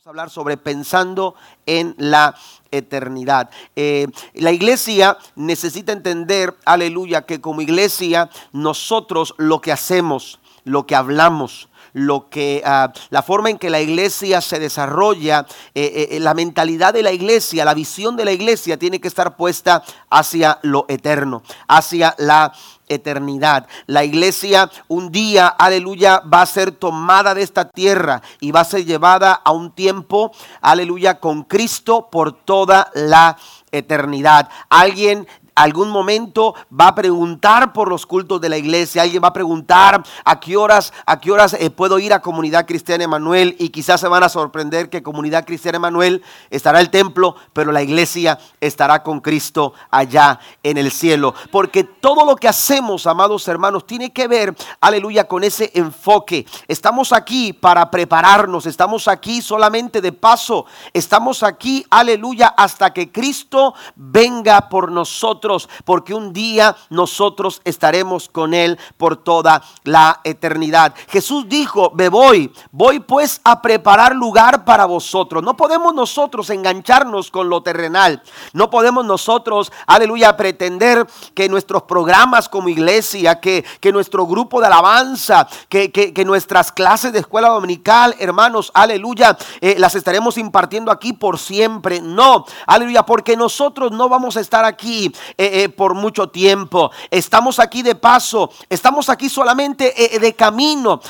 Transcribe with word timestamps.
Vamos 0.00 0.06
a 0.06 0.10
hablar 0.12 0.30
sobre 0.30 0.56
pensando 0.56 1.34
en 1.66 1.94
la 1.98 2.34
eternidad. 2.70 3.50
Eh, 3.76 4.06
la 4.32 4.50
iglesia 4.50 5.18
necesita 5.36 5.92
entender, 5.92 6.56
aleluya, 6.64 7.26
que 7.26 7.42
como 7.42 7.60
iglesia 7.60 8.30
nosotros 8.50 9.34
lo 9.36 9.60
que 9.60 9.72
hacemos, 9.72 10.40
lo 10.64 10.86
que 10.86 10.96
hablamos, 10.96 11.68
lo 11.92 12.30
que 12.30 12.62
ah, 12.64 12.94
la 13.10 13.22
forma 13.22 13.50
en 13.50 13.58
que 13.58 13.68
la 13.68 13.82
iglesia 13.82 14.40
se 14.40 14.58
desarrolla, 14.58 15.44
eh, 15.74 16.08
eh, 16.12 16.20
la 16.20 16.32
mentalidad 16.32 16.94
de 16.94 17.02
la 17.02 17.12
iglesia, 17.12 17.66
la 17.66 17.74
visión 17.74 18.16
de 18.16 18.24
la 18.24 18.32
iglesia 18.32 18.78
tiene 18.78 19.02
que 19.02 19.08
estar 19.08 19.36
puesta 19.36 19.82
hacia 20.08 20.60
lo 20.62 20.86
eterno, 20.88 21.42
hacia 21.68 22.14
la 22.16 22.54
eternidad. 22.90 23.66
La 23.86 24.04
iglesia 24.04 24.70
un 24.88 25.10
día, 25.10 25.48
aleluya, 25.48 26.20
va 26.20 26.42
a 26.42 26.46
ser 26.46 26.72
tomada 26.72 27.34
de 27.34 27.42
esta 27.42 27.70
tierra 27.70 28.20
y 28.40 28.50
va 28.50 28.60
a 28.60 28.64
ser 28.64 28.84
llevada 28.84 29.32
a 29.32 29.52
un 29.52 29.70
tiempo, 29.72 30.32
aleluya, 30.60 31.20
con 31.20 31.44
Cristo 31.44 32.08
por 32.10 32.32
toda 32.32 32.90
la 32.94 33.38
eternidad. 33.72 34.48
Alguien 34.68 35.26
algún 35.54 35.90
momento 35.90 36.54
va 36.78 36.88
a 36.88 36.94
preguntar 36.94 37.72
por 37.72 37.88
los 37.88 38.06
cultos 38.06 38.40
de 38.40 38.48
la 38.48 38.58
iglesia, 38.58 39.02
alguien 39.02 39.22
va 39.22 39.28
a 39.28 39.32
preguntar 39.32 40.02
a 40.24 40.40
qué 40.40 40.56
horas, 40.56 40.92
a 41.06 41.20
qué 41.20 41.30
horas 41.30 41.54
eh, 41.54 41.70
puedo 41.70 41.98
ir 41.98 42.12
a 42.12 42.20
Comunidad 42.20 42.66
Cristiana 42.66 43.04
Emanuel 43.04 43.56
y 43.58 43.70
quizás 43.70 44.00
se 44.00 44.08
van 44.08 44.22
a 44.22 44.28
sorprender 44.28 44.88
que 44.88 45.02
Comunidad 45.02 45.44
Cristiana 45.44 45.76
Emanuel 45.76 46.22
estará 46.50 46.80
el 46.80 46.90
templo, 46.90 47.36
pero 47.52 47.72
la 47.72 47.82
iglesia 47.82 48.38
estará 48.60 49.02
con 49.02 49.20
Cristo 49.20 49.74
allá 49.90 50.38
en 50.62 50.78
el 50.78 50.90
cielo, 50.90 51.34
porque 51.50 51.84
todo 51.84 52.24
lo 52.24 52.36
que 52.36 52.48
hacemos, 52.48 53.06
amados 53.06 53.46
hermanos, 53.48 53.86
tiene 53.86 54.12
que 54.12 54.28
ver, 54.28 54.54
aleluya, 54.80 55.26
con 55.26 55.44
ese 55.44 55.70
enfoque. 55.74 56.46
Estamos 56.68 57.12
aquí 57.12 57.52
para 57.52 57.90
prepararnos, 57.90 58.66
estamos 58.66 59.08
aquí 59.08 59.42
solamente 59.42 60.00
de 60.00 60.12
paso, 60.12 60.66
estamos 60.92 61.42
aquí, 61.42 61.84
aleluya, 61.90 62.48
hasta 62.48 62.92
que 62.92 63.10
Cristo 63.10 63.74
venga 63.96 64.68
por 64.68 64.90
nosotros 64.90 65.49
porque 65.84 66.14
un 66.14 66.32
día 66.32 66.76
nosotros 66.88 67.60
estaremos 67.64 68.28
con 68.28 68.54
Él 68.54 68.78
por 68.96 69.16
toda 69.16 69.62
la 69.84 70.20
eternidad. 70.24 70.94
Jesús 71.08 71.48
dijo, 71.48 71.92
me 71.94 72.08
voy, 72.08 72.52
voy 72.70 73.00
pues 73.00 73.40
a 73.44 73.60
preparar 73.60 74.14
lugar 74.14 74.64
para 74.64 74.84
vosotros. 74.84 75.42
No 75.42 75.56
podemos 75.56 75.94
nosotros 75.94 76.50
engancharnos 76.50 77.30
con 77.30 77.48
lo 77.48 77.62
terrenal. 77.62 78.22
No 78.52 78.70
podemos 78.70 79.04
nosotros, 79.04 79.72
aleluya, 79.86 80.36
pretender 80.36 81.06
que 81.34 81.48
nuestros 81.48 81.82
programas 81.84 82.48
como 82.48 82.68
iglesia, 82.68 83.40
que, 83.40 83.64
nuestro 83.90 84.24
grupo 84.26 84.60
de 84.60 84.66
alabanza, 84.66 85.48
que, 85.68 85.90
que, 85.90 86.24
nuestras 86.24 86.70
clases 86.70 87.12
de 87.12 87.18
escuela 87.18 87.48
dominical, 87.48 88.14
hermanos, 88.20 88.70
aleluya, 88.72 89.36
eh, 89.60 89.74
las 89.78 89.94
estaremos 89.94 90.38
impartiendo 90.38 90.92
aquí 90.92 91.12
por 91.12 91.38
siempre. 91.38 92.00
No, 92.00 92.44
aleluya, 92.66 93.04
porque 93.04 93.36
nosotros 93.36 93.90
no 93.90 94.08
vamos 94.08 94.36
a 94.36 94.40
estar 94.40 94.64
aquí 94.64 95.12
eh, 95.36 95.62
eh, 95.64 95.68
por 95.68 95.94
mucho 95.94 96.28
tiempo. 96.28 96.90
Estamos 97.10 97.58
aquí 97.58 97.82
de 97.82 97.94
paso, 97.94 98.50
estamos 98.68 99.08
aquí 99.08 99.28
solamente 99.28 100.16
eh, 100.16 100.18
de 100.18 100.34
camino. 100.34 101.00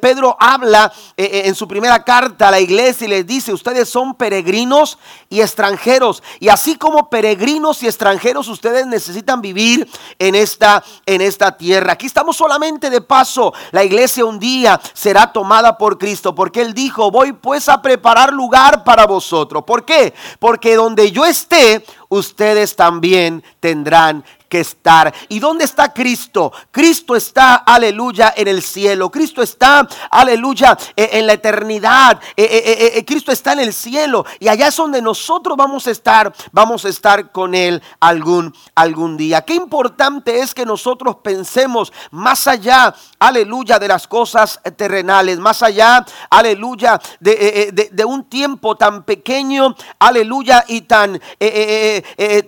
Pedro 0.00 0.36
habla 0.38 0.92
en 1.16 1.54
su 1.54 1.66
primera 1.66 2.02
carta 2.04 2.48
a 2.48 2.50
la 2.50 2.60
iglesia 2.60 3.06
y 3.06 3.10
les 3.10 3.26
dice, 3.26 3.52
ustedes 3.52 3.88
son 3.88 4.14
peregrinos 4.14 4.98
y 5.28 5.40
extranjeros. 5.40 6.22
Y 6.40 6.48
así 6.48 6.76
como 6.76 7.08
peregrinos 7.08 7.82
y 7.82 7.86
extranjeros, 7.86 8.48
ustedes 8.48 8.86
necesitan 8.86 9.40
vivir 9.40 9.88
en 10.18 10.34
esta, 10.34 10.84
en 11.06 11.20
esta 11.20 11.56
tierra. 11.56 11.92
Aquí 11.92 12.06
estamos 12.06 12.36
solamente 12.36 12.90
de 12.90 13.00
paso. 13.00 13.52
La 13.72 13.84
iglesia 13.84 14.24
un 14.24 14.38
día 14.38 14.80
será 14.92 15.32
tomada 15.32 15.76
por 15.78 15.98
Cristo, 15.98 16.34
porque 16.34 16.62
Él 16.62 16.74
dijo, 16.74 17.10
voy 17.10 17.32
pues 17.32 17.68
a 17.68 17.80
preparar 17.82 18.32
lugar 18.32 18.84
para 18.84 19.06
vosotros. 19.06 19.64
¿Por 19.64 19.84
qué? 19.84 20.14
Porque 20.38 20.76
donde 20.76 21.10
yo 21.10 21.24
esté, 21.24 21.84
ustedes 22.08 22.76
también 22.76 23.42
tendrán 23.60 24.24
que 24.54 24.60
estar. 24.60 25.12
¿Y 25.28 25.40
dónde 25.40 25.64
está 25.64 25.92
Cristo? 25.92 26.52
Cristo 26.70 27.16
está, 27.16 27.56
aleluya, 27.56 28.34
en 28.36 28.46
el 28.46 28.62
cielo. 28.62 29.10
Cristo 29.10 29.42
está, 29.42 29.88
aleluya, 30.12 30.78
e, 30.94 31.18
en 31.18 31.26
la 31.26 31.32
eternidad. 31.32 32.20
E, 32.36 32.92
e, 32.94 33.04
Cristo 33.04 33.32
está 33.32 33.52
en 33.54 33.58
el 33.58 33.72
cielo. 33.72 34.24
Y 34.38 34.46
allá 34.46 34.68
es 34.68 34.76
donde 34.76 35.02
nosotros 35.02 35.56
vamos 35.56 35.88
a 35.88 35.90
estar. 35.90 36.32
Vamos 36.52 36.84
a 36.84 36.88
estar 36.88 37.32
con 37.32 37.56
Él 37.56 37.82
algún, 37.98 38.54
algún 38.76 39.16
día. 39.16 39.42
Qué 39.42 39.54
importante 39.54 40.38
es 40.38 40.54
que 40.54 40.64
nosotros 40.64 41.16
pensemos 41.16 41.92
más 42.12 42.46
allá, 42.46 42.94
aleluya, 43.18 43.80
de 43.80 43.88
las 43.88 44.06
cosas 44.06 44.60
terrenales. 44.76 45.40
Más 45.40 45.64
allá, 45.64 46.06
aleluya, 46.30 47.00
de, 47.18 47.90
de, 47.90 48.04
un 48.04 48.22
tiempo 48.28 48.76
tan 48.76 49.02
pequeño, 49.02 49.74
aleluya, 49.98 50.64
y 50.68 50.82
tan, 50.82 51.20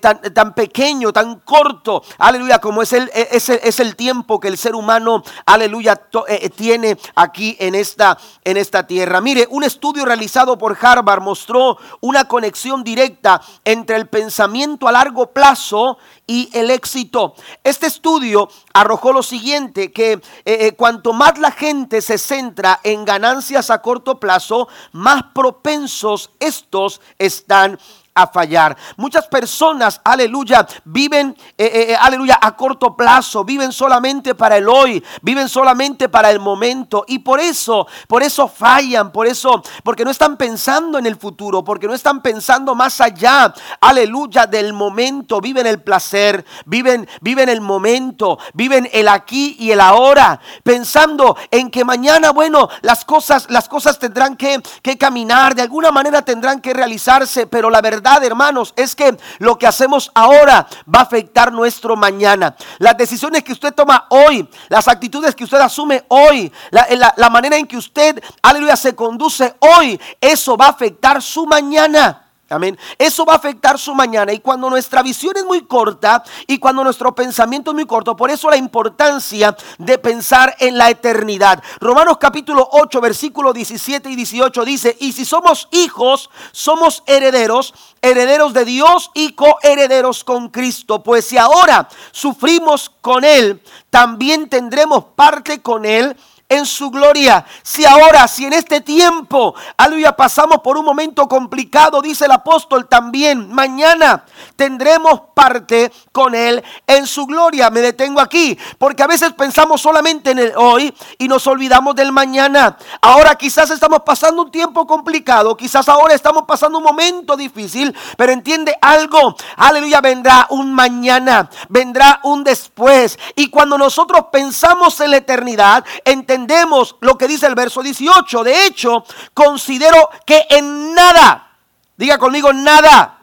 tan, 0.01 0.21
tan 0.33 0.55
pequeño, 0.55 1.13
tan 1.13 1.41
corto 1.41 1.96
aleluya, 2.19 2.59
como 2.59 2.83
es 2.83 2.93
el, 2.93 3.11
e, 3.15 3.29
es 3.33 3.49
es 3.49 3.81
el 3.81 3.97
tiempo 3.97 4.41
que 4.41 4.49
el 4.49 4.59
ser 4.59 4.75
humano, 4.75 5.23
aleluya, 5.45 6.01
eh, 6.29 6.41
eh, 6.43 6.51
tiene 6.51 6.99
aquí 7.15 7.57
en 7.59 7.75
esta, 7.75 8.19
en 8.45 8.57
esta 8.57 8.87
tierra. 8.87 9.21
Mire, 9.21 9.47
un 9.51 9.65
estudio 9.65 10.05
realizado 10.05 10.59
por 10.59 10.77
Harvard 10.81 11.23
mostró 11.23 11.79
una 12.01 12.27
conexión 12.27 12.83
directa 12.85 13.41
entre 13.65 13.97
el 13.97 14.09
pensamiento 14.09 14.89
a 14.89 14.93
largo 14.93 15.33
plazo 15.33 15.99
y 16.27 16.51
el 16.53 16.71
éxito. 16.71 17.35
Este 17.63 17.87
estudio 17.87 18.49
arrojó 18.73 19.13
lo 19.13 19.23
siguiente, 19.23 19.93
que 19.93 20.21
eh, 20.45 20.73
cuanto 20.77 21.13
más 21.13 21.39
la 21.39 21.51
gente 21.51 22.01
se 22.03 22.19
centra 22.19 22.81
en 22.83 23.05
ganancias 23.05 23.71
a 23.71 23.81
corto 23.81 24.19
plazo, 24.19 24.69
más 24.93 25.23
propensos 25.35 26.31
estos 26.41 27.01
están 27.19 27.79
a 28.17 28.27
fallar. 28.27 28.77
Muchas 28.97 29.29
personas, 29.29 30.01
aleluya, 30.03 30.67
viven, 30.85 31.37
eh, 31.59 31.65
eh, 31.67 31.87
eh, 31.91 31.97
aleluya, 32.01 32.39
a 32.41 32.57
corto 32.57 32.97
plazo, 32.97 33.45
viven 33.45 33.73
solamente 33.73 34.35
para 34.35 34.57
el 34.57 34.69
hoy, 34.69 35.05
viven 35.21 35.51
solamente 35.51 36.09
para 36.09 36.31
el 36.31 36.41
momento. 36.41 37.05
Y 37.07 37.19
por 37.19 37.41
eso, 37.41 37.87
por 38.09 38.23
eso 38.23 38.49
fallan, 38.49 39.13
por 39.13 39.27
eso, 39.27 39.63
porque 39.85 40.03
no 40.03 40.11
están 40.11 40.39
pensando 40.39 40.99
en 40.99 41.05
el 41.05 41.17
futuro, 41.17 41.63
porque 41.63 41.87
no 41.87 41.93
están 41.93 42.23
pensando 42.23 42.75
más 42.75 43.03
allá, 43.03 43.53
aleluya, 43.83 44.47
del 44.47 44.73
momento. 44.73 45.43
Viven 45.43 45.67
el 45.67 45.83
placer, 45.83 46.43
viven, 46.65 47.07
viven 47.21 47.51
el 47.51 47.61
momento, 47.61 48.39
viven 48.55 48.89
el 48.95 49.09
aquí 49.09 49.57
y 49.59 49.73
el 49.73 49.81
ahora, 49.81 50.41
pensando 50.63 51.37
en 51.51 51.71
que 51.71 51.85
mañana, 51.85 52.31
bueno, 52.31 52.71
las 52.81 53.05
cosas, 53.05 53.51
las 53.51 53.69
cosas 53.69 53.99
tendrán 53.99 54.37
que, 54.37 54.63
que 54.81 54.97
caminar, 54.97 55.55
de 55.55 55.61
alguna 55.61 55.91
manera 55.91 56.23
tendrán 56.23 56.63
que 56.63 56.73
realizarse, 56.73 57.47
pero 57.47 57.69
la 57.69 57.83
verdad 57.83 58.06
hermanos, 58.23 58.73
es 58.77 58.95
que 58.95 59.17
lo 59.39 59.59
que 59.59 59.67
hacemos 59.67 60.11
ahora 60.15 60.67
va 60.93 61.01
a 61.01 61.03
afectar 61.03 61.53
nuestro 61.53 61.97
mañana. 61.97 62.57
Las 62.79 62.97
decisiones 62.97 63.43
que 63.43 63.53
usted 63.53 63.75
toma 63.75 64.07
hoy, 64.11 64.49
las 64.69 64.89
actitudes 64.89 65.35
que 65.35 65.45
usted 65.45 65.59
asume 65.59 66.05
hoy, 66.09 66.53
la, 66.71 67.15
la 67.17 67.31
manera 67.31 67.57
en 67.57 67.67
que 67.67 67.77
usted, 67.77 68.23
aleluya, 68.43 68.77
se 68.77 68.95
conduce 68.95 69.55
hoy, 69.61 70.01
eso 70.21 70.57
va 70.57 70.67
a 70.67 70.71
afectar 70.71 71.21
su 71.21 71.47
mañana. 71.47 72.26
Amén. 72.49 72.79
Eso 72.97 73.25
va 73.25 73.33
a 73.33 73.37
afectar 73.37 73.77
su 73.77 73.93
mañana. 73.93 74.33
Y 74.33 74.39
cuando 74.39 74.71
nuestra 74.71 75.03
visión 75.03 75.37
es 75.37 75.45
muy 75.45 75.63
corta 75.63 76.23
y 76.47 76.59
cuando 76.59 76.85
nuestro 76.85 77.13
pensamiento 77.13 77.73
es 77.73 77.75
muy 77.75 77.87
corto, 77.87 78.15
por 78.15 78.31
eso 78.31 78.49
la 78.49 78.57
importancia 78.57 79.57
de 79.79 79.99
pensar 79.99 80.55
en 80.61 80.79
la 80.79 80.89
eternidad. 80.89 81.61
Romanos 81.81 82.19
capítulo 82.21 82.69
8, 82.71 83.01
versículo 83.01 83.53
17 83.53 84.09
y 84.11 84.15
18 84.15 84.65
dice, 84.65 84.97
y 85.01 85.13
si 85.13 85.25
somos 85.25 85.67
hijos, 85.73 86.31
somos 86.53 87.03
herederos, 87.07 87.75
herederos 88.01 88.53
de 88.53 88.65
Dios 88.65 89.11
y 89.13 89.33
coherederos 89.33 90.23
con 90.23 90.49
Cristo. 90.51 91.03
Pues 91.03 91.27
si 91.27 91.39
ahora 91.39 91.89
sufrimos 92.13 92.93
con 93.01 93.25
Él, 93.25 93.61
también 93.91 94.49
tendremos 94.49 95.05
parte 95.17 95.63
con 95.63 95.85
Él 95.85 96.17
en 96.49 96.65
su 96.65 96.91
gloria. 96.91 97.45
Si 97.63 97.85
ahora, 97.85 98.29
si 98.29 98.47
en 98.47 98.53
este 98.53 98.81
tiempo, 98.81 99.55
aleluya, 99.77 100.15
pasamos 100.15 100.59
por 100.61 100.77
un 100.77 100.85
momento 100.85 101.29
complicado, 101.29 102.01
dice 102.01 102.27
el 102.27 102.33
apóstol 102.33 102.89
también, 102.89 103.53
mañana 103.53 104.25
tendremos 104.55 105.21
parte 105.35 105.93
con 106.13 106.35
Él 106.35 106.63
en 106.87 107.07
su 107.07 107.27
gloria. 107.27 107.71
Me 107.71 107.81
detengo 107.81 108.21
aquí, 108.21 108.57
porque 108.79 109.03
a 109.03 109.07
veces 109.07 109.33
pensamos 109.33 109.81
solamente 109.81 110.31
en 110.31 110.39
el 110.39 110.53
hoy 110.57 110.95
y 111.19 111.29
nos 111.29 111.47
olvidamos 111.47 111.95
del 111.95 112.13
mañana. 112.13 112.77
Ahora 113.01 113.35
quizás 113.35 113.71
estamos 113.71 114.03
pasando 114.05 114.43
un 114.43 114.51
tiempo 114.51 114.87
complicado, 114.87 115.57
quizás 115.57 115.89
ahora 115.89 116.15
estamos 116.15 116.45
pasando 116.47 116.79
un 116.79 116.85
momento 116.85 117.37
difícil, 117.37 117.95
pero 118.17 118.33
entiende 118.33 118.77
algo, 118.81 119.37
aleluya, 119.57 120.01
vendrá 120.01 120.47
un 120.51 120.73
mañana, 120.73 121.51
vendrá 121.69 122.21
un 122.23 122.45
después. 122.45 123.19
Y 123.35 123.51
cuando 123.51 123.77
nosotros 123.77 124.27
pensamos 124.31 125.01
en 125.01 125.11
la 125.11 125.17
eternidad, 125.19 125.85
entendemos 126.05 126.36
entendemos 126.37 126.97
lo 127.01 127.17
que 127.19 127.27
dice 127.27 127.47
el 127.47 127.55
verso 127.55 127.83
18. 127.83 128.45
De 128.45 128.67
hecho, 128.67 129.05
considero 129.35 130.11
que 130.25 130.47
en 130.51 130.95
nada, 130.95 131.51
diga 131.97 132.19
conmigo, 132.19 132.53
nada, 132.53 133.19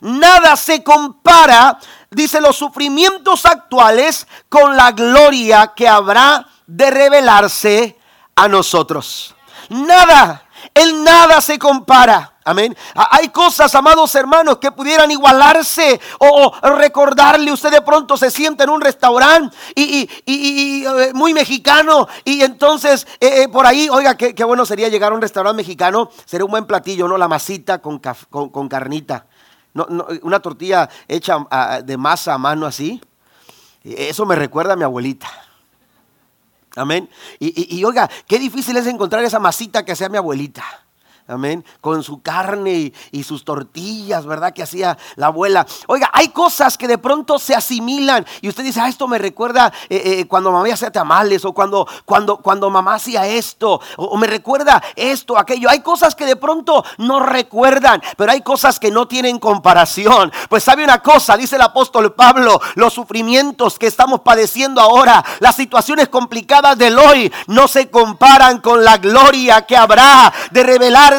nada 0.00 0.56
se 0.56 0.82
compara, 0.82 1.78
dice, 2.10 2.40
los 2.40 2.56
sufrimientos 2.56 3.44
actuales 3.44 4.26
con 4.48 4.76
la 4.76 4.92
gloria 4.92 5.72
que 5.74 5.88
habrá 5.88 6.46
de 6.66 6.90
revelarse 6.90 7.98
a 8.36 8.48
nosotros. 8.48 9.34
Nada 9.68 10.44
En 10.74 11.04
nada 11.04 11.40
se 11.40 11.58
compara. 11.58 12.31
Amén. 12.44 12.76
Hay 12.94 13.28
cosas, 13.28 13.72
amados 13.74 14.14
hermanos, 14.14 14.58
que 14.58 14.72
pudieran 14.72 15.10
igualarse 15.10 16.00
o, 16.18 16.52
recordarle. 16.76 17.52
Usted 17.52 17.70
de 17.70 17.82
pronto 17.82 18.16
se 18.16 18.30
siente 18.30 18.64
en 18.64 18.70
un 18.70 18.80
restaurante 18.80 19.56
y, 19.76 20.08
eh, 20.26 21.12
muy 21.14 21.32
mexicano 21.32 22.08
y 22.24 22.42
entonces 22.42 23.06
eh, 23.20 23.42
eh, 23.42 23.48
por 23.48 23.66
ahí, 23.66 23.88
oiga, 23.88 24.16
qué, 24.16 24.44
bueno 24.44 24.66
sería 24.66 24.88
llegar 24.88 25.12
a 25.12 25.14
un 25.14 25.22
restaurante 25.22 25.56
mexicano. 25.56 26.10
Sería 26.24 26.44
un 26.44 26.50
buen 26.50 26.66
platillo, 26.66 27.06
¿no? 27.06 27.16
La 27.16 27.28
masita 27.28 27.80
con, 27.80 28.00
con, 28.00 28.68
carnita. 28.68 29.26
Una 30.22 30.40
tortilla 30.40 30.88
hecha 31.06 31.46
ah, 31.50 31.80
de 31.82 31.96
masa 31.96 32.34
a 32.34 32.38
mano 32.38 32.66
así. 32.66 33.00
Eso 33.84 34.26
me 34.26 34.36
recuerda 34.36 34.72
a 34.72 34.76
mi 34.76 34.84
abuelita. 34.84 35.28
Amén. 36.76 37.08
Y, 37.38 37.84
oiga, 37.84 38.10
qué 38.26 38.38
difícil 38.38 38.76
es 38.76 38.86
encontrar 38.86 39.22
esa 39.24 39.38
masita 39.38 39.84
que 39.84 39.94
sea 39.94 40.08
mi 40.08 40.16
abuelita. 40.16 40.64
Amén. 41.28 41.64
Con 41.80 42.02
su 42.02 42.20
carne 42.20 42.92
y, 43.12 43.22
sus 43.22 43.44
tortillas, 43.44 44.26
¿verdad? 44.26 44.52
Que 44.52 44.62
hacía 44.62 44.98
la 45.14 45.26
abuela. 45.26 45.64
Oiga, 45.86 46.10
hay 46.12 46.28
cosas 46.28 46.76
que 46.76 46.88
de 46.88 46.98
pronto 46.98 47.38
se 47.38 47.54
asimilan. 47.54 48.26
Y 48.40 48.48
usted 48.48 48.64
dice, 48.64 48.80
ah, 48.80 48.88
esto 48.88 49.06
me 49.06 49.18
recuerda 49.18 49.72
eh, 49.88 50.02
eh, 50.04 50.26
cuando 50.26 50.50
mamá 50.50 50.66
hacía 50.72 50.90
tamales 50.90 51.44
o 51.44 51.52
cuando, 51.52 51.86
cuando, 52.04 52.38
cuando 52.38 52.68
mamá 52.70 52.94
hacía 52.94 53.26
esto. 53.26 53.80
O, 53.96 54.16
me 54.16 54.26
recuerda 54.26 54.82
esto, 54.96 55.38
aquello. 55.38 55.70
Hay 55.70 55.80
cosas 55.80 56.16
que 56.16 56.26
de 56.26 56.34
pronto 56.34 56.84
no 56.98 57.20
recuerdan, 57.20 58.02
pero 58.16 58.32
hay 58.32 58.40
cosas 58.40 58.80
que 58.80 58.90
no 58.90 59.06
tienen 59.06 59.38
comparación. 59.38 60.32
Pues 60.48 60.64
sabe 60.64 60.82
una 60.82 61.00
cosa, 61.00 61.36
dice 61.36 61.54
el 61.54 61.62
apóstol 61.62 62.14
Pablo, 62.14 62.60
los 62.74 62.92
sufrimientos 62.92 63.78
que 63.78 63.86
estamos 63.86 64.20
padeciendo 64.22 64.80
ahora, 64.80 65.24
las 65.38 65.54
situaciones 65.54 66.08
complicadas 66.08 66.76
del 66.76 66.98
hoy, 66.98 67.32
no 67.46 67.68
se 67.68 67.90
comparan 67.90 68.60
con 68.60 68.84
la 68.84 68.98
gloria 68.98 69.62
que 69.66 69.76
habrá 69.76 70.32
de 70.50 70.62
revelar 70.64 71.11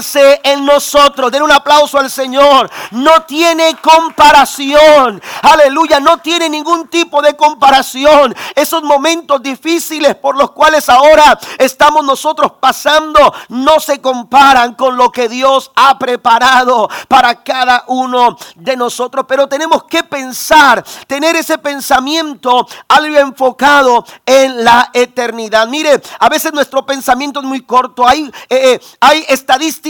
en 0.44 0.66
nosotros. 0.66 1.32
Den 1.32 1.44
un 1.44 1.52
aplauso 1.52 2.00
al 2.00 2.10
Señor. 2.10 2.70
No 2.92 3.24
tiene 3.24 3.76
comparación. 3.82 5.22
Aleluya. 5.42 6.00
No 6.00 6.18
tiene 6.18 6.50
ningún 6.50 6.88
tipo 6.88 7.22
de 7.22 7.36
comparación. 7.36 8.36
Esos 8.56 8.84
momentos 8.84 9.42
difíciles 9.42 10.16
por 10.16 10.38
los 10.38 10.52
cuales 10.52 10.90
ahora 10.90 11.38
estamos 11.58 12.04
nosotros 12.04 12.54
pasando 12.60 13.34
no 13.50 13.80
se 13.80 14.02
comparan 14.02 14.76
con 14.76 14.98
lo 14.98 15.12
que 15.12 15.30
Dios 15.30 15.72
ha 15.76 15.98
preparado 16.00 16.90
para 17.08 17.44
cada 17.44 17.84
uno 17.88 18.38
de 18.56 18.76
nosotros. 18.76 19.26
Pero 19.28 19.48
tenemos 19.48 19.84
que 19.84 20.04
pensar, 20.04 20.84
tener 21.08 21.36
ese 21.36 21.58
pensamiento 21.58 22.68
algo 22.88 23.18
enfocado 23.18 24.06
en 24.26 24.64
la 24.64 24.90
eternidad. 24.94 25.68
Mire, 25.68 26.02
a 26.20 26.30
veces 26.30 26.54
nuestro 26.54 26.86
pensamiento 26.86 27.40
es 27.40 27.46
muy 27.46 27.62
corto. 27.62 28.08
Hay, 28.08 28.24
eh, 28.50 28.74
eh, 28.74 28.80
hay 29.00 29.26
estadísticas 29.30 29.83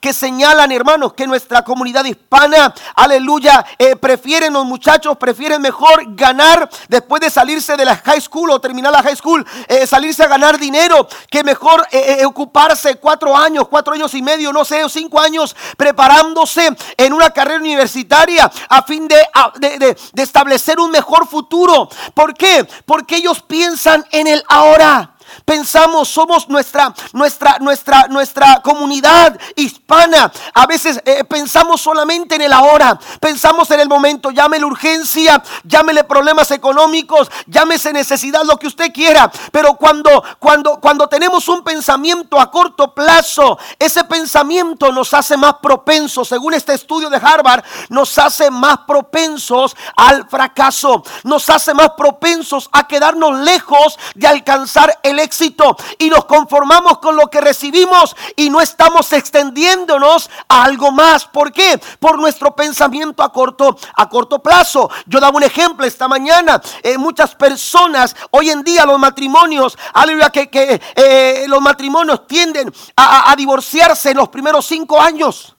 que 0.00 0.12
señalan, 0.12 0.70
hermanos, 0.70 1.14
que 1.14 1.26
nuestra 1.26 1.62
comunidad 1.62 2.04
hispana, 2.04 2.72
aleluya, 2.94 3.64
eh, 3.78 3.96
prefieren 3.96 4.52
los 4.52 4.64
muchachos, 4.64 5.16
prefieren 5.16 5.60
mejor 5.60 6.14
ganar 6.14 6.68
después 6.88 7.20
de 7.20 7.28
salirse 7.30 7.76
de 7.76 7.84
la 7.84 7.96
high 7.96 8.20
school 8.20 8.50
o 8.50 8.60
terminar 8.60 8.92
la 8.92 9.02
high 9.02 9.16
school, 9.16 9.44
eh, 9.66 9.86
salirse 9.86 10.22
a 10.22 10.28
ganar 10.28 10.58
dinero, 10.58 11.08
que 11.28 11.42
mejor 11.42 11.86
eh, 11.90 12.24
ocuparse 12.24 12.96
cuatro 12.96 13.36
años, 13.36 13.66
cuatro 13.68 13.94
años 13.94 14.14
y 14.14 14.22
medio, 14.22 14.52
no 14.52 14.64
sé, 14.64 14.88
cinco 14.88 15.20
años 15.20 15.56
preparándose 15.76 16.70
en 16.96 17.12
una 17.12 17.30
carrera 17.30 17.58
universitaria 17.58 18.50
a 18.68 18.82
fin 18.82 19.08
de, 19.08 19.16
de 19.58 20.22
establecer 20.22 20.78
un 20.78 20.90
mejor 20.90 21.26
futuro. 21.26 21.88
¿Por 22.14 22.34
qué? 22.34 22.66
Porque 22.86 23.16
ellos 23.16 23.42
piensan 23.42 24.04
en 24.12 24.28
el 24.28 24.44
ahora. 24.48 25.12
Pensamos, 25.44 26.08
somos 26.08 26.48
nuestra, 26.48 26.94
nuestra, 27.12 27.58
nuestra, 27.58 28.08
nuestra 28.08 28.60
comunidad 28.62 29.38
hispana. 29.56 30.32
A 30.54 30.66
veces 30.66 31.00
eh, 31.04 31.24
pensamos 31.24 31.80
solamente 31.80 32.34
en 32.34 32.42
el 32.42 32.52
ahora, 32.52 32.98
pensamos 33.20 33.70
en 33.70 33.80
el 33.80 33.88
momento. 33.88 34.30
Llámele 34.30 34.64
urgencia, 34.64 35.42
llámele 35.64 36.04
problemas 36.04 36.50
económicos, 36.50 37.30
llámese 37.46 37.92
necesidad, 37.92 38.42
lo 38.44 38.58
que 38.58 38.66
usted 38.66 38.92
quiera. 38.92 39.30
Pero 39.50 39.74
cuando, 39.74 40.22
cuando, 40.38 40.80
cuando 40.80 41.08
tenemos 41.08 41.48
un 41.48 41.62
pensamiento 41.62 42.40
a 42.40 42.50
corto 42.50 42.94
plazo, 42.94 43.58
ese 43.78 44.04
pensamiento 44.04 44.92
nos 44.92 45.12
hace 45.14 45.36
más 45.36 45.54
propensos, 45.62 46.28
según 46.28 46.54
este 46.54 46.74
estudio 46.74 47.10
de 47.10 47.16
Harvard, 47.16 47.64
nos 47.88 48.18
hace 48.18 48.50
más 48.50 48.78
propensos 48.86 49.76
al 49.96 50.28
fracaso, 50.28 51.02
nos 51.24 51.48
hace 51.50 51.74
más 51.74 51.90
propensos 51.96 52.68
a 52.72 52.86
quedarnos 52.86 53.38
lejos 53.40 53.98
de 54.14 54.26
alcanzar 54.26 54.98
el 55.02 55.18
éxito 55.22 55.76
y 55.98 56.10
nos 56.10 56.24
conformamos 56.24 56.98
con 56.98 57.16
lo 57.16 57.28
que 57.28 57.40
recibimos 57.40 58.14
y 58.36 58.50
no 58.50 58.60
estamos 58.60 59.12
extendiéndonos 59.12 60.30
a 60.48 60.64
algo 60.64 60.92
más. 60.92 61.24
¿Por 61.26 61.52
qué? 61.52 61.80
Por 61.98 62.18
nuestro 62.18 62.54
pensamiento 62.54 63.22
a 63.22 63.32
corto, 63.32 63.76
a 63.94 64.08
corto 64.08 64.40
plazo. 64.40 64.90
Yo 65.06 65.20
daba 65.20 65.36
un 65.36 65.42
ejemplo 65.42 65.86
esta 65.86 66.08
mañana. 66.08 66.60
Eh, 66.82 66.98
muchas 66.98 67.34
personas, 67.34 68.14
hoy 68.30 68.50
en 68.50 68.62
día 68.62 68.84
los 68.84 68.98
matrimonios, 68.98 69.78
aleluya, 69.94 70.30
que, 70.30 70.50
que 70.50 70.80
eh, 70.94 71.44
los 71.48 71.60
matrimonios 71.60 72.26
tienden 72.26 72.72
a 72.96 73.34
divorciarse 73.36 74.10
en 74.10 74.16
los 74.16 74.28
primeros 74.28 74.66
cinco 74.66 75.00
años. 75.00 75.56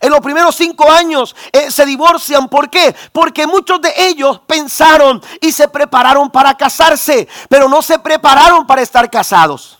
En 0.00 0.10
los 0.10 0.20
primeros 0.20 0.54
cinco 0.56 0.90
años 0.90 1.34
eh, 1.52 1.70
se 1.70 1.86
divorcian. 1.86 2.48
¿Por 2.48 2.70
qué? 2.70 2.94
Porque 3.12 3.46
muchos 3.46 3.80
de 3.80 3.92
ellos 3.96 4.40
pensaron 4.46 5.22
y 5.40 5.52
se 5.52 5.68
prepararon 5.68 6.30
para 6.30 6.56
casarse, 6.56 7.28
pero 7.48 7.68
no 7.68 7.82
se 7.82 7.98
prepararon 7.98 8.66
para 8.66 8.82
estar 8.82 9.10
casados. 9.10 9.75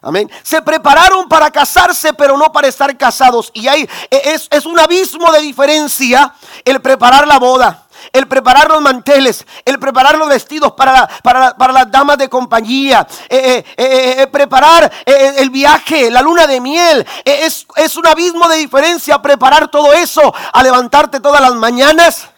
Amén. 0.00 0.30
Se 0.44 0.62
prepararon 0.62 1.28
para 1.28 1.50
casarse, 1.50 2.12
pero 2.12 2.36
no 2.36 2.52
para 2.52 2.68
estar 2.68 2.96
casados. 2.96 3.50
Y 3.52 3.66
ahí 3.66 3.88
eh, 4.10 4.38
es, 4.50 4.66
un 4.66 4.78
abismo 4.78 5.32
de 5.32 5.40
diferencia 5.40 6.32
el 6.64 6.80
preparar 6.80 7.26
la 7.26 7.38
boda 7.38 7.84
el 8.12 8.28
preparar 8.28 8.68
los 8.68 8.80
manteles, 8.80 9.44
el 9.64 9.80
preparar 9.80 10.16
los 10.16 10.28
vestidos 10.28 10.72
para, 10.74 11.08
para, 11.20 11.72
las 11.72 11.90
damas 11.90 12.16
de 12.16 12.28
compañía, 12.28 13.04
eh, 13.28 14.26
preparar 14.30 14.90
el 15.04 15.50
viaje, 15.50 16.08
la 16.08 16.22
luna 16.22 16.46
de 16.46 16.60
miel. 16.60 17.04
Es 17.24 17.96
un 17.96 18.06
abismo 18.06 18.48
de 18.48 18.58
diferencia 18.58 19.20
preparar 19.20 19.68
todo 19.68 19.92
eso 19.92 20.32
a 20.52 20.62
levantarte 20.62 21.18
todas 21.18 21.40
las 21.40 21.54
mañanas 21.54 22.28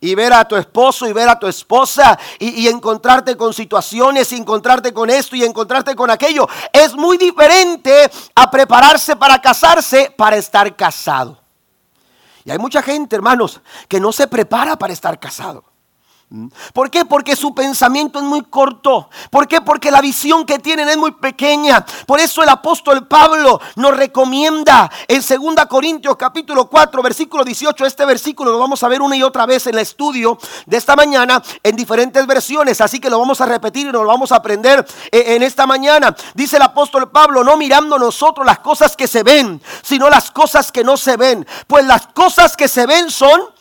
y 0.00 0.14
ver 0.14 0.32
a 0.32 0.46
tu 0.46 0.56
esposo 0.56 1.06
y 1.06 1.12
ver 1.12 1.28
a 1.28 1.38
tu 1.38 1.46
esposa 1.46 2.18
y, 2.38 2.68
encontrarte 2.68 3.36
con 3.36 3.52
situaciones 3.52 4.32
y 4.32 4.36
encontrarte 4.36 4.92
con 4.92 5.10
esto 5.10 5.36
y 5.36 5.44
encontrarte 5.44 5.94
con 5.94 6.10
aquello. 6.10 6.46
Es 6.72 6.94
muy 6.94 7.16
diferente 7.16 8.10
a 8.34 8.50
prepararse 8.50 9.16
para 9.16 9.40
casarse 9.40 10.12
para 10.16 10.36
estar 10.36 10.74
casado. 10.76 11.40
Y 12.44 12.50
hay 12.50 12.58
mucha 12.58 12.82
gente, 12.82 13.16
hermanos, 13.16 13.60
que 13.88 14.00
no 14.00 14.12
se 14.12 14.26
prepara 14.26 14.76
para 14.76 14.92
estar 14.92 15.18
casado. 15.18 15.64
¿Por 16.74 16.90
qué? 16.90 17.06
Porque 17.06 17.34
su 17.36 17.54
pensamiento 17.54 18.18
es 18.18 18.24
muy 18.24 18.42
corto. 18.42 19.08
¿Por 19.30 19.48
qué? 19.48 19.62
Porque 19.62 19.90
la 19.90 20.02
visión 20.02 20.44
que 20.44 20.58
tienen 20.58 20.86
es 20.90 20.98
muy 20.98 21.12
pequeña. 21.12 21.86
Por 22.06 22.20
eso 22.20 22.42
el 22.42 22.50
apóstol 22.50 23.06
Pablo 23.06 23.58
nos 23.76 23.96
recomienda 23.96 24.90
en 25.06 25.22
2 25.22 25.66
Corintios 25.66 26.16
capítulo 26.16 26.68
4 26.68 27.02
versículo 27.02 27.44
18. 27.44 27.86
Este 27.86 28.04
versículo 28.04 28.52
lo 28.52 28.58
vamos 28.58 28.82
a 28.82 28.88
ver 28.88 29.00
una 29.00 29.16
y 29.16 29.22
otra 29.22 29.46
vez 29.46 29.68
en 29.68 29.74
el 29.74 29.80
estudio 29.80 30.36
de 30.66 30.76
esta 30.76 30.94
mañana 30.96 31.42
en 31.62 31.74
diferentes 31.74 32.26
versiones. 32.26 32.82
Así 32.82 33.00
que 33.00 33.08
lo 33.08 33.18
vamos 33.18 33.40
a 33.40 33.46
repetir 33.46 33.86
y 33.86 33.92
nos 33.92 34.02
lo 34.02 34.08
vamos 34.08 34.30
a 34.30 34.36
aprender 34.36 34.86
eh, 35.10 35.34
en 35.34 35.42
esta 35.42 35.66
mañana. 35.66 36.14
Dice 36.34 36.56
el 36.56 36.62
apóstol 36.62 37.10
Pablo, 37.10 37.42
no 37.42 37.56
mirando 37.56 37.98
nosotros 37.98 38.44
las 38.44 38.58
cosas 38.58 38.94
que 38.94 39.08
se 39.08 39.22
ven, 39.22 39.62
sino 39.80 40.10
las 40.10 40.30
cosas 40.30 40.70
que 40.70 40.84
no 40.84 40.98
se 40.98 41.16
ven. 41.16 41.46
Pues 41.66 41.86
las 41.86 42.08
cosas 42.08 42.54
que 42.54 42.68
se 42.68 42.84
ven 42.84 43.10
son 43.10 43.56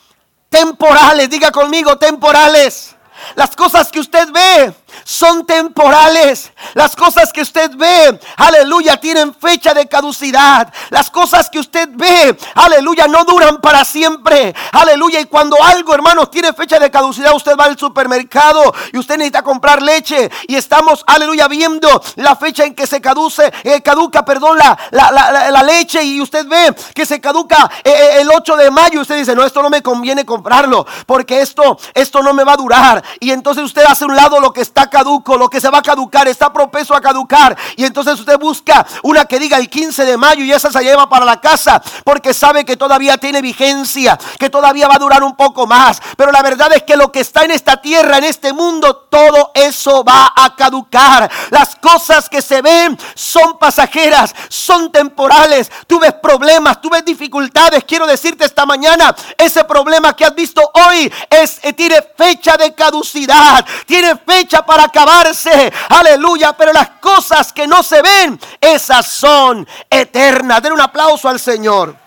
temporales. 0.49 1.29
Diga 1.29 1.51
conmigo, 1.51 1.97
temporales. 1.97 2.95
Las 3.35 3.55
cosas 3.55 3.91
que 3.91 3.99
usted 3.99 4.29
ve 4.31 4.73
son 5.03 5.45
temporales. 5.45 6.51
Las 6.73 6.95
cosas 6.95 7.31
que 7.31 7.41
usted 7.41 7.71
ve, 7.75 8.19
aleluya, 8.37 8.97
tienen 8.97 9.33
fecha 9.33 9.73
de 9.73 9.87
caducidad. 9.87 10.73
Las 10.89 11.09
cosas 11.09 11.49
que 11.49 11.59
usted 11.59 11.89
ve, 11.93 12.37
aleluya, 12.55 13.07
no 13.07 13.23
duran 13.23 13.61
para 13.61 13.85
siempre. 13.85 14.53
Aleluya. 14.71 15.19
Y 15.19 15.25
cuando 15.25 15.61
algo, 15.63 15.93
hermanos, 15.93 16.31
tiene 16.31 16.53
fecha 16.53 16.79
de 16.79 16.91
caducidad, 16.91 17.33
usted 17.35 17.55
va 17.57 17.65
al 17.65 17.77
supermercado 17.77 18.73
y 18.91 18.97
usted 18.97 19.17
necesita 19.17 19.41
comprar 19.41 19.81
leche. 19.81 20.29
Y 20.47 20.55
estamos, 20.55 21.03
aleluya, 21.07 21.47
viendo 21.47 22.01
la 22.15 22.35
fecha 22.35 22.65
en 22.65 22.75
que 22.75 22.87
se 22.87 23.01
caduce, 23.01 23.51
eh, 23.63 23.81
caduca, 23.81 24.25
perdón, 24.25 24.57
la, 24.57 24.77
la, 24.91 25.63
leche. 25.63 26.03
Y 26.03 26.21
usted 26.21 26.45
ve 26.47 26.75
que 26.93 27.05
se 27.05 27.19
caduca 27.19 27.69
eh, 27.83 27.91
eh, 27.91 28.21
el 28.21 28.29
8 28.29 28.55
de 28.57 28.71
mayo. 28.71 28.99
Y 28.99 29.01
usted 29.01 29.17
dice, 29.17 29.35
no, 29.35 29.43
esto 29.43 29.61
no 29.61 29.69
me 29.69 29.81
conviene 29.81 30.25
comprarlo. 30.25 30.85
Porque 31.05 31.41
esto, 31.41 31.77
esto 31.93 32.21
no 32.21 32.33
me 32.33 32.43
va 32.43 32.53
a 32.53 32.57
durar. 32.57 33.03
Y 33.19 33.31
entonces 33.31 33.63
usted 33.63 33.83
hace 33.87 34.05
un 34.05 34.15
lado 34.15 34.39
lo 34.39 34.53
que 34.53 34.61
está 34.61 34.86
caduco, 34.89 35.37
lo 35.37 35.49
que 35.49 35.61
se 35.61 35.69
va 35.69 35.79
a 35.79 35.81
caducar, 35.81 36.27
está 36.27 36.51
propenso 36.51 36.95
a 36.95 37.01
caducar. 37.01 37.57
Y 37.75 37.85
entonces 37.85 38.19
usted 38.19 38.37
busca 38.37 38.85
una 39.03 39.25
que 39.25 39.39
diga 39.39 39.57
el 39.57 39.69
15 39.69 40.05
de 40.05 40.17
mayo 40.17 40.43
y 40.43 40.51
esa 40.51 40.71
se 40.71 40.81
lleva 40.81 41.09
para 41.09 41.25
la 41.25 41.39
casa 41.39 41.81
porque 42.03 42.33
sabe 42.33 42.65
que 42.65 42.77
todavía 42.77 43.17
tiene 43.17 43.41
vigencia, 43.41 44.17
que 44.39 44.49
todavía 44.49 44.87
va 44.87 44.95
a 44.95 44.99
durar 44.99 45.23
un 45.23 45.35
poco 45.35 45.67
más. 45.67 46.01
Pero 46.15 46.31
la 46.31 46.41
verdad 46.41 46.71
es 46.73 46.83
que 46.83 46.95
lo 46.95 47.11
que 47.11 47.19
está 47.19 47.43
en 47.43 47.51
esta 47.51 47.81
tierra, 47.81 48.17
en 48.17 48.23
este 48.23 48.53
mundo, 48.53 49.07
todo 49.09 49.51
eso 49.53 50.03
va 50.03 50.31
a 50.35 50.55
caducar. 50.55 51.29
Las 51.49 51.75
cosas 51.75 52.29
que 52.29 52.41
se 52.41 52.61
ven 52.61 52.97
son 53.15 53.57
pasajeras, 53.57 54.33
son 54.49 54.91
temporales. 54.91 55.71
Tú 55.87 55.99
ves 55.99 56.13
problemas, 56.13 56.81
tú 56.81 56.89
ves 56.89 57.05
dificultades. 57.05 57.83
Quiero 57.83 58.07
decirte 58.07 58.45
esta 58.45 58.65
mañana, 58.65 59.15
ese 59.37 59.63
problema 59.63 60.15
que 60.15 60.25
has 60.25 60.35
visto 60.35 60.61
hoy 60.73 61.11
es, 61.29 61.59
eh, 61.63 61.73
tiene 61.73 62.01
fecha 62.17 62.57
de 62.57 62.73
caducidad, 62.73 63.65
tiene 63.85 64.15
fecha 64.17 64.65
para 64.67 64.83
acabarse. 64.83 65.73
Aleluya, 65.89 66.53
pero 66.53 66.71
las 66.71 66.89
cosas 67.01 67.51
que 67.51 67.65
no 67.65 67.81
se 67.81 68.03
ven, 68.03 68.39
esas 68.61 69.07
son 69.07 69.67
eternas. 69.89 70.61
Den 70.61 70.73
un 70.73 70.81
aplauso 70.81 71.27
al 71.27 71.39
Señor. 71.39 72.06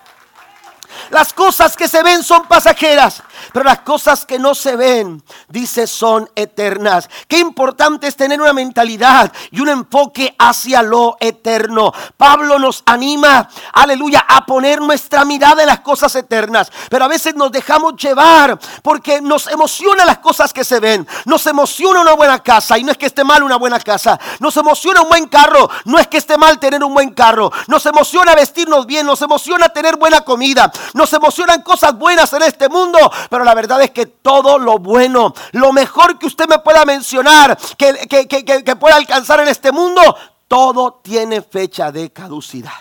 Las 1.11 1.33
cosas 1.33 1.75
que 1.75 1.89
se 1.89 2.01
ven 2.03 2.23
son 2.23 2.47
pasajeras, 2.47 3.21
pero 3.51 3.65
las 3.65 3.79
cosas 3.79 4.25
que 4.25 4.39
no 4.39 4.55
se 4.55 4.77
ven, 4.77 5.21
dice, 5.49 5.85
son 5.85 6.29
eternas. 6.35 7.09
Qué 7.27 7.37
importante 7.37 8.07
es 8.07 8.15
tener 8.15 8.39
una 8.41 8.53
mentalidad 8.53 9.31
y 9.51 9.59
un 9.59 9.67
enfoque 9.67 10.33
hacia 10.39 10.81
lo 10.81 11.17
eterno. 11.19 11.91
Pablo 12.15 12.57
nos 12.59 12.81
anima, 12.85 13.49
aleluya, 13.73 14.25
a 14.25 14.45
poner 14.45 14.79
nuestra 14.79 15.25
mirada 15.25 15.61
en 15.61 15.67
las 15.67 15.81
cosas 15.81 16.15
eternas, 16.15 16.71
pero 16.89 17.03
a 17.03 17.09
veces 17.09 17.35
nos 17.35 17.51
dejamos 17.51 17.97
llevar 17.97 18.57
porque 18.81 19.19
nos 19.19 19.47
emociona 19.47 20.05
las 20.05 20.19
cosas 20.19 20.53
que 20.53 20.63
se 20.63 20.79
ven. 20.79 21.05
Nos 21.25 21.45
emociona 21.45 21.99
una 21.99 22.13
buena 22.13 22.39
casa 22.39 22.77
y 22.77 22.85
no 22.85 22.91
es 22.93 22.97
que 22.97 23.07
esté 23.07 23.25
mal 23.25 23.43
una 23.43 23.57
buena 23.57 23.81
casa. 23.81 24.17
Nos 24.39 24.55
emociona 24.55 25.01
un 25.01 25.09
buen 25.09 25.27
carro, 25.27 25.69
no 25.83 25.99
es 25.99 26.07
que 26.07 26.17
esté 26.17 26.37
mal 26.37 26.57
tener 26.57 26.81
un 26.85 26.93
buen 26.93 27.09
carro. 27.13 27.51
Nos 27.67 27.85
emociona 27.85 28.33
vestirnos 28.33 28.85
bien, 28.85 29.05
nos 29.05 29.21
emociona 29.21 29.67
tener 29.67 29.97
buena 29.97 30.21
comida. 30.21 30.71
Emocionan 31.13 31.61
cosas 31.61 31.97
buenas 31.97 32.31
en 32.33 32.41
este 32.43 32.69
mundo, 32.69 32.97
pero 33.29 33.43
la 33.43 33.53
verdad 33.53 33.81
es 33.81 33.91
que 33.91 34.05
todo 34.05 34.57
lo 34.57 34.77
bueno, 34.77 35.33
lo 35.51 35.71
mejor 35.71 36.17
que 36.17 36.27
usted 36.27 36.47
me 36.47 36.59
pueda 36.59 36.85
mencionar, 36.85 37.57
que, 37.77 38.07
que, 38.07 38.75
pueda 38.75 38.95
alcanzar 38.95 39.39
en 39.39 39.47
este 39.47 39.71
mundo, 39.71 40.01
todo 40.47 40.99
tiene 41.03 41.41
fecha 41.41 41.91
de 41.91 42.11
caducidad. 42.11 42.71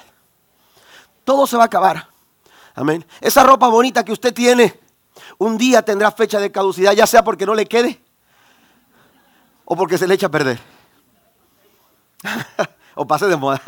Todo 1.25 1.47
se 1.47 1.57
va 1.57 1.65
a 1.65 1.67
acabar. 1.67 2.09
Amén. 2.75 3.07
Esa 3.21 3.43
ropa 3.43 3.69
bonita 3.69 4.05
que 4.05 4.13
usted 4.13 4.33
tiene, 4.35 4.81
un 5.39 5.59
día 5.59 5.83
tendrá 5.83 6.11
fecha 6.11 6.39
de 6.39 6.51
caducidad, 6.51 6.93
ya 6.93 7.07
sea 7.07 7.23
porque 7.23 7.47
no 7.47 7.55
le 7.55 7.67
quede 7.67 8.01
o 9.65 9.77
porque 9.77 9.99
se 9.99 10.09
le 10.09 10.15
echa 10.15 10.27
a 10.27 10.31
perder. 10.31 10.59
o 12.95 13.07
pase 13.07 13.27
de 13.27 13.37
moda. 13.37 13.63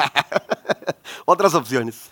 Otras 1.25 1.55
opciones. 1.55 2.11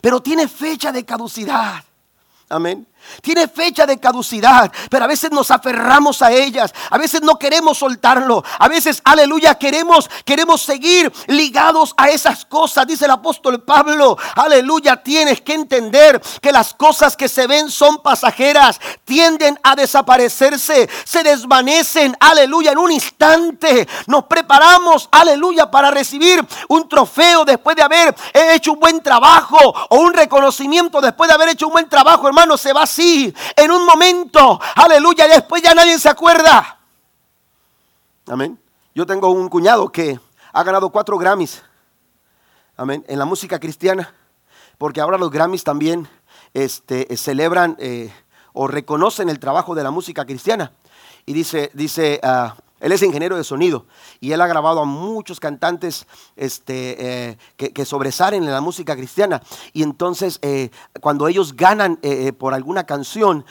Pero 0.00 0.20
tiene 0.20 0.48
fecha 0.48 0.92
de 0.92 1.04
caducidad. 1.04 1.82
Amén. 2.48 2.86
Tiene 3.22 3.48
fecha 3.48 3.86
de 3.86 3.98
caducidad, 3.98 4.70
pero 4.88 5.04
a 5.04 5.08
veces 5.08 5.30
nos 5.30 5.50
aferramos 5.50 6.22
a 6.22 6.32
ellas, 6.32 6.72
a 6.90 6.98
veces 6.98 7.22
no 7.22 7.38
queremos 7.38 7.78
soltarlo, 7.78 8.42
a 8.58 8.68
veces, 8.68 9.00
aleluya, 9.04 9.56
queremos, 9.56 10.08
queremos 10.24 10.62
seguir 10.62 11.12
ligados 11.26 11.94
a 11.96 12.08
esas 12.08 12.44
cosas, 12.44 12.86
dice 12.86 13.04
el 13.04 13.10
apóstol 13.10 13.62
Pablo, 13.62 14.16
aleluya, 14.36 15.02
tienes 15.02 15.40
que 15.40 15.54
entender 15.54 16.20
que 16.40 16.52
las 16.52 16.74
cosas 16.74 17.16
que 17.16 17.28
se 17.28 17.46
ven 17.46 17.70
son 17.70 17.98
pasajeras, 17.98 18.80
tienden 19.04 19.58
a 19.62 19.76
desaparecerse, 19.76 20.88
se 21.04 21.22
desvanecen, 21.22 22.16
aleluya, 22.20 22.72
en 22.72 22.78
un 22.78 22.92
instante, 22.92 23.88
nos 24.06 24.24
preparamos, 24.24 25.08
aleluya, 25.10 25.70
para 25.70 25.90
recibir 25.90 26.44
un 26.68 26.88
trofeo 26.88 27.44
después 27.44 27.76
de 27.76 27.82
haber 27.82 28.14
hecho 28.32 28.72
un 28.72 28.80
buen 28.80 29.00
trabajo 29.00 29.58
o 29.88 29.96
un 29.96 30.12
reconocimiento 30.12 31.00
después 31.00 31.28
de 31.28 31.34
haber 31.34 31.50
hecho 31.50 31.66
un 31.66 31.72
buen 31.72 31.88
trabajo, 31.88 32.26
hermano, 32.26 32.56
se 32.56 32.72
va 32.72 32.82
a 32.82 32.86
en 32.98 33.70
un 33.70 33.84
momento, 33.84 34.60
aleluya, 34.76 35.28
después 35.28 35.62
ya 35.62 35.74
nadie 35.74 35.98
se 35.98 36.08
acuerda. 36.08 36.78
Amén. 38.26 38.58
Yo 38.94 39.06
tengo 39.06 39.30
un 39.30 39.48
cuñado 39.48 39.90
que 39.90 40.18
ha 40.52 40.62
ganado 40.62 40.90
cuatro 40.90 41.18
Grammys. 41.18 41.62
Amén. 42.76 43.04
En 43.08 43.18
la 43.18 43.24
música 43.24 43.58
cristiana. 43.58 44.14
Porque 44.78 45.00
ahora 45.00 45.18
los 45.18 45.30
Grammys 45.30 45.64
también 45.64 46.08
este, 46.54 47.16
celebran 47.16 47.76
eh, 47.78 48.12
o 48.52 48.66
reconocen 48.66 49.28
el 49.28 49.38
trabajo 49.38 49.74
de 49.74 49.84
la 49.84 49.90
música 49.90 50.24
cristiana. 50.24 50.72
Y 51.26 51.32
dice, 51.32 51.70
dice, 51.74 52.20
uh, 52.22 52.58
él 52.80 52.92
es 52.92 53.02
ingeniero 53.02 53.36
de 53.36 53.44
sonido 53.44 53.86
y 54.20 54.32
él 54.32 54.40
ha 54.40 54.46
grabado 54.46 54.80
a 54.80 54.84
muchos 54.84 55.38
cantantes 55.40 56.06
este, 56.36 57.30
eh, 57.30 57.38
que, 57.56 57.84
sobresalen 57.84 58.44
en 58.44 58.50
la 58.50 58.60
música 58.60 58.96
cristiana. 58.96 59.42
Y 59.72 59.82
entonces, 59.82 60.38
eh, 60.42 60.70
cuando 61.00 61.28
ellos 61.28 61.56
ganan 61.56 61.98
eh, 62.02 62.32
por 62.32 62.54
alguna 62.54 62.84
canción 62.84 63.44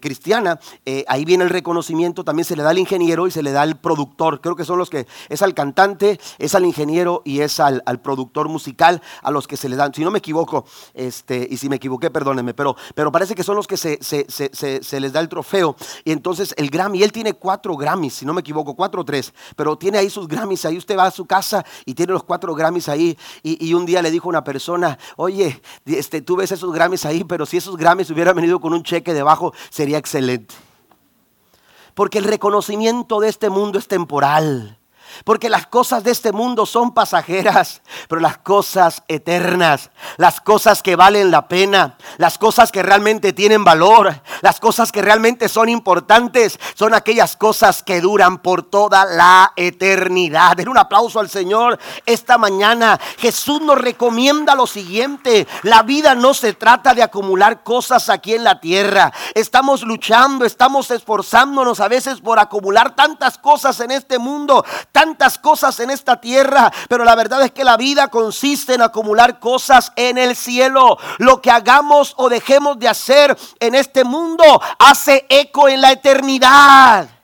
cristiana, 0.00 0.60
ahí 1.06 1.24
viene 1.24 1.44
el 1.44 1.50
reconocimiento, 1.50 2.24
también 2.24 2.44
se 2.44 2.56
le 2.56 2.62
da 2.62 2.70
al 2.70 2.78
ingeniero 2.78 3.26
y 3.26 3.30
se 3.30 3.42
le 3.42 3.52
da 3.52 3.62
al 3.62 3.78
productor. 3.80 4.40
Creo 4.40 4.56
que 4.56 4.64
son 4.64 4.78
los 4.78 4.90
que, 4.90 5.06
es 5.28 5.42
al 5.42 5.54
cantante, 5.54 6.20
es 6.38 6.54
al 6.54 6.64
ingeniero 6.64 7.22
y 7.24 7.40
es 7.40 7.60
al, 7.60 7.82
productor 8.02 8.48
musical 8.48 9.02
a 9.22 9.30
los 9.30 9.46
que 9.46 9.56
se 9.56 9.68
le 9.68 9.76
dan. 9.76 9.92
Si 9.92 10.04
no 10.04 10.10
me 10.10 10.18
equivoco, 10.18 10.64
este, 10.94 11.46
y 11.50 11.56
si 11.56 11.68
me 11.68 11.76
equivoqué, 11.76 12.10
perdónenme, 12.10 12.54
pero, 12.54 12.76
pero 12.94 13.10
parece 13.10 13.34
que 13.34 13.42
son 13.42 13.56
los 13.56 13.66
que 13.66 13.76
se, 13.76 13.98
se, 14.00 15.00
les 15.00 15.12
da 15.12 15.20
el 15.20 15.28
trofeo. 15.28 15.76
Y 16.04 16.12
entonces 16.12 16.54
el 16.56 16.70
Grammy, 16.70 17.02
él 17.02 17.12
tiene 17.12 17.34
cuatro 17.34 17.76
Grammys, 17.76 18.14
si 18.14 18.26
no 18.26 18.32
me 18.32 18.40
equivoco, 18.40 18.47
cuatro 18.52 19.02
o 19.02 19.04
tres, 19.04 19.32
pero 19.56 19.76
tiene 19.76 19.98
ahí 19.98 20.10
sus 20.10 20.28
Grammys, 20.28 20.64
ahí 20.64 20.76
usted 20.76 20.96
va 20.96 21.06
a 21.06 21.10
su 21.10 21.26
casa 21.26 21.64
y 21.84 21.94
tiene 21.94 22.12
los 22.12 22.24
cuatro 22.24 22.54
Grammys 22.54 22.88
ahí. 22.88 23.16
Y, 23.42 23.74
un 23.74 23.86
día 23.86 24.02
le 24.02 24.10
dijo 24.10 24.28
una 24.28 24.44
persona, 24.44 24.98
oye, 25.16 25.60
este, 25.86 26.22
tú 26.22 26.36
ves 26.36 26.52
esos 26.52 26.72
Grammys 26.72 27.04
ahí, 27.04 27.24
pero 27.24 27.46
si 27.46 27.56
esos 27.56 27.76
Grammys 27.76 28.10
hubieran 28.10 28.34
venido 28.34 28.60
con 28.60 28.72
un 28.72 28.82
cheque 28.82 29.14
debajo, 29.14 29.52
sería 29.70 29.98
excelente. 29.98 30.54
Porque 31.94 32.18
el 32.18 32.24
reconocimiento 32.24 33.20
de 33.20 33.28
este 33.28 33.50
mundo 33.50 33.78
es 33.78 33.88
temporal. 33.88 34.77
Porque 35.24 35.48
las 35.48 35.66
cosas 35.66 36.04
de 36.04 36.10
este 36.10 36.32
mundo 36.32 36.66
son 36.66 36.94
pasajeras, 36.94 37.82
pero 38.08 38.20
las 38.20 38.38
cosas 38.38 39.02
eternas, 39.08 39.90
las 40.16 40.40
cosas 40.40 40.82
que 40.82 40.96
valen 40.96 41.30
la 41.30 41.48
pena, 41.48 41.96
las 42.16 42.38
cosas 42.38 42.72
que 42.72 42.82
realmente 42.82 43.32
tienen 43.32 43.64
valor, 43.64 44.22
las 44.40 44.60
cosas 44.60 44.92
que 44.92 45.02
realmente 45.02 45.48
son 45.48 45.68
importantes, 45.68 46.58
son 46.74 46.94
aquellas 46.94 47.36
cosas 47.36 47.82
que 47.82 48.00
duran 48.00 48.38
por 48.38 48.62
toda 48.62 49.04
la 49.04 49.52
eternidad. 49.56 50.56
Den 50.56 50.68
un 50.68 50.78
aplauso 50.78 51.20
al 51.20 51.30
Señor 51.30 51.78
esta 52.06 52.38
mañana. 52.38 52.98
Jesús 53.18 53.60
nos 53.60 53.78
recomienda 53.78 54.54
lo 54.54 54.66
siguiente, 54.66 55.46
la 55.62 55.82
vida 55.82 56.14
no 56.14 56.34
se 56.34 56.52
trata 56.52 56.94
de 56.94 57.02
acumular 57.02 57.62
cosas 57.62 58.08
aquí 58.08 58.34
en 58.34 58.44
la 58.44 58.60
tierra. 58.60 59.12
Estamos 59.34 59.82
luchando, 59.82 60.44
estamos 60.44 60.90
esforzándonos 60.90 61.80
a 61.80 61.88
veces 61.88 62.20
por 62.20 62.38
acumular 62.38 62.94
tantas 62.94 63.38
cosas 63.38 63.78
en 63.80 63.90
este 63.90 64.18
mundo 64.18 64.64
tantas 64.98 65.38
cosas 65.38 65.78
en 65.78 65.90
esta 65.90 66.20
tierra, 66.20 66.72
pero 66.88 67.04
la 67.04 67.14
verdad 67.14 67.40
es 67.44 67.52
que 67.52 67.62
la 67.62 67.76
vida 67.76 68.08
consiste 68.08 68.74
en 68.74 68.82
acumular 68.82 69.38
cosas 69.38 69.92
en 69.94 70.18
el 70.18 70.34
cielo. 70.34 70.98
Lo 71.18 71.40
que 71.40 71.52
hagamos 71.52 72.14
o 72.16 72.28
dejemos 72.28 72.80
de 72.80 72.88
hacer 72.88 73.38
en 73.60 73.76
este 73.76 74.02
mundo 74.02 74.42
hace 74.76 75.24
eco 75.28 75.68
en 75.68 75.82
la 75.82 75.92
eternidad. 75.92 77.17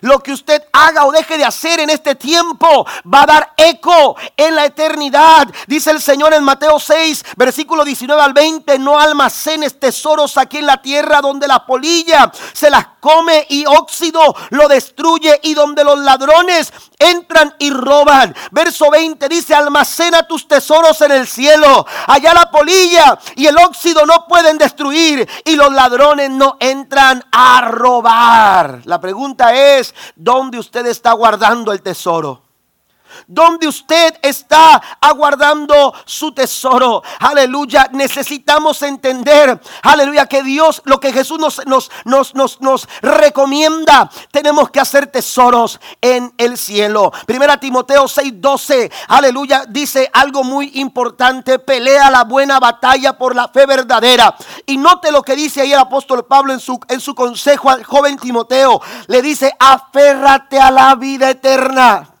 Lo 0.00 0.20
que 0.20 0.32
usted 0.32 0.62
haga 0.72 1.04
o 1.04 1.12
deje 1.12 1.38
de 1.38 1.44
hacer 1.44 1.80
en 1.80 1.90
este 1.90 2.14
tiempo 2.14 2.86
va 3.12 3.22
a 3.22 3.26
dar 3.26 3.52
eco 3.56 4.16
en 4.36 4.54
la 4.54 4.64
eternidad. 4.64 5.48
Dice 5.66 5.90
el 5.90 6.00
Señor 6.00 6.34
en 6.34 6.44
Mateo 6.44 6.78
6, 6.78 7.24
versículo 7.36 7.84
19 7.84 8.20
al 8.20 8.32
20, 8.32 8.78
no 8.78 8.98
almacenes 8.98 9.78
tesoros 9.78 10.36
aquí 10.36 10.58
en 10.58 10.66
la 10.66 10.80
tierra 10.82 11.20
donde 11.20 11.48
la 11.48 11.64
polilla 11.64 12.30
se 12.52 12.70
las 12.70 12.86
come 13.00 13.46
y 13.48 13.64
óxido 13.66 14.34
lo 14.50 14.68
destruye 14.68 15.38
y 15.42 15.54
donde 15.54 15.84
los 15.84 15.98
ladrones 15.98 16.72
entran 16.98 17.54
y 17.58 17.70
roban. 17.70 18.34
Verso 18.50 18.90
20 18.90 19.28
dice, 19.28 19.54
almacena 19.54 20.26
tus 20.26 20.48
tesoros 20.48 21.00
en 21.02 21.12
el 21.12 21.26
cielo. 21.26 21.86
Allá 22.06 22.34
la 22.34 22.50
polilla 22.50 23.18
y 23.36 23.46
el 23.46 23.56
óxido 23.58 24.04
no 24.06 24.26
pueden 24.26 24.58
destruir 24.58 25.28
y 25.44 25.56
los 25.56 25.72
ladrones 25.72 26.30
no 26.30 26.56
entran 26.60 27.24
a 27.30 27.62
robar. 27.62 28.80
La 28.84 29.00
pregunta 29.00 29.54
es, 29.54 29.75
¿dónde 30.14 30.58
usted 30.58 30.86
está 30.86 31.12
guardando 31.12 31.72
el 31.72 31.82
tesoro? 31.82 32.45
Donde 33.26 33.68
usted 33.68 34.14
está 34.22 34.82
aguardando 35.00 35.94
su 36.04 36.32
tesoro. 36.32 37.02
Aleluya. 37.20 37.88
Necesitamos 37.92 38.82
entender, 38.82 39.60
aleluya, 39.82 40.26
que 40.26 40.42
Dios, 40.42 40.82
lo 40.84 41.00
que 41.00 41.12
Jesús 41.12 41.38
nos, 41.38 41.66
nos, 41.66 41.90
nos, 42.04 42.34
nos, 42.34 42.60
nos 42.60 42.88
recomienda, 43.02 44.10
tenemos 44.30 44.70
que 44.70 44.80
hacer 44.80 45.06
tesoros 45.08 45.80
en 46.00 46.32
el 46.38 46.58
cielo. 46.58 47.12
Primera 47.26 47.58
Timoteo 47.58 48.04
6:12, 48.04 48.90
aleluya, 49.08 49.64
dice 49.68 50.10
algo 50.12 50.44
muy 50.44 50.72
importante. 50.74 51.58
Pelea 51.58 52.10
la 52.10 52.24
buena 52.24 52.58
batalla 52.58 53.16
por 53.16 53.34
la 53.34 53.48
fe 53.48 53.66
verdadera. 53.66 54.34
Y 54.66 54.76
note 54.76 55.10
lo 55.12 55.22
que 55.22 55.36
dice 55.36 55.60
ahí 55.60 55.72
el 55.72 55.78
apóstol 55.78 56.24
Pablo 56.24 56.52
en 56.52 56.60
su, 56.60 56.78
en 56.88 57.00
su 57.00 57.14
consejo 57.14 57.70
al 57.70 57.84
joven 57.84 58.16
Timoteo. 58.18 58.80
Le 59.06 59.22
dice, 59.22 59.54
aférrate 59.58 60.58
a 60.58 60.70
la 60.70 60.94
vida 60.94 61.30
eterna. 61.30 62.15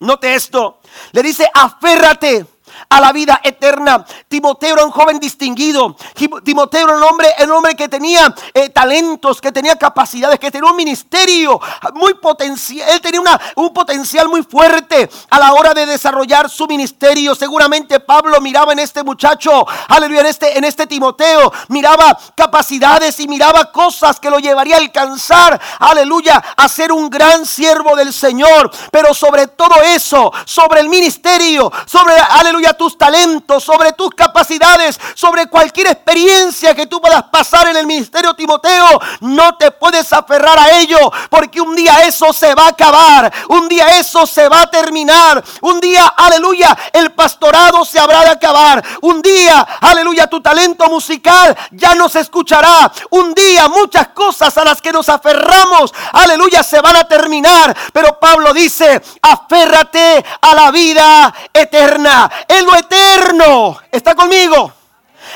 Note 0.00 0.34
esto. 0.34 0.78
Le 1.12 1.22
dice, 1.22 1.48
aférrate 1.52 2.46
a 2.88 3.00
la 3.00 3.12
vida 3.12 3.40
eterna. 3.42 4.04
Timoteo 4.28 4.74
era 4.74 4.84
un 4.84 4.90
joven 4.90 5.18
distinguido. 5.18 5.96
Timoteo 6.44 6.84
era 6.84 6.96
un 6.96 7.02
hombre, 7.02 7.28
un 7.42 7.50
hombre 7.50 7.74
que 7.74 7.88
tenía 7.88 8.34
eh, 8.52 8.70
talentos, 8.70 9.40
que 9.40 9.52
tenía 9.52 9.76
capacidades, 9.76 10.38
que 10.38 10.50
tenía 10.50 10.70
un 10.70 10.76
ministerio 10.76 11.60
muy 11.94 12.14
potencial. 12.14 12.88
Él 12.90 13.00
tenía 13.00 13.20
una, 13.20 13.40
un 13.56 13.72
potencial 13.72 14.28
muy 14.28 14.42
fuerte 14.42 15.08
a 15.30 15.38
la 15.38 15.52
hora 15.52 15.74
de 15.74 15.86
desarrollar 15.86 16.48
su 16.48 16.66
ministerio. 16.66 17.34
Seguramente 17.34 18.00
Pablo 18.00 18.40
miraba 18.40 18.72
en 18.72 18.78
este 18.78 19.02
muchacho, 19.02 19.66
aleluya, 19.88 20.20
en 20.20 20.26
este, 20.26 20.58
en 20.58 20.64
este 20.64 20.86
Timoteo, 20.86 21.52
miraba 21.68 22.18
capacidades 22.36 23.18
y 23.20 23.28
miraba 23.28 23.70
cosas 23.72 24.20
que 24.20 24.30
lo 24.30 24.38
llevaría 24.38 24.76
a 24.76 24.80
alcanzar, 24.80 25.60
aleluya, 25.78 26.42
a 26.56 26.68
ser 26.68 26.92
un 26.92 27.10
gran 27.10 27.46
siervo 27.46 27.96
del 27.96 28.12
Señor. 28.12 28.70
Pero 28.90 29.14
sobre 29.14 29.46
todo 29.48 29.74
eso, 29.82 30.32
sobre 30.44 30.80
el 30.80 30.88
ministerio, 30.88 31.72
sobre, 31.86 32.14
aleluya, 32.14 32.73
tus 32.74 32.98
talentos, 32.98 33.64
sobre 33.64 33.92
tus 33.92 34.10
capacidades, 34.10 34.98
sobre 35.14 35.46
cualquier 35.46 35.88
experiencia 35.88 36.74
que 36.74 36.86
tú 36.86 37.00
puedas 37.00 37.24
pasar 37.24 37.68
en 37.68 37.76
el 37.76 37.86
ministerio 37.86 38.34
Timoteo. 38.34 39.00
No 39.20 39.56
te 39.56 39.70
puedes 39.70 40.12
aferrar 40.12 40.58
a 40.58 40.78
ello 40.78 40.98
porque 41.30 41.60
un 41.60 41.74
día 41.74 42.02
eso 42.04 42.32
se 42.32 42.54
va 42.54 42.66
a 42.66 42.68
acabar, 42.68 43.32
un 43.48 43.68
día 43.68 43.98
eso 43.98 44.26
se 44.26 44.48
va 44.48 44.62
a 44.62 44.70
terminar, 44.70 45.42
un 45.62 45.80
día, 45.80 46.14
aleluya, 46.16 46.76
el 46.92 47.12
pastorado 47.12 47.84
se 47.84 47.98
habrá 47.98 48.20
de 48.20 48.30
acabar, 48.30 48.84
un 49.02 49.22
día, 49.22 49.66
aleluya, 49.80 50.26
tu 50.26 50.40
talento 50.40 50.86
musical 50.88 51.56
ya 51.70 51.94
no 51.94 52.08
se 52.08 52.20
escuchará, 52.20 52.90
un 53.10 53.34
día 53.34 53.68
muchas 53.68 54.08
cosas 54.08 54.56
a 54.58 54.64
las 54.64 54.80
que 54.80 54.92
nos 54.92 55.08
aferramos, 55.08 55.92
aleluya, 56.12 56.62
se 56.62 56.80
van 56.80 56.96
a 56.96 57.04
terminar, 57.04 57.76
pero 57.92 58.18
Pablo 58.18 58.52
dice, 58.52 59.02
aférrate 59.22 60.24
a 60.40 60.54
la 60.54 60.70
vida 60.70 61.34
eterna 61.52 62.30
en 62.58 62.66
lo 62.66 62.76
eterno. 62.76 63.78
¿Está 63.90 64.14
conmigo? 64.14 64.72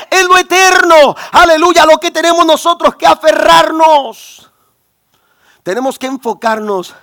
En 0.09 0.27
lo 0.27 0.37
eterno. 0.37 1.15
Aleluya, 1.31 1.85
lo 1.85 1.97
que 1.97 2.11
tenemos 2.11 2.45
nosotros 2.45 2.95
que 2.95 3.07
aferrarnos. 3.07 4.51
Tenemos 5.63 5.99
que 5.99 6.07
enfocarnos 6.07 6.95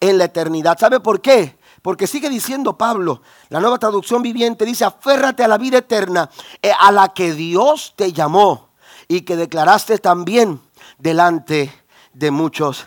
en 0.00 0.18
la 0.18 0.24
eternidad. 0.24 0.78
¿Sabe 0.78 1.00
por 1.00 1.20
qué? 1.20 1.58
Porque 1.82 2.06
sigue 2.06 2.28
diciendo 2.28 2.78
Pablo, 2.78 3.22
la 3.48 3.58
nueva 3.60 3.78
traducción 3.78 4.22
viviente 4.22 4.64
dice, 4.64 4.84
aférrate 4.84 5.42
a 5.42 5.48
la 5.48 5.58
vida 5.58 5.78
eterna, 5.78 6.30
eh, 6.60 6.72
a 6.78 6.92
la 6.92 7.08
que 7.08 7.32
Dios 7.32 7.94
te 7.96 8.12
llamó 8.12 8.68
y 9.08 9.22
que 9.22 9.34
declaraste 9.34 9.98
también 9.98 10.60
delante 10.98 11.84
de 12.12 12.30
muchos 12.30 12.86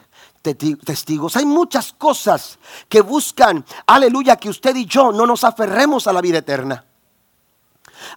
testigos. 0.53 1.35
Hay 1.35 1.45
muchas 1.45 1.93
cosas 1.93 2.59
que 2.87 3.01
buscan, 3.01 3.65
aleluya, 3.87 4.35
que 4.35 4.49
usted 4.49 4.75
y 4.75 4.85
yo 4.85 5.11
no 5.11 5.25
nos 5.25 5.43
aferremos 5.43 6.07
a 6.07 6.13
la 6.13 6.21
vida 6.21 6.37
eterna. 6.37 6.85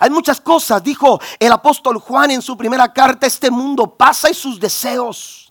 Hay 0.00 0.10
muchas 0.10 0.40
cosas, 0.40 0.82
dijo 0.82 1.20
el 1.38 1.52
apóstol 1.52 1.98
Juan 1.98 2.30
en 2.30 2.42
su 2.42 2.56
primera 2.56 2.92
carta, 2.92 3.26
este 3.26 3.50
mundo 3.50 3.94
pasa 3.94 4.28
y 4.30 4.34
sus 4.34 4.60
deseos. 4.60 5.48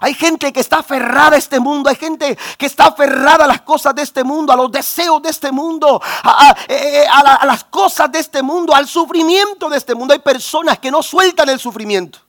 Hay 0.00 0.14
gente 0.14 0.52
que 0.52 0.60
está 0.60 0.78
aferrada 0.78 1.36
a 1.36 1.38
este 1.38 1.58
mundo. 1.58 1.88
Hay 1.88 1.96
gente 1.96 2.36
que 2.58 2.66
está 2.66 2.86
aferrada 2.86 3.44
a 3.44 3.48
las 3.48 3.62
cosas 3.62 3.94
de 3.94 4.02
este 4.02 4.24
mundo, 4.24 4.52
a 4.52 4.56
los 4.56 4.70
deseos 4.70 5.22
de 5.22 5.30
este 5.30 5.50
mundo, 5.50 6.00
a, 6.22 6.54
eh, 6.68 7.02
eh, 7.02 7.06
a 7.10 7.46
las 7.46 7.64
cosas 7.64 8.10
de 8.12 8.18
este 8.18 8.42
mundo, 8.42 8.74
al 8.74 8.86
sufrimiento 8.86 9.68
de 9.68 9.78
este 9.78 9.94
mundo. 9.94 10.12
Hay 10.12 10.20
personas 10.20 10.78
que 10.78 10.90
no 10.90 11.02
sueltan 11.02 11.48
el 11.48 11.58
sufrimiento. 11.58 12.25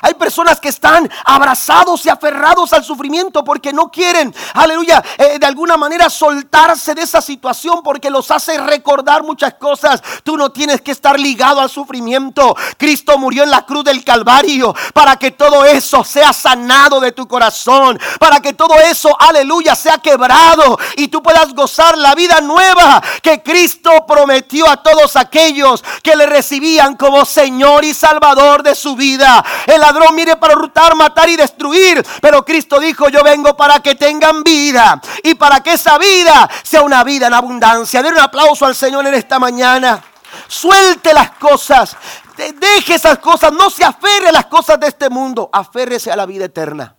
Hay 0.00 0.14
personas 0.14 0.60
que 0.60 0.68
están 0.68 1.10
abrazados 1.24 2.04
y 2.06 2.08
aferrados 2.08 2.72
al 2.72 2.84
sufrimiento 2.84 3.44
porque 3.44 3.72
no 3.72 3.90
quieren, 3.90 4.34
aleluya, 4.54 5.02
eh, 5.18 5.38
de 5.38 5.46
alguna 5.46 5.76
manera 5.76 6.08
soltarse 6.10 6.94
de 6.94 7.02
esa 7.02 7.20
situación 7.20 7.82
porque 7.82 8.10
los 8.10 8.30
hace 8.30 8.58
recordar 8.58 9.22
muchas 9.22 9.54
cosas. 9.54 10.02
Tú 10.22 10.36
no 10.36 10.50
tienes 10.50 10.80
que 10.80 10.92
estar 10.92 11.18
ligado 11.18 11.60
al 11.60 11.70
sufrimiento. 11.70 12.56
Cristo 12.76 13.18
murió 13.18 13.42
en 13.42 13.50
la 13.50 13.66
cruz 13.66 13.84
del 13.84 14.04
Calvario 14.04 14.74
para 14.94 15.16
que 15.16 15.32
todo 15.32 15.64
eso 15.64 16.04
sea 16.04 16.32
sanado 16.32 17.00
de 17.00 17.12
tu 17.12 17.26
corazón, 17.26 17.98
para 18.18 18.40
que 18.40 18.52
todo 18.52 18.74
eso, 18.74 19.14
aleluya, 19.20 19.74
sea 19.74 19.98
quebrado 19.98 20.78
y 20.96 21.08
tú 21.08 21.22
puedas 21.22 21.52
gozar 21.54 21.96
la 21.98 22.14
vida 22.14 22.40
nueva 22.40 23.02
que 23.22 23.42
Cristo 23.42 24.04
prometió 24.06 24.68
a 24.68 24.82
todos 24.82 25.16
aquellos 25.16 25.84
que 26.02 26.16
le 26.16 26.26
recibían 26.26 26.96
como 26.96 27.24
Señor 27.24 27.84
y 27.84 27.94
Salvador 27.94 28.62
de 28.62 28.74
su 28.74 28.96
vida. 28.96 29.44
Ladrón 29.82 30.14
mire 30.14 30.36
para 30.36 30.56
hurtar, 30.56 30.94
matar 30.94 31.28
y 31.28 31.36
destruir. 31.36 32.04
Pero 32.20 32.44
Cristo 32.44 32.80
dijo, 32.80 33.08
yo 33.08 33.22
vengo 33.22 33.56
para 33.56 33.80
que 33.80 33.94
tengan 33.94 34.42
vida 34.42 35.00
y 35.22 35.34
para 35.34 35.60
que 35.62 35.72
esa 35.72 35.98
vida 35.98 36.48
sea 36.62 36.82
una 36.82 37.04
vida 37.04 37.26
en 37.26 37.34
abundancia. 37.34 38.02
Den 38.02 38.14
un 38.14 38.20
aplauso 38.20 38.64
al 38.64 38.74
Señor 38.74 39.06
en 39.06 39.14
esta 39.14 39.38
mañana. 39.38 40.02
Suelte 40.48 41.12
las 41.12 41.32
cosas. 41.32 41.96
Deje 42.36 42.94
esas 42.94 43.18
cosas. 43.18 43.52
No 43.52 43.68
se 43.68 43.84
aferre 43.84 44.28
a 44.28 44.32
las 44.32 44.46
cosas 44.46 44.80
de 44.80 44.88
este 44.88 45.10
mundo. 45.10 45.50
Aférrese 45.52 46.10
a 46.10 46.16
la 46.16 46.26
vida 46.26 46.46
eterna. 46.46 46.96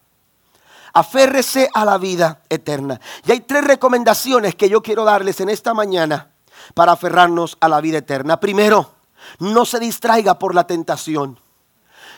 Aférrese 0.93 1.69
a 1.74 1.86
la 1.86 1.98
vida 1.98 2.41
eterna. 2.50 3.00
Y 3.26 3.32
hay 3.32 3.39
tres 3.39 3.63
recomendaciones 3.63 4.54
que 4.56 4.69
yo 4.69 4.84
quiero 4.84 5.04
darles 5.04 5.39
en 5.39 5.50
esta 5.50 5.74
mañana 5.74 6.30
para 6.76 6.91
aferrarnos 6.91 7.58
a 7.60 7.67
la 7.67 7.82
vida 7.82 7.98
eterna. 7.98 8.39
Primero, 8.39 8.93
no 9.39 9.65
se 9.65 9.80
distraiga 9.80 10.38
por 10.38 10.54
la 10.54 10.67
tentación. 10.67 11.39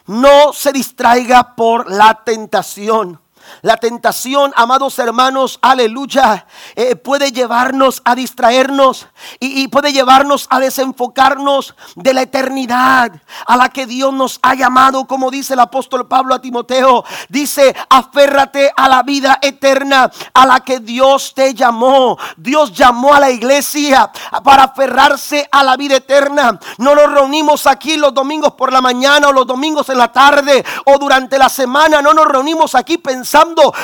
No 0.07 0.53
se 0.53 0.71
distraiga 0.71 1.55
por 1.55 1.91
la 1.91 2.23
tentación. 2.23 3.19
La 3.61 3.77
tentación, 3.77 4.53
amados 4.55 4.97
hermanos, 4.99 5.59
aleluya, 5.61 6.47
eh, 6.75 6.95
puede 6.95 7.31
llevarnos 7.31 8.01
a 8.05 8.15
distraernos 8.15 9.07
y, 9.39 9.67
puede 9.67 9.93
llevarnos 9.93 10.47
a 10.49 10.59
desenfocarnos 10.59 11.75
de 11.95 12.13
la 12.13 12.21
eternidad 12.21 13.11
a 13.45 13.57
la 13.57 13.69
que 13.69 13.85
Dios 13.85 14.13
nos 14.13 14.39
ha 14.41 14.55
llamado, 14.55 15.05
como 15.05 15.31
dice 15.31 15.53
el 15.53 15.59
apóstol 15.59 16.07
Pablo 16.07 16.35
a 16.35 16.41
Timoteo. 16.41 17.03
Dice, 17.29 17.75
aférrate 17.89 18.71
a 18.75 18.87
la 18.87 19.03
vida 19.03 19.39
eterna 19.41 20.11
a 20.33 20.45
la 20.45 20.59
que 20.61 20.79
Dios 20.79 21.33
te 21.33 21.53
llamó. 21.53 22.17
Dios 22.37 22.73
llamó 22.73 23.13
a 23.13 23.19
la 23.19 23.29
iglesia 23.29 24.11
para 24.43 24.63
aferrarse 24.63 25.47
a 25.51 25.63
la 25.63 25.75
vida 25.77 25.97
eterna. 25.97 26.59
No 26.77 26.95
nos 26.95 27.11
reunimos 27.11 27.67
aquí 27.67 27.97
los 27.97 28.13
domingos 28.13 28.53
por 28.53 28.71
la 28.71 28.81
mañana 28.81 29.29
o 29.29 29.33
los 29.33 29.47
domingos 29.47 29.89
en 29.89 29.97
la 29.97 30.11
tarde 30.11 30.63
o 30.85 30.97
durante 30.97 31.37
la 31.37 31.49
semana. 31.49 32.01
No 32.01 32.13
nos 32.13 32.27
reunimos 32.27 32.75
aquí 32.75 32.97
pensando 32.97 33.34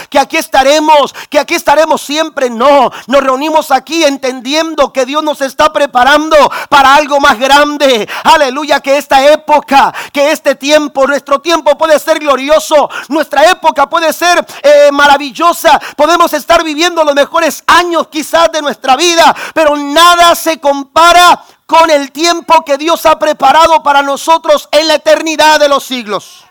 que 0.09 0.19
aquí 0.19 0.37
estaremos, 0.37 1.13
que 1.29 1.39
aquí 1.39 1.55
estaremos 1.55 2.01
siempre. 2.01 2.49
No, 2.49 2.91
nos 3.07 3.23
reunimos 3.23 3.71
aquí 3.71 4.03
entendiendo 4.03 4.91
que 4.93 5.05
Dios 5.05 5.23
nos 5.23 5.41
está 5.41 5.71
preparando 5.73 6.35
para 6.69 6.95
algo 6.95 7.19
más 7.19 7.37
grande. 7.39 8.07
Aleluya, 8.23 8.79
que 8.79 8.97
esta 8.97 9.25
época, 9.25 9.93
que 10.11 10.31
este 10.31 10.55
tiempo, 10.55 11.07
nuestro 11.07 11.39
tiempo 11.39 11.77
puede 11.77 11.99
ser 11.99 12.19
glorioso, 12.19 12.89
nuestra 13.09 13.49
época 13.49 13.89
puede 13.89 14.13
ser 14.13 14.45
eh, 14.63 14.89
maravillosa. 14.91 15.79
Podemos 15.95 16.33
estar 16.33 16.63
viviendo 16.63 17.03
los 17.03 17.15
mejores 17.15 17.63
años 17.67 18.07
quizás 18.09 18.51
de 18.51 18.61
nuestra 18.61 18.95
vida, 18.95 19.35
pero 19.53 19.75
nada 19.75 20.35
se 20.35 20.59
compara 20.59 21.43
con 21.65 21.89
el 21.89 22.11
tiempo 22.11 22.65
que 22.65 22.77
Dios 22.77 23.05
ha 23.05 23.17
preparado 23.17 23.81
para 23.81 24.01
nosotros 24.01 24.67
en 24.71 24.87
la 24.87 24.95
eternidad 24.95 25.59
de 25.59 25.69
los 25.69 25.85
siglos. 25.85 26.50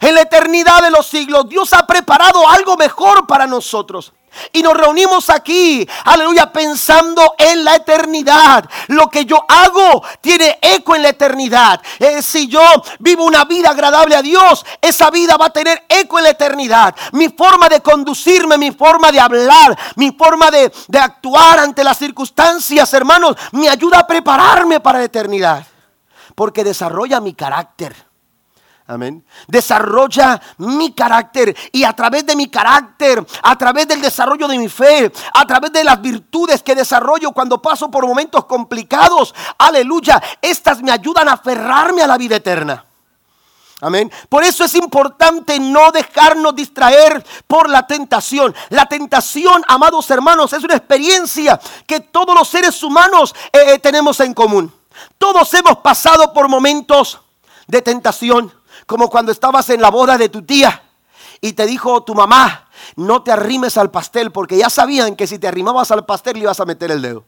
En 0.00 0.14
la 0.14 0.22
eternidad 0.22 0.82
de 0.82 0.90
los 0.90 1.06
siglos, 1.06 1.48
Dios 1.48 1.72
ha 1.72 1.86
preparado 1.86 2.48
algo 2.48 2.76
mejor 2.76 3.26
para 3.26 3.46
nosotros. 3.46 4.12
Y 4.52 4.62
nos 4.62 4.74
reunimos 4.74 5.30
aquí, 5.30 5.88
aleluya, 6.04 6.52
pensando 6.52 7.34
en 7.36 7.64
la 7.64 7.76
eternidad. 7.76 8.68
Lo 8.88 9.08
que 9.08 9.24
yo 9.24 9.44
hago 9.48 10.04
tiene 10.20 10.58
eco 10.62 10.94
en 10.94 11.02
la 11.02 11.08
eternidad. 11.08 11.80
Eh, 11.98 12.22
si 12.22 12.46
yo 12.46 12.62
vivo 13.00 13.24
una 13.24 13.44
vida 13.46 13.70
agradable 13.70 14.14
a 14.14 14.22
Dios, 14.22 14.64
esa 14.80 15.10
vida 15.10 15.36
va 15.36 15.46
a 15.46 15.52
tener 15.52 15.84
eco 15.88 16.18
en 16.18 16.24
la 16.24 16.30
eternidad. 16.30 16.94
Mi 17.12 17.30
forma 17.30 17.68
de 17.68 17.80
conducirme, 17.80 18.56
mi 18.56 18.70
forma 18.70 19.10
de 19.10 19.18
hablar, 19.18 19.76
mi 19.96 20.12
forma 20.12 20.50
de, 20.50 20.72
de 20.86 20.98
actuar 20.98 21.58
ante 21.58 21.82
las 21.82 21.98
circunstancias, 21.98 22.92
hermanos, 22.94 23.34
me 23.52 23.68
ayuda 23.68 24.00
a 24.00 24.06
prepararme 24.06 24.78
para 24.78 25.00
la 25.00 25.06
eternidad. 25.06 25.66
Porque 26.36 26.62
desarrolla 26.62 27.18
mi 27.18 27.34
carácter 27.34 28.07
Amén. 28.90 29.22
Desarrolla 29.46 30.40
mi 30.56 30.94
carácter 30.94 31.54
y 31.72 31.84
a 31.84 31.92
través 31.92 32.24
de 32.24 32.34
mi 32.34 32.48
carácter, 32.48 33.22
a 33.42 33.58
través 33.58 33.86
del 33.86 34.00
desarrollo 34.00 34.48
de 34.48 34.56
mi 34.56 34.70
fe, 34.70 35.12
a 35.34 35.44
través 35.46 35.70
de 35.72 35.84
las 35.84 36.00
virtudes 36.00 36.62
que 36.62 36.74
desarrollo 36.74 37.32
cuando 37.32 37.60
paso 37.60 37.90
por 37.90 38.06
momentos 38.06 38.46
complicados, 38.46 39.34
aleluya, 39.58 40.22
estas 40.40 40.80
me 40.80 40.90
ayudan 40.90 41.28
a 41.28 41.32
aferrarme 41.32 42.00
a 42.00 42.06
la 42.06 42.16
vida 42.16 42.36
eterna. 42.36 42.82
Amén. 43.82 44.10
Por 44.30 44.42
eso 44.42 44.64
es 44.64 44.74
importante 44.74 45.60
no 45.60 45.92
dejarnos 45.92 46.56
distraer 46.56 47.22
por 47.46 47.68
la 47.68 47.86
tentación. 47.86 48.54
La 48.70 48.86
tentación, 48.86 49.62
amados 49.68 50.10
hermanos, 50.10 50.54
es 50.54 50.64
una 50.64 50.76
experiencia 50.76 51.60
que 51.86 52.00
todos 52.00 52.34
los 52.34 52.48
seres 52.48 52.82
humanos 52.82 53.34
eh, 53.52 53.74
eh, 53.74 53.78
tenemos 53.80 54.18
en 54.20 54.32
común. 54.32 54.72
Todos 55.18 55.52
hemos 55.52 55.76
pasado 55.76 56.32
por 56.32 56.48
momentos 56.48 57.20
de 57.66 57.82
tentación 57.82 58.57
como 58.88 59.10
cuando 59.10 59.30
estabas 59.30 59.68
en 59.68 59.82
la 59.82 59.90
boda 59.90 60.16
de 60.16 60.30
tu 60.30 60.40
tía 60.40 60.82
y 61.42 61.52
te 61.52 61.66
dijo 61.66 62.02
tu 62.04 62.14
mamá, 62.14 62.70
no 62.96 63.22
te 63.22 63.30
arrimes 63.30 63.76
al 63.76 63.90
pastel, 63.90 64.32
porque 64.32 64.56
ya 64.56 64.70
sabían 64.70 65.14
que 65.14 65.26
si 65.26 65.38
te 65.38 65.46
arrimabas 65.46 65.90
al 65.90 66.06
pastel 66.06 66.36
le 66.36 66.44
ibas 66.44 66.58
a 66.58 66.64
meter 66.64 66.90
el 66.90 67.02
dedo. 67.02 67.22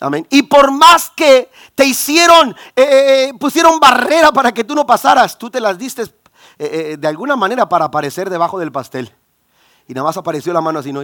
Amén. 0.00 0.26
Y 0.30 0.44
por 0.44 0.72
más 0.72 1.10
que 1.14 1.50
te 1.74 1.84
hicieron, 1.84 2.56
eh, 2.74 2.82
eh, 2.82 3.24
eh, 3.28 3.34
pusieron 3.38 3.78
barrera 3.78 4.32
para 4.32 4.52
que 4.52 4.64
tú 4.64 4.74
no 4.74 4.86
pasaras, 4.86 5.36
tú 5.36 5.50
te 5.50 5.60
las 5.60 5.76
diste 5.76 6.04
de 6.56 7.06
alguna 7.06 7.36
manera 7.36 7.68
para 7.68 7.84
aparecer 7.84 8.30
debajo 8.30 8.58
del 8.58 8.72
pastel. 8.72 9.14
Y 9.86 9.92
nada 9.92 10.06
más 10.06 10.16
apareció 10.16 10.54
la 10.54 10.62
mano 10.62 10.78
así, 10.78 10.94
¿no? 10.94 11.02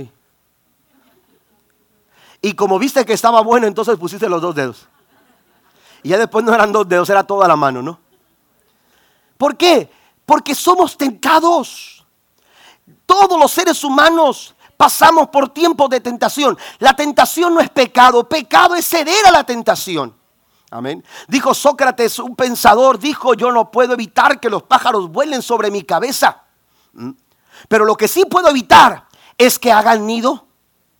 Y 2.41 2.55
como 2.55 2.79
viste 2.79 3.05
que 3.05 3.13
estaba 3.13 3.43
bueno, 3.43 3.67
entonces 3.67 3.99
pusiste 3.99 4.27
los 4.27 4.41
dos 4.41 4.55
dedos. 4.55 4.89
Y 6.03 6.09
ya 6.09 6.19
después 6.19 6.47
no 6.47 6.55
eran 6.55 6.73
dos 6.73 6.89
dedos, 6.89 7.11
era 7.11 7.25
toda 7.25 7.47
la 7.47 7.57
mano, 7.57 7.83
¿no? 7.83 8.04
¿Por 9.45 9.59
qué? 9.59 9.91
Porque 10.25 10.55
somos 10.55 10.97
tentados. 10.97 12.03
Todos 13.05 13.39
los 13.39 13.53
seres 13.53 13.85
humanos 13.85 14.55
pasamos 14.75 15.29
por 15.29 15.51
tiempos 15.51 15.91
de 15.91 16.01
tentación. 16.01 16.57
La 16.79 16.97
tentación 16.97 17.53
no 17.53 17.61
es 17.61 17.69
pecado, 17.69 18.27
pecado 18.27 18.75
es 18.75 18.87
ceder 18.89 19.27
a 19.27 19.31
la 19.31 19.45
tentación. 19.45 20.17
Amén. 20.71 21.05
Dijo 21.29 21.53
Sócrates, 21.53 22.19
un 22.21 22.35
pensador, 22.35 22.99
dijo, 22.99 23.35
yo 23.35 23.53
no 23.53 23.71
puedo 23.71 23.93
evitar 23.93 24.41
que 24.41 24.49
los 24.49 24.63
pájaros 24.63 25.11
vuelen 25.11 25.43
sobre 25.43 25.71
mi 25.71 25.83
cabeza. 25.83 26.45
¿Mm? 26.95 27.11
Pero 27.69 27.85
lo 27.85 27.97
que 27.99 28.09
sí 28.09 28.25
puedo 28.25 28.49
evitar 28.49 29.07
es 29.37 29.59
que 29.59 29.71
hagan 29.71 30.07
nido 30.07 30.47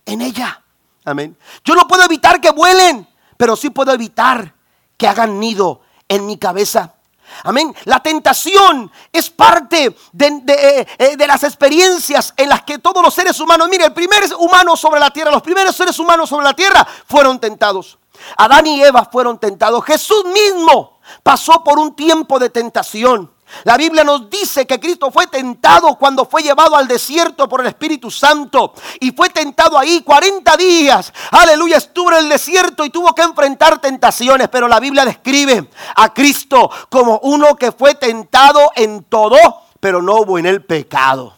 en 0.05 0.21
ella. 0.21 0.63
Amén. 1.03 1.35
Yo 1.63 1.73
no 1.73 1.87
puedo 1.87 2.03
evitar 2.03 2.39
que 2.39 2.51
vuelen, 2.51 3.07
pero 3.37 3.55
sí 3.55 3.71
puedo 3.71 3.91
evitar 3.91 4.53
que 4.97 5.07
hagan 5.07 5.39
nido 5.39 5.81
en 6.07 6.27
mi 6.27 6.37
cabeza. 6.37 6.94
Amén. 7.43 7.75
La 7.85 8.01
tentación 8.01 8.91
es 9.11 9.29
parte 9.29 9.85
eh, 9.85 10.87
eh, 10.97 11.17
de, 11.17 11.27
las 11.27 11.43
experiencias 11.43 12.33
en 12.37 12.49
las 12.49 12.63
que 12.63 12.79
todos 12.79 13.03
los 13.03 13.13
seres 13.13 13.39
humanos, 13.39 13.67
mire, 13.69 13.85
el 13.85 13.93
primer 13.93 14.23
humano 14.37 14.75
sobre 14.75 14.99
la 14.99 15.11
tierra, 15.11 15.31
los 15.31 15.41
primeros 15.41 15.75
seres 15.75 15.97
humanos 15.99 16.29
sobre 16.29 16.45
la 16.45 16.53
tierra 16.53 16.87
fueron 17.07 17.39
tentados. 17.39 17.97
Adán 18.37 18.65
y 18.67 18.81
Eva 18.81 19.07
fueron 19.11 19.39
tentados. 19.39 19.83
Jesús 19.83 20.23
mismo 20.25 20.99
pasó 21.23 21.63
por 21.63 21.77
un 21.79 21.95
tiempo 21.95 22.39
de 22.39 22.49
tentación. 22.49 23.34
La 23.63 23.77
Biblia 23.77 24.03
nos 24.03 24.29
dice 24.29 24.65
que 24.65 24.79
Cristo 24.79 25.11
fue 25.11 25.27
tentado 25.27 25.95
cuando 25.95 26.25
fue 26.25 26.43
llevado 26.43 26.75
al 26.75 26.87
desierto 26.87 27.47
por 27.47 27.61
el 27.61 27.67
Espíritu 27.67 28.09
Santo 28.11 28.73
y 28.99 29.11
fue 29.11 29.29
tentado 29.29 29.77
ahí 29.77 30.01
40 30.01 30.57
días. 30.57 31.13
Aleluya, 31.31 31.77
estuvo 31.77 32.11
en 32.11 32.17
el 32.17 32.29
desierto 32.29 32.83
y 32.83 32.89
tuvo 32.89 33.13
que 33.13 33.21
enfrentar 33.21 33.79
tentaciones, 33.79 34.49
pero 34.49 34.67
la 34.67 34.79
Biblia 34.79 35.05
describe 35.05 35.69
a 35.95 36.13
Cristo 36.13 36.69
como 36.89 37.19
uno 37.23 37.55
que 37.55 37.71
fue 37.71 37.95
tentado 37.95 38.71
en 38.75 39.03
todo, 39.03 39.37
pero 39.79 40.01
no 40.01 40.15
hubo 40.15 40.37
en 40.39 40.47
él 40.47 40.63
pecado. 40.63 41.35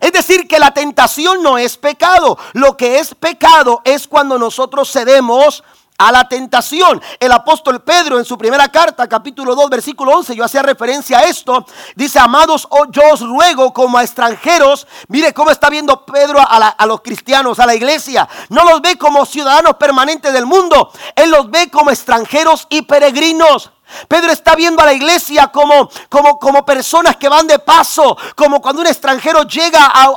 Es 0.00 0.12
decir, 0.12 0.48
que 0.48 0.58
la 0.58 0.74
tentación 0.74 1.42
no 1.42 1.58
es 1.58 1.76
pecado. 1.76 2.36
Lo 2.54 2.76
que 2.76 2.98
es 2.98 3.14
pecado 3.14 3.82
es 3.84 4.08
cuando 4.08 4.36
nosotros 4.36 4.90
cedemos 4.90 5.62
a 5.98 6.12
la 6.12 6.28
tentación. 6.28 7.00
El 7.20 7.32
apóstol 7.32 7.82
Pedro 7.82 8.18
en 8.18 8.24
su 8.24 8.36
primera 8.36 8.68
carta, 8.68 9.08
capítulo 9.08 9.54
2, 9.54 9.70
versículo 9.70 10.16
11, 10.18 10.34
yo 10.34 10.44
hacía 10.44 10.62
referencia 10.62 11.18
a 11.18 11.22
esto, 11.22 11.64
dice, 11.94 12.18
amados, 12.18 12.66
oh, 12.70 12.86
yo 12.90 13.02
os 13.12 13.20
ruego 13.20 13.72
como 13.72 13.98
a 13.98 14.02
extranjeros, 14.02 14.86
mire 15.08 15.32
cómo 15.32 15.50
está 15.50 15.70
viendo 15.70 16.04
Pedro 16.04 16.40
a, 16.40 16.44
a 16.44 16.86
los 16.86 17.00
cristianos, 17.02 17.58
a 17.58 17.66
la 17.66 17.74
iglesia, 17.74 18.28
no 18.48 18.64
los 18.64 18.80
ve 18.80 18.96
como 18.98 19.24
ciudadanos 19.26 19.76
permanentes 19.76 20.32
del 20.32 20.46
mundo, 20.46 20.90
él 21.14 21.30
los 21.30 21.50
ve 21.50 21.70
como 21.70 21.90
extranjeros 21.90 22.66
y 22.70 22.82
peregrinos. 22.82 23.70
Pedro 24.08 24.32
está 24.32 24.54
viendo 24.54 24.82
a 24.82 24.86
la 24.86 24.92
iglesia 24.92 25.48
como, 25.48 25.88
como, 26.08 26.38
como 26.38 26.64
personas 26.64 27.16
que 27.16 27.28
van 27.28 27.46
de 27.46 27.58
paso, 27.58 28.16
como 28.34 28.60
cuando 28.60 28.82
un 28.82 28.86
extranjero 28.86 29.42
llega 29.44 29.84
a, 29.84 30.12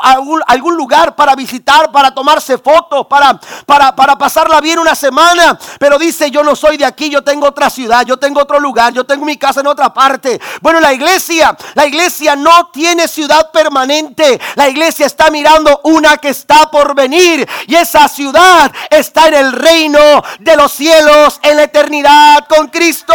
algún, 0.47 0.75
lugar 0.75 1.15
para 1.15 1.35
visitar, 1.35 1.91
para 1.91 2.13
tomarse 2.13 2.57
fotos, 2.57 3.07
para, 3.07 3.39
para, 3.65 3.95
para 3.95 4.17
pasarla 4.17 4.59
bien 4.61 4.79
una 4.79 4.95
semana. 4.95 5.57
Pero 5.79 5.97
dice, 5.97 6.29
yo 6.31 6.43
no 6.43 6.55
soy 6.55 6.77
de 6.77 6.85
aquí, 6.85 7.09
yo 7.09 7.23
tengo 7.23 7.47
otra 7.47 7.69
ciudad, 7.69 8.05
yo 8.05 8.17
tengo 8.17 8.41
otro 8.41 8.59
lugar, 8.59 8.93
yo 8.93 9.05
tengo 9.05 9.25
mi 9.25 9.37
casa 9.37 9.61
en 9.61 9.67
otra 9.67 9.93
parte. 9.93 10.39
Bueno, 10.61 10.79
la 10.79 10.93
iglesia, 10.93 11.55
la 11.73 11.85
iglesia 11.85 12.35
no 12.35 12.67
tiene 12.71 13.07
ciudad 13.07 13.51
permanente. 13.51 14.39
La 14.55 14.67
iglesia 14.69 15.05
está 15.05 15.29
mirando 15.29 15.81
una 15.83 16.17
que 16.17 16.29
está 16.29 16.69
por 16.69 16.95
venir. 16.95 17.47
Y 17.67 17.75
esa 17.75 18.07
ciudad 18.07 18.71
está 18.89 19.27
en 19.27 19.33
el 19.35 19.51
reino 19.51 20.23
de 20.39 20.55
los 20.55 20.71
cielos, 20.71 21.39
en 21.41 21.57
la 21.57 21.63
eternidad 21.63 22.45
con 22.47 22.67
Cristo. 22.67 23.13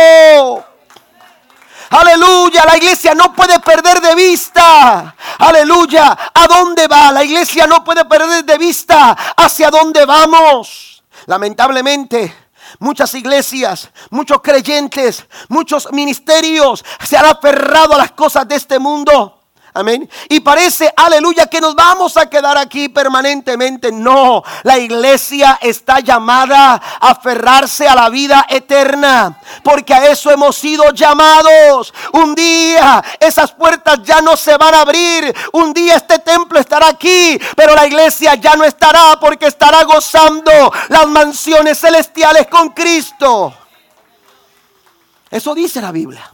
Aleluya, 1.91 2.65
la 2.67 2.77
iglesia 2.77 3.15
no 3.17 3.33
puede 3.33 3.59
perder 3.59 4.01
de 4.01 4.15
vista. 4.15 5.15
Aleluya, 5.39 6.17
¿a 6.33 6.47
dónde 6.47 6.87
va? 6.87 7.11
La 7.11 7.25
iglesia 7.25 7.67
no 7.67 7.83
puede 7.83 8.05
perder 8.05 8.45
de 8.45 8.59
vista 8.59 9.17
hacia 9.37 9.71
dónde 9.71 10.07
vamos. 10.07 11.03
Lamentablemente, 11.27 12.33
muchas 12.79 13.13
iglesias, 13.15 13.91
muchos 14.11 14.41
creyentes, 14.41 15.27
muchos 15.49 15.91
ministerios 15.93 16.85
se 17.05 17.17
han 17.17 17.27
aferrado 17.27 17.95
a 17.95 17.99
las 17.99 18.13
cosas 18.13 18.47
de 18.47 18.55
este 18.55 18.79
mundo. 18.79 19.40
Amén. 19.73 20.11
Y 20.29 20.41
parece, 20.41 20.93
aleluya, 20.97 21.47
que 21.47 21.61
nos 21.61 21.77
vamos 21.77 22.17
a 22.17 22.29
quedar 22.29 22.59
aquí 22.59 22.89
permanentemente. 22.89 23.93
No, 23.93 24.43
la 24.65 24.79
iglesia 24.79 25.59
está 25.63 26.01
llamada 26.01 26.75
a 26.75 27.11
aferrarse 27.11 27.87
a 27.87 27.95
la 27.95 28.09
vida 28.09 28.47
eterna. 28.49 29.41
Porque 29.63 29.95
a 29.95 30.09
eso 30.09 30.31
hemos 30.31 30.57
sido 30.57 30.91
llamados. 30.91 31.95
Un 32.13 32.35
día 32.35 33.03
esas 33.21 33.53
puertas 33.53 34.01
ya 34.03 34.21
no 34.21 34.37
se 34.37 34.57
van 34.57 34.75
a 34.75 34.81
abrir. 34.81 35.33
Un 35.53 35.73
día 35.73 35.97
este 35.97 36.19
templo 36.19 36.59
estará 36.59 36.89
aquí. 36.89 37.39
Pero 37.55 37.75
la 37.77 37.87
iglesia 37.87 38.35
ya 38.35 38.57
no 38.57 38.65
estará 38.65 39.21
porque 39.21 39.47
estará 39.47 39.85
gozando 39.85 40.51
las 40.89 41.07
mansiones 41.07 41.79
celestiales 41.79 42.49
con 42.49 42.71
Cristo. 42.71 43.55
Eso 45.31 45.55
dice 45.55 45.81
la 45.81 45.93
Biblia. 45.93 46.29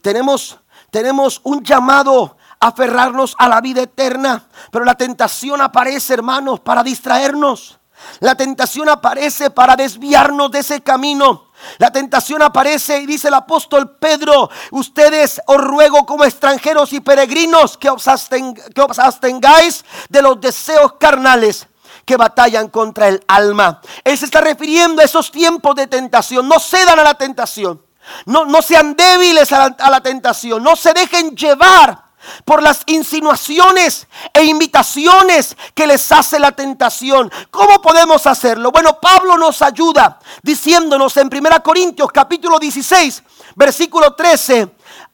Tenemos, 0.00 0.56
tenemos 0.90 1.40
un 1.42 1.64
llamado 1.64 2.36
aferrarnos 2.60 3.34
a 3.38 3.48
la 3.48 3.60
vida 3.60 3.82
eterna. 3.82 4.46
Pero 4.70 4.84
la 4.84 4.94
tentación 4.94 5.60
aparece, 5.60 6.14
hermanos, 6.14 6.60
para 6.60 6.84
distraernos. 6.84 7.80
La 8.20 8.34
tentación 8.34 8.88
aparece 8.88 9.50
para 9.50 9.76
desviarnos 9.76 10.50
de 10.50 10.60
ese 10.60 10.82
camino. 10.82 11.50
La 11.78 11.90
tentación 11.90 12.40
aparece 12.42 13.00
y 13.00 13.06
dice 13.06 13.28
el 13.28 13.34
apóstol 13.34 13.96
Pedro, 13.98 14.48
ustedes 14.70 15.40
os 15.46 15.58
ruego 15.58 16.06
como 16.06 16.24
extranjeros 16.24 16.92
y 16.94 17.00
peregrinos 17.00 17.76
que 17.76 17.90
os, 17.90 18.08
abstengáis 18.08 19.84
de 20.08 20.22
los 20.22 20.40
deseos 20.40 20.94
carnales 20.94 21.66
que 22.06 22.16
batallan 22.16 22.68
contra 22.68 23.08
el 23.08 23.22
alma. 23.28 23.82
Él 24.04 24.16
se 24.16 24.24
está 24.24 24.40
refiriendo 24.40 25.02
a 25.02 25.04
esos 25.04 25.30
tiempos 25.30 25.74
de 25.74 25.86
tentación. 25.86 26.48
No 26.48 26.58
cedan 26.58 26.98
a 26.98 27.04
la 27.04 27.14
tentación. 27.14 27.82
No, 28.24 28.46
no 28.46 28.62
sean 28.62 28.96
débiles 28.96 29.52
a 29.52 29.90
la 29.90 30.00
tentación. 30.00 30.62
No 30.62 30.76
se 30.76 30.94
dejen 30.94 31.36
llevar 31.36 32.09
por 32.44 32.62
las 32.62 32.82
insinuaciones 32.86 34.06
e 34.32 34.44
invitaciones 34.44 35.56
que 35.74 35.86
les 35.86 36.10
hace 36.12 36.38
la 36.38 36.52
tentación. 36.52 37.30
¿Cómo 37.50 37.80
podemos 37.80 38.26
hacerlo? 38.26 38.70
Bueno, 38.70 38.98
Pablo 39.00 39.36
nos 39.36 39.62
ayuda 39.62 40.18
diciéndonos 40.42 41.16
en 41.16 41.28
1 41.32 41.62
Corintios 41.62 42.10
capítulo 42.12 42.58
16, 42.58 43.22
versículo 43.56 44.14
13, 44.14 44.70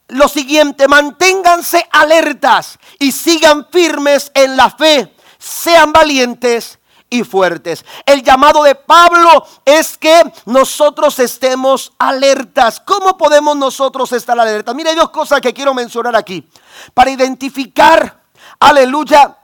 lo 0.08 0.28
siguiente, 0.28 0.86
manténganse 0.86 1.86
alertas 1.90 2.78
y 2.98 3.12
sigan 3.12 3.66
firmes 3.70 4.30
en 4.34 4.56
la 4.56 4.70
fe, 4.70 5.14
sean 5.38 5.92
valientes 5.92 6.75
y 7.08 7.24
fuertes. 7.24 7.84
El 8.04 8.22
llamado 8.22 8.62
de 8.62 8.74
Pablo 8.74 9.46
es 9.64 9.96
que 9.96 10.22
nosotros 10.44 11.18
estemos 11.18 11.92
alertas. 11.98 12.80
¿Cómo 12.80 13.16
podemos 13.16 13.56
nosotros 13.56 14.12
estar 14.12 14.38
alertas? 14.38 14.74
Mira, 14.74 14.90
hay 14.90 14.96
dos 14.96 15.10
cosas 15.10 15.40
que 15.40 15.54
quiero 15.54 15.74
mencionar 15.74 16.16
aquí. 16.16 16.48
Para 16.94 17.10
identificar, 17.10 18.22
aleluya, 18.58 19.36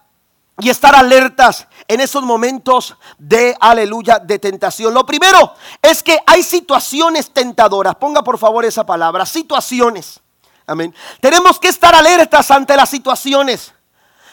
y 0.59 0.68
estar 0.68 0.94
alertas 0.94 1.66
en 1.88 2.01
esos 2.01 2.22
momentos 2.22 2.94
de, 3.18 3.57
aleluya, 3.59 4.18
de 4.18 4.38
tentación. 4.38 4.92
Lo 4.94 5.05
primero 5.05 5.55
es 5.81 6.03
que 6.03 6.18
hay 6.27 6.42
situaciones 6.42 7.33
tentadoras. 7.33 7.96
Ponga 7.96 8.22
por 8.22 8.38
favor 8.38 8.64
esa 8.64 8.85
palabra, 8.85 9.25
situaciones. 9.27 10.20
Amén. 10.66 10.94
Tenemos 11.20 11.59
que 11.59 11.68
estar 11.68 11.94
alertas 11.94 12.51
ante 12.51 12.77
las 12.77 12.88
situaciones. 12.88 13.72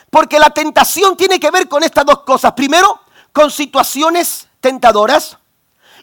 Porque 0.09 0.39
la 0.39 0.49
tentación 0.49 1.15
tiene 1.15 1.39
que 1.39 1.51
ver 1.51 1.67
con 1.67 1.83
estas 1.83 2.05
dos 2.05 2.21
cosas. 2.21 2.53
Primero, 2.53 2.99
con 3.31 3.51
situaciones 3.51 4.47
tentadoras 4.59 5.37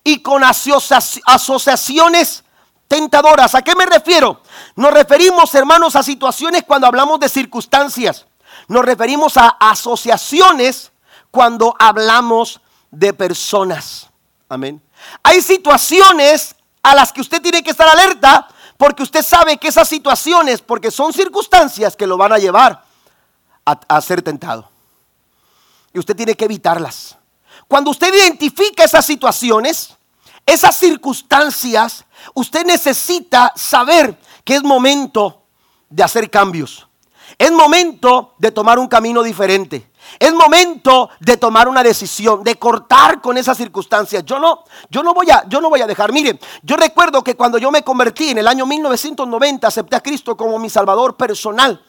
y 0.04 0.20
con 0.20 0.44
asociaciones 0.44 2.44
tentadoras. 2.88 3.54
¿A 3.54 3.62
qué 3.62 3.74
me 3.74 3.86
refiero? 3.86 4.40
Nos 4.76 4.92
referimos, 4.92 5.54
hermanos, 5.54 5.96
a 5.96 6.02
situaciones 6.02 6.64
cuando 6.64 6.86
hablamos 6.86 7.20
de 7.20 7.28
circunstancias. 7.28 8.26
Nos 8.68 8.84
referimos 8.84 9.36
a 9.36 9.48
asociaciones 9.60 10.92
cuando 11.30 11.74
hablamos 11.78 12.60
de 12.90 13.12
personas. 13.12 14.08
Amén. 14.48 14.80
Hay 15.22 15.42
situaciones 15.42 16.54
a 16.82 16.94
las 16.94 17.12
que 17.12 17.20
usted 17.20 17.42
tiene 17.42 17.62
que 17.62 17.70
estar 17.70 17.88
alerta 17.88 18.48
porque 18.76 19.02
usted 19.02 19.22
sabe 19.22 19.56
que 19.56 19.68
esas 19.68 19.88
situaciones, 19.88 20.60
porque 20.60 20.90
son 20.90 21.12
circunstancias 21.12 21.96
que 21.96 22.06
lo 22.06 22.16
van 22.16 22.32
a 22.32 22.38
llevar 22.38 22.84
a, 23.64 24.00
ser 24.00 24.22
tentado. 24.22 24.68
Y 25.96 25.98
usted 25.98 26.14
tiene 26.14 26.34
que 26.34 26.44
evitarlas. 26.44 27.16
Cuando 27.66 27.90
usted 27.90 28.12
identifica 28.12 28.84
esas 28.84 29.06
situaciones, 29.06 29.96
esas 30.44 30.76
circunstancias, 30.76 32.04
usted 32.34 32.66
necesita 32.66 33.50
saber 33.56 34.14
que 34.44 34.56
es 34.56 34.62
momento 34.62 35.44
de 35.88 36.02
hacer 36.02 36.30
cambios. 36.30 36.86
Es 37.38 37.50
momento 37.50 38.34
de 38.36 38.52
tomar 38.52 38.78
un 38.78 38.88
camino 38.88 39.22
diferente. 39.22 39.90
Es 40.18 40.34
momento 40.34 41.08
de 41.18 41.38
tomar 41.38 41.66
una 41.66 41.82
decisión, 41.82 42.44
de 42.44 42.56
cortar 42.56 43.22
con 43.22 43.38
esas 43.38 43.56
circunstancias. 43.56 44.22
Yo 44.26 44.38
no, 44.38 44.64
yo 44.90 45.02
no 45.02 45.14
voy 45.14 45.30
a, 45.30 45.48
yo 45.48 45.62
no 45.62 45.70
voy 45.70 45.80
a 45.80 45.86
dejar. 45.86 46.12
Mire, 46.12 46.38
yo 46.62 46.76
recuerdo 46.76 47.24
que 47.24 47.36
cuando 47.36 47.56
yo 47.56 47.70
me 47.70 47.82
convertí 47.82 48.28
en 48.28 48.36
el 48.36 48.48
año 48.48 48.66
1990, 48.66 49.66
acepté 49.66 49.96
a 49.96 50.02
Cristo 50.02 50.36
como 50.36 50.58
mi 50.58 50.68
Salvador 50.68 51.16
personal. 51.16 51.82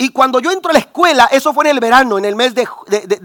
Y 0.00 0.10
cuando 0.10 0.38
yo 0.38 0.52
entro 0.52 0.70
a 0.70 0.74
la 0.74 0.78
escuela, 0.78 1.28
eso 1.32 1.52
fue 1.52 1.64
en 1.64 1.72
el 1.72 1.80
verano, 1.80 2.18
en 2.18 2.24
el 2.24 2.36
mes 2.36 2.54
de, 2.54 2.64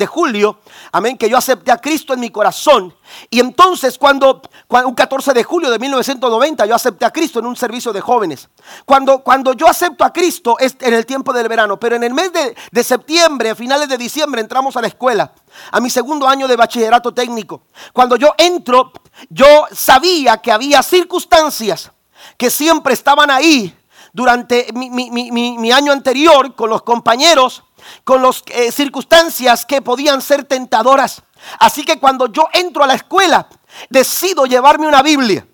julio, 0.08 0.58
amén, 0.92 1.20
que 1.20 1.30
yo 1.30 1.38
acepté 1.38 1.72
a 1.72 1.78
Cristo 1.78 2.16
en 2.16 2.20
mi 2.20 2.32
corazón. 2.32 2.96
Y 3.30 3.40
entonces 3.40 4.00
cuando, 4.00 4.42
un 4.70 4.96
14 4.96 5.34
de 5.34 5.44
julio 5.44 5.70
de 5.70 5.78
1990, 5.78 6.66
yo 6.66 6.74
acepté 6.74 7.06
a 7.06 7.12
Cristo 7.12 7.38
en 7.38 7.46
un 7.46 7.56
servicio 7.56 7.94
de 7.94 8.02
jóvenes. 8.02 8.50
Cuando, 8.86 9.20
cuando 9.20 9.54
yo 9.54 9.68
acepto 9.68 10.04
a 10.04 10.12
Cristo 10.12 10.58
es 10.58 10.76
en 10.80 10.96
el 10.96 11.06
tiempo 11.06 11.32
del 11.32 11.48
verano, 11.48 11.80
pero 11.80 11.96
en 11.96 12.04
el 12.04 12.14
mes 12.16 12.34
de, 12.34 12.56
de 12.72 12.84
septiembre, 12.84 13.52
a 13.52 13.56
finales 13.56 13.88
de 13.88 13.98
diciembre, 14.00 14.42
entramos 14.42 14.76
a 14.76 14.82
la 14.82 14.88
escuela, 14.88 15.32
a 15.72 15.80
mi 15.80 15.92
segundo 15.92 16.28
año 16.28 16.48
de 16.48 16.56
bachillerato 16.56 17.14
técnico. 17.14 17.62
Cuando 17.94 18.16
yo 18.16 18.34
entro, 18.36 18.92
yo 19.30 19.68
sabía 19.72 20.38
que 20.38 20.52
había 20.52 20.82
circunstancias 20.82 21.92
que 22.36 22.50
siempre 22.50 22.96
estaban 22.96 23.30
ahí 23.30 23.78
durante 24.14 24.68
mi, 24.74 25.72
año 25.72 25.92
anterior 25.92 26.56
con 26.56 26.70
los 26.70 26.84
compañeros, 26.84 27.64
con 28.04 28.22
las 28.22 28.44
eh, 28.48 28.72
circunstancias 28.72 29.66
que 29.66 29.82
podían 29.82 30.22
ser 30.22 30.46
tentadoras. 30.46 31.24
Así 31.60 31.84
que 31.84 32.00
cuando 32.00 32.28
yo 32.28 32.48
entro 32.54 32.84
a 32.84 32.88
la 32.88 32.94
escuela, 32.94 33.48
decido 33.90 34.46
llevarme 34.46 34.88
una 34.88 35.02
Biblia. 35.02 35.46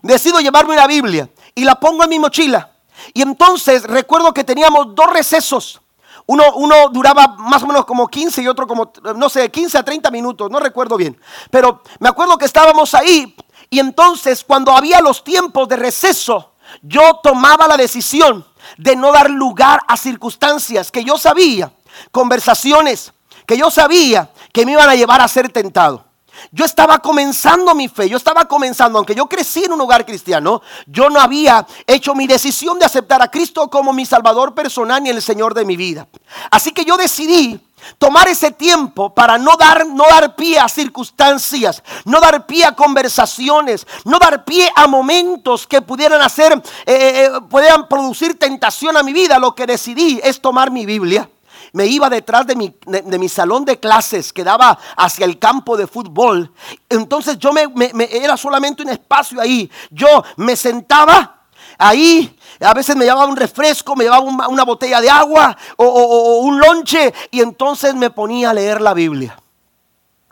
Decido 0.00 0.40
llevarme 0.40 0.74
una 0.74 0.86
Biblia 0.86 1.28
y 1.56 1.64
la 1.64 1.74
pongo 1.74 2.04
en 2.04 2.10
mi 2.10 2.20
mochila. 2.20 2.70
Y 3.12 3.22
entonces 3.22 3.82
recuerdo 3.82 4.32
que 4.32 4.44
teníamos 4.44 4.94
dos 4.94 5.10
recesos. 5.12 5.80
Uno, 6.26 6.44
uno, 6.54 6.90
duraba 6.90 7.26
más 7.38 7.62
o 7.62 7.66
menos 7.66 7.84
como 7.84 8.06
15 8.06 8.42
y 8.42 8.48
otro 8.48 8.66
como, 8.66 8.92
no 9.16 9.28
sé, 9.28 9.50
15 9.50 9.78
a 9.78 9.82
30 9.82 10.10
minutos, 10.10 10.50
no 10.50 10.60
recuerdo 10.60 10.96
bien. 10.96 11.18
Pero 11.50 11.82
me 11.98 12.08
acuerdo 12.08 12.36
que 12.36 12.44
estábamos 12.44 12.94
ahí 12.94 13.34
y 13.70 13.80
entonces 13.80 14.44
cuando 14.44 14.72
había 14.72 15.00
los 15.00 15.24
tiempos 15.24 15.66
de 15.68 15.76
receso, 15.76 16.52
yo 16.82 17.20
tomaba 17.22 17.66
la 17.68 17.76
decisión 17.76 18.44
de 18.76 18.96
no 18.96 19.12
dar 19.12 19.30
lugar 19.30 19.80
a 19.88 19.96
circunstancias 19.96 20.90
que 20.90 21.04
yo 21.04 21.18
sabía, 21.18 21.72
conversaciones 22.10 23.12
que 23.46 23.56
yo 23.56 23.70
sabía 23.70 24.30
que 24.52 24.66
me 24.66 24.72
iban 24.72 24.88
a 24.88 24.94
llevar 24.94 25.20
a 25.20 25.28
ser 25.28 25.50
tentado. 25.50 26.04
Yo 26.52 26.64
estaba 26.64 26.98
comenzando 26.98 27.74
mi 27.74 27.88
fe, 27.88 28.08
yo 28.08 28.16
estaba 28.16 28.46
comenzando, 28.46 28.98
aunque 28.98 29.14
yo 29.14 29.26
crecí 29.26 29.64
en 29.64 29.72
un 29.72 29.80
hogar 29.80 30.06
cristiano, 30.06 30.62
yo 30.86 31.10
no 31.10 31.20
había 31.20 31.66
hecho 31.86 32.14
mi 32.14 32.26
decisión 32.26 32.78
de 32.78 32.84
aceptar 32.84 33.20
a 33.22 33.30
Cristo 33.30 33.68
como 33.68 33.92
mi 33.92 34.06
Salvador 34.06 34.54
personal 34.54 35.04
y 35.04 35.10
el 35.10 35.20
Señor 35.20 35.54
de 35.54 35.64
mi 35.64 35.76
vida. 35.76 36.06
Así 36.50 36.72
que 36.72 36.84
yo 36.84 36.96
decidí 36.96 37.60
tomar 37.98 38.28
ese 38.28 38.50
tiempo 38.50 39.14
para 39.14 39.38
no 39.38 39.56
dar, 39.56 39.86
no 39.86 40.04
dar 40.08 40.34
pie 40.36 40.58
a 40.58 40.68
circunstancias, 40.68 41.82
no 42.04 42.20
dar 42.20 42.46
pie 42.46 42.64
a 42.64 42.72
conversaciones, 42.72 43.86
no 44.04 44.18
dar 44.18 44.44
pie 44.44 44.70
a 44.74 44.86
momentos 44.86 45.66
que 45.66 45.82
pudieran 45.82 46.20
hacer, 46.20 46.52
eh, 46.52 46.60
eh, 46.86 47.24
eh, 47.24 47.40
pudieran 47.48 47.88
producir 47.88 48.38
tentación 48.38 48.96
a 48.96 49.02
mi 49.02 49.12
vida. 49.12 49.38
Lo 49.38 49.54
que 49.54 49.66
decidí 49.66 50.20
es 50.22 50.40
tomar 50.40 50.70
mi 50.70 50.86
Biblia. 50.86 51.28
Me 51.72 51.86
iba 51.86 52.08
detrás 52.08 52.46
de 52.46 52.56
mi, 52.56 52.74
de, 52.86 53.18
mi 53.18 53.28
salón 53.28 53.64
de 53.64 53.78
clases 53.78 54.32
que 54.32 54.44
daba 54.44 54.78
hacia 54.96 55.26
el 55.26 55.38
campo 55.38 55.76
de 55.76 55.86
fútbol. 55.86 56.52
Entonces 56.88 57.38
yo 57.38 57.52
me, 57.52 57.66
era 58.10 58.36
solamente 58.36 58.82
un 58.82 58.88
espacio 58.88 59.40
ahí. 59.40 59.70
Yo 59.90 60.24
me 60.36 60.56
sentaba 60.56 61.42
ahí 61.76 62.37
a 62.60 62.74
veces 62.74 62.96
me 62.96 63.04
llevaba 63.04 63.26
un 63.26 63.36
refresco, 63.36 63.94
me 63.94 64.04
llevaba 64.04 64.48
una, 64.48 64.64
botella 64.64 65.00
de 65.00 65.10
agua 65.10 65.56
o, 65.76 66.40
un 66.42 66.58
lonche 66.58 67.12
y 67.30 67.40
entonces 67.40 67.94
me 67.94 68.10
ponía 68.10 68.50
a 68.50 68.54
leer 68.54 68.80
la 68.80 68.94
Biblia. 68.94 69.38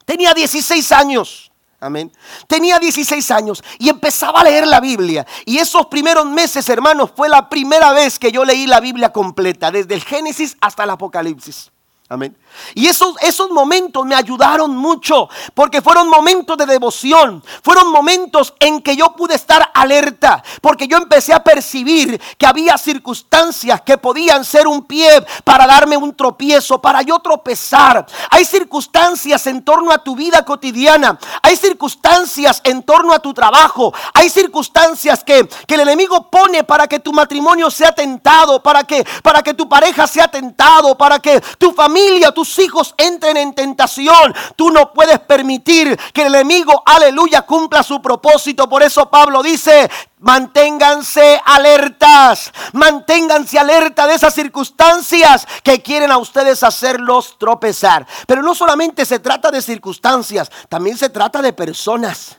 Tenía 0.04 0.34
16 0.34 0.92
años. 0.92 1.50
Amén. 1.78 2.10
Tenía 2.46 2.78
16 2.78 3.30
años 3.30 3.62
y 3.78 3.88
empezaba 3.88 4.40
a 4.40 4.44
leer 4.44 4.66
la 4.66 4.80
Biblia. 4.80 5.26
Y 5.44 5.58
esos 5.58 5.86
primeros 5.86 6.26
meses, 6.26 6.68
hermanos, 6.68 7.10
fue 7.14 7.28
la 7.28 7.48
primera 7.48 7.92
vez 7.92 8.18
que 8.18 8.32
yo 8.32 8.44
leí 8.44 8.66
la 8.66 8.80
Biblia 8.80 9.12
completa, 9.12 9.70
desde 9.70 9.94
el 9.94 10.02
Génesis 10.02 10.56
hasta 10.60 10.84
el 10.84 10.90
Apocalipsis. 10.90 11.70
Amén. 12.08 12.36
Y 12.76 12.86
esos, 12.86 13.16
esos 13.20 13.50
momentos 13.50 14.06
me 14.06 14.14
ayudaron 14.14 14.76
mucho 14.76 15.28
porque 15.54 15.82
fueron 15.82 16.08
momentos 16.08 16.56
de 16.56 16.64
devoción, 16.64 17.42
fueron 17.64 17.90
momentos 17.90 18.54
en 18.60 18.80
que 18.80 18.94
yo 18.94 19.16
pude 19.16 19.34
estar 19.34 19.72
alerta, 19.74 20.40
porque 20.60 20.86
yo 20.86 20.98
empecé 20.98 21.32
a 21.32 21.42
percibir 21.42 22.20
que 22.38 22.46
había 22.46 22.78
circunstancias 22.78 23.80
que 23.80 23.98
podían 23.98 24.44
ser 24.44 24.68
un 24.68 24.84
pie 24.84 25.08
para 25.42 25.66
darme 25.66 25.96
un 25.96 26.14
tropiezo, 26.14 26.80
para 26.80 27.02
yo 27.02 27.18
tropezar. 27.18 28.06
Hay 28.30 28.44
circunstancias 28.44 29.44
en 29.48 29.64
torno 29.64 29.90
a 29.90 29.98
tu 29.98 30.14
vida 30.14 30.44
cotidiana, 30.44 31.18
hay 31.42 31.56
circunstancias 31.56 32.60
en 32.62 32.84
torno 32.84 33.14
a 33.14 33.18
tu 33.18 33.34
trabajo, 33.34 33.92
hay 34.14 34.30
circunstancias 34.30 35.24
que, 35.24 35.48
que 35.66 35.74
el 35.74 35.80
enemigo 35.80 36.30
pone 36.30 36.62
para 36.62 36.86
que 36.86 37.00
tu 37.00 37.12
matrimonio 37.12 37.68
sea 37.68 37.92
tentado, 37.92 38.62
para 38.62 38.84
que, 38.84 39.04
para 39.24 39.42
que 39.42 39.54
tu 39.54 39.68
pareja 39.68 40.06
sea 40.06 40.28
tentado, 40.28 40.96
para 40.96 41.18
que 41.18 41.40
tu 41.58 41.72
familia, 41.72 41.95
tus 42.34 42.58
hijos 42.58 42.94
entren 42.96 43.36
en 43.36 43.54
tentación. 43.54 44.34
Tú 44.56 44.70
no 44.70 44.92
puedes 44.92 45.18
permitir 45.20 45.98
que 46.12 46.22
el 46.22 46.34
enemigo, 46.34 46.82
aleluya, 46.84 47.42
cumpla 47.42 47.82
su 47.82 48.00
propósito. 48.00 48.68
Por 48.68 48.82
eso 48.82 49.08
Pablo 49.08 49.42
dice, 49.42 49.90
Manténganse 50.18 51.40
alertas, 51.44 52.50
manténganse 52.72 53.58
alerta 53.58 54.06
de 54.06 54.14
esas 54.14 54.34
circunstancias 54.34 55.46
que 55.62 55.82
quieren 55.82 56.10
a 56.10 56.16
ustedes 56.16 56.62
hacerlos 56.62 57.36
tropezar. 57.38 58.06
Pero 58.26 58.42
no 58.42 58.54
solamente 58.54 59.04
se 59.04 59.18
trata 59.18 59.50
de 59.50 59.60
circunstancias, 59.60 60.50
también 60.68 60.96
se 60.96 61.10
trata 61.10 61.42
de 61.42 61.52
personas. 61.52 62.36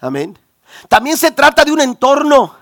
Amén. 0.00 0.38
También 0.88 1.16
se 1.16 1.30
trata 1.30 1.64
de 1.64 1.72
un 1.72 1.80
entorno. 1.80 2.54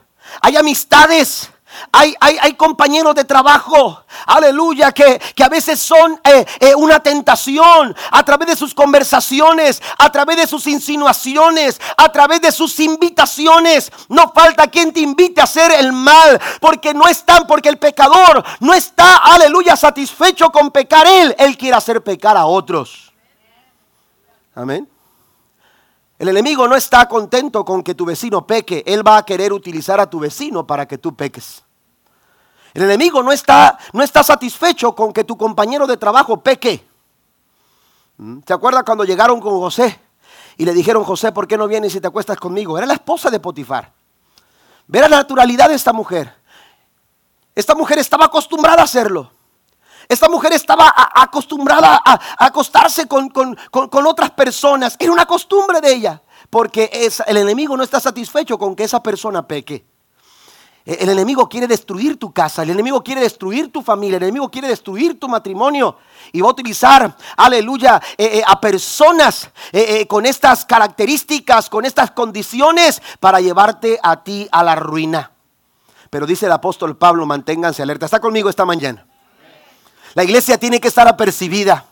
Hay 0.43 0.57
amistades 0.57 1.51
hay, 1.93 2.55
compañeros 2.55 3.15
de 3.15 3.25
trabajo, 3.25 4.05
aleluya, 4.27 4.93
que, 4.93 5.21
a 5.43 5.49
veces 5.49 5.81
son 5.81 6.21
eh, 6.25 6.45
eh, 6.61 6.75
una 6.75 7.01
tentación 7.01 7.95
a 8.11 8.23
través 8.25 8.49
de 8.49 8.57
sus 8.57 8.75
conversaciones, 8.75 9.83
a 9.99 10.11
través 10.11 10.37
de 10.37 10.47
sus 10.47 10.67
insinuaciones, 10.67 11.81
a 11.97 12.11
través 12.11 12.41
de 12.41 12.53
sus 12.53 12.79
invitaciones. 12.81 13.91
No 14.09 14.33
falta 14.33 14.69
quien 14.69 14.93
te 14.93 15.01
invite 15.01 15.41
a 15.41 15.45
hacer 15.45 15.73
el 15.73 15.93
mal, 15.93 16.41
porque 16.61 16.95
no 16.95 17.09
están, 17.09 17.47
porque 17.47 17.69
el 17.69 17.79
pecador 17.79 18.45
no 18.61 18.75
está, 18.75 19.17
aleluya, 19.17 19.77
satisfecho 19.77 20.51
con 20.51 20.71
pecar 20.71 21.07
él. 21.07 21.35
Él 21.39 21.57
quiere 21.57 21.77
hacer 21.77 22.03
pecar 22.03 22.37
a 22.37 22.47
otros. 22.47 23.13
Amén. 24.55 24.89
El 26.21 26.29
enemigo 26.29 26.69
no 26.69 26.77
está 26.77 27.09
contento 27.09 27.65
con 27.65 27.83
que 27.83 27.95
tu 27.95 28.05
vecino 28.05 28.47
peque. 28.47 28.83
Él 28.87 29.05
va 29.07 29.17
a 29.17 29.25
querer 29.25 29.55
utilizar 29.55 30.01
a 30.01 30.11
tu 30.11 30.19
vecino 30.21 30.67
para 30.67 30.87
que 30.87 30.99
tú 30.99 31.17
peques. 31.17 31.63
El 32.75 32.83
enemigo 32.83 33.23
no 33.23 33.33
está, 33.33 33.79
no 33.95 34.03
está 34.03 34.23
satisfecho 34.23 34.95
con 34.95 35.15
que 35.15 35.25
tu 35.25 35.39
compañero 35.39 35.87
de 35.87 35.97
trabajo 35.97 36.37
peque. 36.37 36.87
¿Mm? 38.19 38.41
¿Te 38.41 38.53
acuerdas 38.53 38.83
cuando 38.85 39.05
llegaron 39.05 39.41
con 39.41 39.53
José 39.61 39.99
y 40.59 40.67
le 40.67 40.75
dijeron, 40.75 41.05
José, 41.05 41.33
¿por 41.33 41.49
qué 41.49 41.57
no 41.57 41.67
vienes 41.67 41.95
y 41.95 42.03
te 42.03 42.09
acuestas 42.09 42.37
conmigo? 42.37 42.77
Era 42.77 42.87
la 42.87 42.93
esposa 42.93 43.31
de 43.31 43.41
Potifar. 43.41 43.91
Ver 44.89 45.09
la 45.09 45.17
naturalidad 45.17 45.71
de 45.71 45.77
esta 45.77 45.95
mujer. 45.95 46.35
Esta 47.55 47.75
mujer 47.75 47.99
estaba 47.99 48.27
acostumbrada 48.27 48.83
a 48.83 48.85
hacerlo. 48.85 49.33
Esta 50.11 50.29
mujer 50.29 50.53
estaba 50.53 50.93
acostumbrada 51.15 52.03
a, 52.05 52.45
acostarse 52.45 53.07
con, 53.07 53.31
otras 53.71 54.33
personas. 54.33 54.97
Era 54.99 55.13
una 55.13 55.25
costumbre 55.25 55.81
de 55.81 55.93
ella. 55.93 56.21
Porque 56.51 57.09
el 57.29 57.37
enemigo 57.37 57.77
no 57.77 57.85
está 57.85 58.01
satisfecho 58.01 58.59
con 58.59 58.75
que 58.75 58.83
esa 58.83 59.01
persona 59.01 59.47
peque. 59.47 59.87
El 60.85 61.11
enemigo 61.11 61.49
quiere 61.49 61.69
destruir 61.69 62.19
tu 62.19 62.33
casa, 62.33 62.65
el 62.65 62.71
enemigo 62.71 63.05
quiere 63.05 63.21
destruir 63.21 63.71
tu 63.71 63.83
familia, 63.83 64.17
el 64.17 64.25
enemigo 64.25 64.51
quiere 64.51 64.67
destruir 64.67 65.21
tu 65.21 65.29
matrimonio 65.29 65.99
y 66.33 66.41
va 66.41 66.49
a 66.49 66.51
utilizar, 66.51 67.17
aleluya, 67.37 68.03
eh, 68.19 68.39
eh, 68.39 68.43
a 68.45 68.61
personas 68.61 69.49
eh, 69.71 70.09
con 70.09 70.27
estas 70.27 70.65
características, 70.65 71.71
con 71.71 71.85
estas 71.85 72.11
condiciones 72.11 73.01
para 73.21 73.41
llevarte 73.41 74.01
a 74.03 74.25
ti 74.25 74.49
a 74.51 74.65
la 74.65 74.75
ruina. 74.75 75.31
Pero 76.09 76.27
dice 76.27 76.47
el 76.47 76.53
apóstol 76.53 76.97
Pablo, 76.97 77.27
manténganse 77.27 77.83
alerta. 77.83 78.07
Está 78.07 78.19
conmigo 78.19 78.51
esta 78.51 78.65
mañana. 78.65 79.07
La 80.15 80.25
iglesia 80.25 80.59
tiene 80.59 80.81
que 80.81 80.89
estar 80.89 81.07
apercibida. 81.07 81.85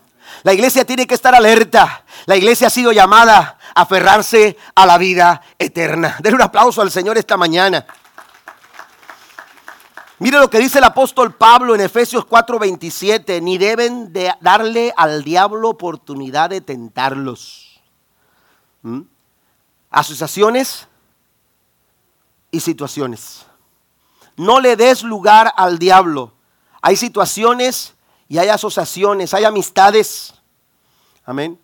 La 0.43 0.53
iglesia 0.53 0.85
tiene 0.85 1.07
que 1.07 1.15
estar 1.15 1.35
alerta. 1.35 2.05
La 2.27 2.37
iglesia 2.37 2.67
ha 2.67 2.71
sido 2.71 2.93
llamada 2.93 3.59
a 3.75 3.83
aferrarse 3.83 4.57
a 4.75 4.87
la 4.87 4.99
vida 4.99 5.43
eterna. 5.59 6.17
Denle 6.21 6.37
un 6.37 6.43
aplauso 6.43 6.83
al 6.83 6.91
Señor 6.91 7.19
esta 7.19 7.37
mañana. 7.37 7.87
Mire 10.21 10.39
lo 10.39 10.51
que 10.51 10.59
dice 10.59 10.79
el 10.79 10.85
apóstol 10.85 11.35
Pablo 11.35 11.75
en 11.75 11.81
Efesios 11.81 12.25
4:27, 12.27 13.41
ni 13.41 13.57
deben 13.57 14.13
de 14.13 14.35
darle 14.41 14.93
al 14.97 15.23
diablo 15.23 15.69
oportunidad 15.69 16.51
de 16.51 16.61
tentarlos. 16.61 17.81
¿Mm? 18.83 19.03
Asociaciones 19.91 20.89
y 22.51 22.61
situaciones. 22.61 23.47
No 24.37 24.61
le 24.61 24.77
des 24.77 25.05
lugar 25.05 25.53
al 25.57 25.79
diablo. 25.79 26.33
Hay 26.83 26.97
situaciones 26.97 27.95
y 28.29 28.39
hay 28.39 28.49
asociaciones, 28.49 29.33
hay 29.33 29.45
amistades. 29.45 30.35
Amén. 31.25 31.59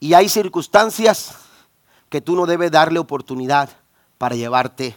Y 0.00 0.14
hay 0.14 0.28
circunstancias 0.28 1.34
que 2.10 2.20
tú 2.20 2.36
no 2.36 2.46
debes 2.46 2.70
darle 2.70 2.98
oportunidad 2.98 3.70
para 4.18 4.36
llevarte 4.36 4.94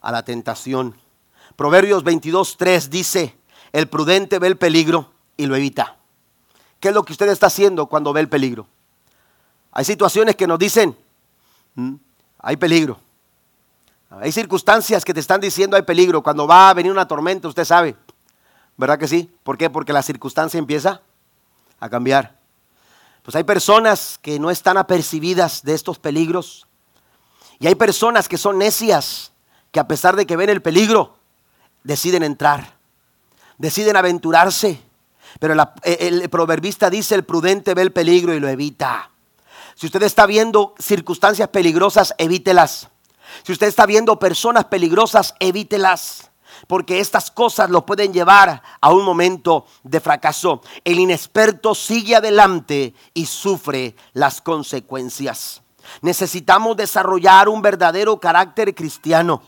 a 0.00 0.12
la 0.12 0.24
tentación. 0.24 0.96
Proverbios 1.56 2.04
22.3 2.04 2.88
dice, 2.88 3.36
el 3.72 3.88
prudente 3.88 4.38
ve 4.38 4.46
el 4.46 4.56
peligro 4.56 5.12
y 5.36 5.46
lo 5.46 5.56
evita. 5.56 5.96
¿Qué 6.78 6.88
es 6.88 6.94
lo 6.94 7.04
que 7.04 7.12
usted 7.12 7.28
está 7.28 7.46
haciendo 7.46 7.86
cuando 7.86 8.12
ve 8.12 8.20
el 8.20 8.28
peligro? 8.28 8.66
Hay 9.72 9.84
situaciones 9.84 10.36
que 10.36 10.46
nos 10.46 10.58
dicen, 10.58 10.96
mm, 11.74 11.94
hay 12.38 12.56
peligro. 12.56 12.98
Hay 14.10 14.30
circunstancias 14.30 15.04
que 15.04 15.14
te 15.14 15.20
están 15.20 15.40
diciendo 15.40 15.76
hay 15.76 15.82
peligro. 15.82 16.22
Cuando 16.22 16.46
va 16.46 16.70
a 16.70 16.74
venir 16.74 16.92
una 16.92 17.08
tormenta, 17.08 17.48
usted 17.48 17.64
sabe. 17.64 17.96
¿Verdad 18.82 18.98
que 18.98 19.06
sí? 19.06 19.32
¿Por 19.44 19.56
qué? 19.56 19.70
Porque 19.70 19.92
la 19.92 20.02
circunstancia 20.02 20.58
empieza 20.58 21.02
a 21.78 21.88
cambiar. 21.88 22.36
Pues 23.22 23.36
hay 23.36 23.44
personas 23.44 24.18
que 24.20 24.40
no 24.40 24.50
están 24.50 24.76
apercibidas 24.76 25.62
de 25.62 25.72
estos 25.72 26.00
peligros. 26.00 26.66
Y 27.60 27.68
hay 27.68 27.76
personas 27.76 28.28
que 28.28 28.36
son 28.36 28.58
necias, 28.58 29.30
que 29.70 29.78
a 29.78 29.86
pesar 29.86 30.16
de 30.16 30.26
que 30.26 30.34
ven 30.34 30.50
el 30.50 30.62
peligro, 30.62 31.16
deciden 31.84 32.24
entrar, 32.24 32.74
deciden 33.56 33.96
aventurarse. 33.96 34.82
Pero 35.38 35.54
el 35.84 36.28
proverbista 36.28 36.90
dice, 36.90 37.14
el 37.14 37.22
prudente 37.22 37.74
ve 37.74 37.82
el 37.82 37.92
peligro 37.92 38.34
y 38.34 38.40
lo 38.40 38.48
evita. 38.48 39.12
Si 39.76 39.86
usted 39.86 40.02
está 40.02 40.26
viendo 40.26 40.74
circunstancias 40.80 41.48
peligrosas, 41.50 42.16
evítelas. 42.18 42.88
Si 43.44 43.52
usted 43.52 43.68
está 43.68 43.86
viendo 43.86 44.18
personas 44.18 44.64
peligrosas, 44.64 45.36
evítelas. 45.38 46.31
Porque 46.66 47.00
estas 47.00 47.30
cosas 47.30 47.70
lo 47.70 47.84
pueden 47.84 48.12
llevar 48.12 48.62
a 48.80 48.90
un 48.92 49.04
momento 49.04 49.66
de 49.82 50.00
fracaso. 50.00 50.62
El 50.84 50.98
inexperto 50.98 51.74
sigue 51.74 52.16
adelante 52.16 52.94
y 53.14 53.26
sufre 53.26 53.96
las 54.12 54.40
consecuencias. 54.40 55.62
Necesitamos 56.00 56.76
desarrollar 56.76 57.48
un 57.48 57.62
verdadero 57.62 58.18
carácter 58.18 58.74
cristiano. 58.74 59.42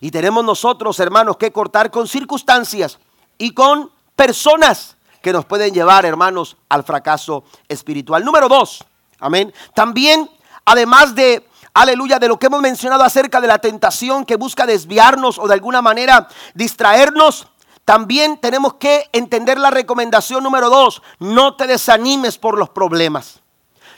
Y 0.00 0.10
tenemos 0.10 0.44
nosotros, 0.44 0.98
hermanos, 1.00 1.36
que 1.36 1.52
cortar 1.52 1.90
con 1.90 2.08
circunstancias 2.08 2.98
y 3.38 3.52
con 3.52 3.90
personas 4.16 4.96
que 5.22 5.32
nos 5.32 5.44
pueden 5.44 5.72
llevar, 5.72 6.04
hermanos, 6.04 6.56
al 6.68 6.82
fracaso 6.82 7.44
espiritual. 7.68 8.24
Número 8.24 8.48
dos, 8.48 8.84
amén. 9.20 9.54
También, 9.74 10.28
además 10.64 11.14
de, 11.14 11.46
aleluya, 11.74 12.18
de 12.18 12.28
lo 12.28 12.38
que 12.38 12.46
hemos 12.46 12.60
mencionado 12.60 13.04
acerca 13.04 13.40
de 13.40 13.46
la 13.46 13.58
tentación 13.58 14.24
que 14.24 14.36
busca 14.36 14.66
desviarnos 14.66 15.38
o 15.38 15.46
de 15.46 15.54
alguna 15.54 15.82
manera 15.82 16.28
distraernos, 16.54 17.48
también 17.84 18.38
tenemos 18.40 18.74
que 18.74 19.08
entender 19.12 19.58
la 19.58 19.70
recomendación 19.70 20.44
número 20.44 20.70
dos, 20.70 21.02
no 21.18 21.56
te 21.56 21.66
desanimes 21.66 22.38
por 22.38 22.58
los 22.58 22.70
problemas. 22.70 23.40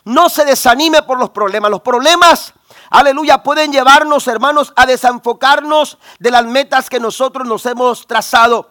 No 0.04 0.28
se 0.28 0.44
desanime 0.44 1.02
por 1.02 1.18
los 1.18 1.30
problemas. 1.30 1.70
Los 1.70 1.80
problemas 1.80 2.52
aleluya, 2.90 3.42
pueden 3.42 3.72
llevarnos, 3.72 4.28
hermanos, 4.28 4.72
a 4.76 4.86
desenfocarnos 4.86 5.98
de 6.18 6.30
las 6.30 6.44
metas 6.44 6.88
que 6.88 7.00
nosotros 7.00 7.46
nos 7.46 7.64
hemos 7.66 8.06
trazado. 8.06 8.70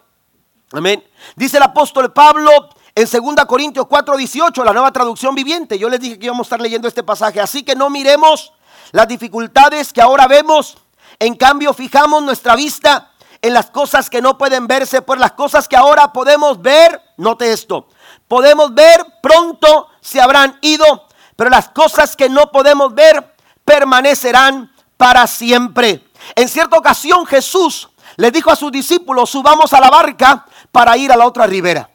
Amén. 0.71 1.03
Dice 1.35 1.57
el 1.57 1.63
apóstol 1.63 2.13
Pablo 2.13 2.51
en 2.95 3.07
2 3.09 3.45
Corintios 3.45 3.87
4, 3.87 4.17
18, 4.17 4.63
la 4.63 4.73
nueva 4.73 4.91
traducción 4.91 5.35
viviente. 5.35 5.77
Yo 5.77 5.89
les 5.89 5.99
dije 5.99 6.17
que 6.17 6.25
íbamos 6.25 6.45
a 6.45 6.47
estar 6.47 6.61
leyendo 6.61 6.87
este 6.87 7.03
pasaje. 7.03 7.41
Así 7.41 7.63
que 7.63 7.75
no 7.75 7.89
miremos 7.89 8.53
las 8.93 9.07
dificultades 9.07 9.91
que 9.91 10.01
ahora 10.01 10.27
vemos. 10.27 10.77
En 11.19 11.35
cambio, 11.35 11.73
fijamos 11.73 12.23
nuestra 12.23 12.55
vista 12.55 13.11
en 13.41 13.53
las 13.53 13.69
cosas 13.71 14.09
que 14.09 14.21
no 14.21 14.37
pueden 14.37 14.67
verse, 14.67 15.01
por 15.01 15.17
las 15.17 15.33
cosas 15.33 15.67
que 15.67 15.75
ahora 15.75 16.13
podemos 16.13 16.61
ver. 16.61 17.01
Note 17.17 17.51
esto. 17.51 17.87
Podemos 18.27 18.73
ver, 18.73 19.05
pronto 19.21 19.89
se 19.99 20.21
habrán 20.21 20.57
ido, 20.61 21.07
pero 21.35 21.49
las 21.49 21.69
cosas 21.69 22.15
que 22.15 22.29
no 22.29 22.51
podemos 22.51 22.93
ver 22.93 23.35
permanecerán 23.65 24.71
para 24.95 25.25
siempre. 25.27 26.07
En 26.35 26.47
cierta 26.47 26.77
ocasión 26.77 27.25
Jesús 27.25 27.89
le 28.15 28.29
dijo 28.29 28.51
a 28.51 28.55
sus 28.55 28.71
discípulos, 28.71 29.29
subamos 29.29 29.73
a 29.73 29.81
la 29.81 29.89
barca 29.89 30.45
para 30.71 30.95
ir 30.97 31.11
a 31.11 31.17
la 31.17 31.25
otra 31.25 31.47
ribera. 31.47 31.89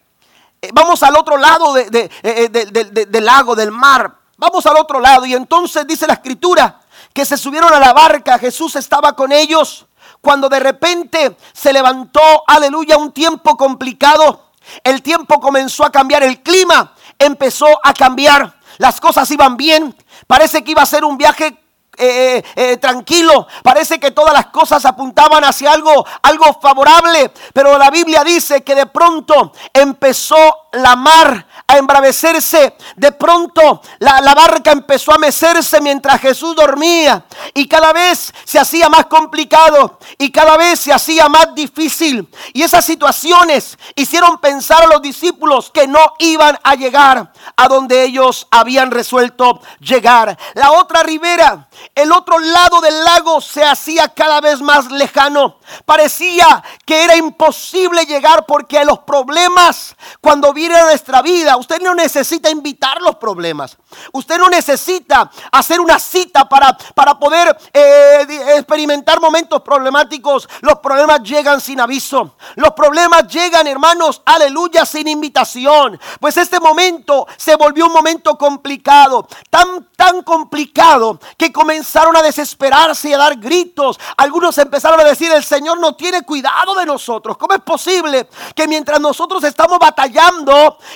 Eh, 0.61 0.71
vamos 0.73 1.03
al 1.05 1.17
otro 1.17 1.37
lado 1.37 1.77
eh, 1.79 2.11
eh, 2.23 2.49
del 2.49 3.25
lago, 3.25 3.55
del 3.55 3.71
mar. 3.71 4.17
Vamos 4.37 4.67
al 4.67 4.77
otro 4.77 4.99
lado. 4.99 5.25
Y 5.27 5.35
entonces 5.35 5.87
dice 5.87 6.07
la 6.07 6.15
escritura 6.15 6.81
que 7.13 7.25
se 7.25 7.37
subieron 7.37 7.73
a 7.73 7.81
la 7.81 7.93
barca. 7.93 8.39
Jesús 8.39 8.77
estaba 8.77 9.15
con 9.15 9.33
ellos. 9.33 9.87
Cuando 10.21 10.49
de 10.49 10.61
repente 10.61 11.37
se 11.53 11.73
levantó, 11.73 12.21
aleluya, 12.47 12.97
un 12.97 13.13
tiempo 13.13 13.57
complicado. 13.57 14.51
El 14.83 15.03
tiempo 15.03 15.41
comenzó 15.41 15.85
a 15.85 15.93
cambiar. 15.93 16.23
El 16.23 16.43
clima 16.43 16.95
empezó 17.19 17.67
a 17.83 17.93
cambiar. 17.95 18.55
Las 18.79 19.01
cosas 19.01 19.31
iban 19.31 19.57
bien. 19.57 19.97
Parece 20.27 20.63
que 20.63 20.73
iba 20.73 20.83
a 20.83 20.87
ser 20.87 21.05
un 21.05 21.17
viaje 21.17 21.59
eh, 21.97 22.45
eh, 22.55 22.77
tranquilo. 22.77 23.49
Parece 23.63 23.99
que 23.99 24.13
todas 24.13 24.33
las 24.33 24.47
cosas 24.47 24.85
apuntaban 24.85 25.45
hacia 25.45 25.73
algo, 25.73 26.07
algo 26.23 26.59
favorable. 26.61 27.33
Pero 27.53 27.77
la 27.77 27.91
Biblia 27.91 28.23
dice 28.23 28.63
que 28.63 28.75
de 28.75 28.87
pronto 28.87 29.53
empezó 29.73 30.37
la 30.73 30.97
mar 30.97 31.47
a 31.67 31.79
embravecerse. 31.79 32.77
De 32.97 33.13
pronto 33.13 33.83
la, 33.99 34.21
la, 34.21 34.35
barca 34.35 34.73
empezó 34.73 35.13
a 35.13 35.19
mecerse 35.19 35.81
mientras 35.81 36.21
Jesús 36.21 36.55
dormía. 36.55 37.25
Y 37.55 37.67
cada 37.69 37.93
vez 37.93 38.33
se 38.45 38.59
hacía 38.59 38.89
más 38.89 39.07
complicado. 39.07 39.99
Y 40.19 40.31
cada 40.31 40.57
vez 40.57 40.81
se 40.81 40.93
hacía 40.93 41.29
más 41.29 41.55
difícil. 41.55 42.29
Y 42.53 42.63
esas 42.63 42.85
situaciones 42.85 43.79
hicieron 43.95 44.39
pensar 44.39 44.83
a 44.83 44.87
los 44.87 45.03
discípulos 45.03 45.71
que 45.71 45.87
no 45.87 46.01
iban 46.19 46.59
a 46.63 46.75
llegar 46.75 47.33
a 47.57 47.69
donde 47.69 48.03
ellos 48.05 48.47
habían 48.51 48.91
resuelto 48.91 49.61
llegar. 49.81 50.39
La 50.55 50.73
otra 50.73 51.03
ribera, 51.03 51.69
el 51.95 52.13
otro 52.13 52.39
lado 52.39 52.81
del 52.81 53.05
lago 53.05 53.41
se 53.41 53.65
hacía 53.65 54.09
cada 54.09 54.41
vez 54.41 54.61
más 54.61 54.91
lejano. 54.91 55.59
Parecía 55.85 56.63
que 56.85 57.05
era 57.05 57.17
imposible 57.17 58.05
llegar 58.05 58.47
porque 58.47 58.85
los 58.85 59.01
problemas 59.01 59.97
cuando 60.21 60.53
vienen 60.59 60.79
a 60.79 60.85
nuestra 60.87 61.23
vida, 61.23 61.57
usted 61.57 61.81
no 61.81 61.95
necesita 61.95 62.51
invitar 62.51 63.01
los 63.01 63.17
problemas. 63.17 63.77
Usted 64.13 64.39
no 64.39 64.49
necesita 64.49 65.31
hacer 65.53 65.81
una 65.81 65.99
cita 65.99 66.49
para, 66.49 66.77
para 66.95 67.19
poder 67.19 67.57
eh, 67.73 68.27
experimentar 68.57 69.21
momentos 69.21 69.63
problemáticos. 69.63 70.49
Los 70.61 70.81
problemas 70.81 71.23
llegan 71.23 71.61
sin 71.61 71.81
aviso. 71.81 72.37
Los 72.57 72.73
problemas 72.73 73.29
llegan, 73.29 73.67
hermanos, 73.67 74.21
aleluya, 74.27 74.85
sin 74.85 75.09
invitación. 75.09 75.99
Pues 76.21 76.37
este 76.37 76.59
momento 76.59 77.27
se 77.37 77.55
volvió 77.55 77.87
un 77.87 77.93
momento 77.93 78.37
complicado. 78.37 79.27
Tan, 79.49 79.89
tan 79.97 80.23
complicado 80.23 81.21
que 81.37 81.53
comenzaron 81.53 82.17
a 82.17 82.23
desesperarse 82.23 83.11
y 83.11 83.13
a 83.15 83.19
dar 83.19 83.37
gritos. 83.37 83.99
Algunos 84.17 84.59
empezaron 84.59 84.99
a 85.01 85.05
decir, 85.05 85.31
el 85.31 85.45
Señor 85.45 85.79
no 85.79 85.95
tiene 85.95 86.23
cuidado 86.23 86.75
de 86.75 86.85
nosotros. 86.85 87.37
¿Cómo 87.39 87.55
es 87.55 87.63
posible 87.63 88.29
que 88.55 88.67
mientras 88.67 89.01
nosotros 89.01 89.45
estamos 89.45 89.79
batallando 89.79 90.48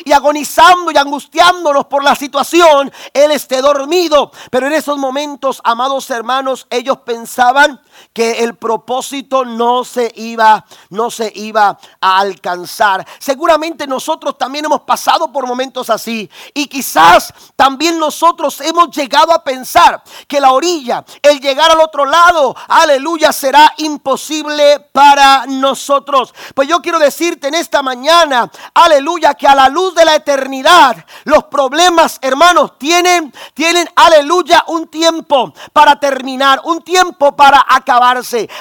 y 0.05 0.13
agonizando 0.13 0.91
y 0.91 0.97
angustiándonos 0.97 1.87
por 1.87 2.05
la 2.05 2.15
situación, 2.15 2.93
Él 3.13 3.31
esté 3.31 3.61
dormido? 3.61 4.33
Pero 4.51 4.67
en 4.67 4.73
esos 4.75 4.99
momentos, 4.99 5.61
amados 5.65 6.11
hermanos, 6.11 6.67
ellos 6.71 6.99
pensaban 7.05 7.81
que 8.13 8.45
el 8.45 8.55
propósito 8.55 9.45
no 9.45 9.85
se 9.85 10.13
iba 10.17 10.65
no 10.91 11.11
se 11.11 11.33
iba 11.35 11.79
a 12.01 12.19
alcanzar. 12.19 13.07
Seguramente 13.19 13.87
nosotros 13.87 14.37
también 14.37 14.65
hemos 14.65 14.83
pasado 14.83 15.33
por 15.33 15.47
momentos 15.47 15.91
así 15.91 16.31
y 16.55 16.67
quizás 16.67 17.33
también 17.57 17.99
nosotros 17.99 18.61
hemos 18.61 18.91
llegado 18.95 19.33
a 19.33 19.43
pensar 19.43 20.03
que 20.27 20.41
la 20.41 20.53
orilla, 20.53 21.05
el 21.23 21.41
llegar 21.41 21.71
al 21.71 21.81
otro 21.81 22.05
lado, 22.05 22.55
aleluya, 22.69 23.33
será 23.33 23.73
imposible 23.79 24.81
para 24.93 25.47
nosotros. 25.47 26.35
Pues 26.55 26.69
yo 26.69 26.81
quiero 26.81 26.99
decirte 26.99 27.49
en 27.49 27.55
esta 27.55 27.83
mañana, 27.83 28.51
aleluya, 28.75 29.35
que 29.35 29.47
a 29.47 29.55
la 29.55 29.69
luz 29.69 29.95
de 29.95 30.05
la 30.05 30.15
eternidad, 30.15 31.05
los 31.25 31.45
problemas, 31.45 32.19
hermanos, 32.23 32.79
tienen 32.79 33.33
tienen 33.55 33.89
aleluya 33.97 34.65
un 34.69 34.89
tiempo 34.89 35.53
para 35.73 35.99
terminar, 35.99 36.61
un 36.65 36.83
tiempo 36.83 37.35
para 37.37 37.65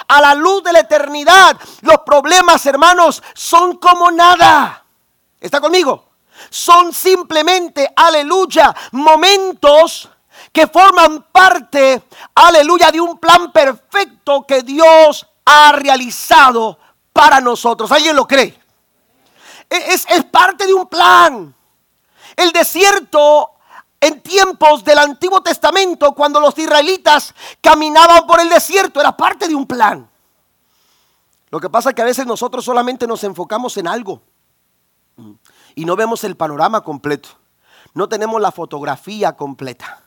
A 0.07 0.21
la 0.21 0.34
luz 0.36 0.63
de 0.63 0.73
la 0.73 0.79
eternidad, 0.79 1.57
los 1.82 1.99
problemas, 2.05 2.65
hermanos, 2.65 3.21
son 3.34 3.77
como 3.77 4.11
nada. 4.11 4.84
¿Está 5.39 5.61
conmigo? 5.61 6.09
Son 6.49 6.91
simplemente, 6.93 7.91
aleluya, 7.95 8.75
momentos 8.91 10.09
que 10.51 10.67
forman 10.67 11.27
parte, 11.32 12.03
aleluya, 12.36 12.91
de 12.91 12.99
un 12.99 13.17
plan 13.19 13.51
perfecto 13.51 14.45
que 14.47 14.63
Dios 14.63 15.27
ha 15.45 15.71
realizado 15.73 16.77
para 17.13 17.39
nosotros. 17.39 17.91
¿Alguien 17.91 18.15
lo 18.15 18.27
cree? 18.27 18.59
E-, 19.69 19.93
es, 19.93 20.05
es 20.09 20.25
parte 20.25 20.67
de 20.67 20.73
un 20.73 20.88
plan. 20.88 21.55
El 22.36 22.51
desierto 22.51 23.51
en 24.01 24.19
tiempos 24.21 24.83
del 24.83 24.97
Antiguo 24.97 25.41
Testamento, 25.41 26.13
cuando 26.13 26.39
los 26.39 26.57
israelitas 26.57 27.35
caminaban 27.61 28.25
por 28.25 28.41
el 28.41 28.49
desierto, 28.49 28.99
era 28.99 29.15
parte 29.15 29.47
de 29.47 29.53
un 29.53 29.67
plan. 29.67 30.09
Lo 31.51 31.59
que 31.59 31.69
pasa 31.69 31.89
es 31.89 31.95
que 31.95 32.01
a 32.01 32.05
veces 32.05 32.25
nosotros 32.25 32.65
solamente 32.65 33.05
nos 33.05 33.23
enfocamos 33.23 33.77
en 33.77 33.87
algo 33.87 34.21
y 35.75 35.85
no 35.85 35.95
vemos 35.95 36.23
el 36.23 36.35
panorama 36.35 36.81
completo. 36.81 37.29
No 37.93 38.09
tenemos 38.09 38.41
la 38.41 38.51
fotografía 38.51 39.33
completa. 39.33 40.01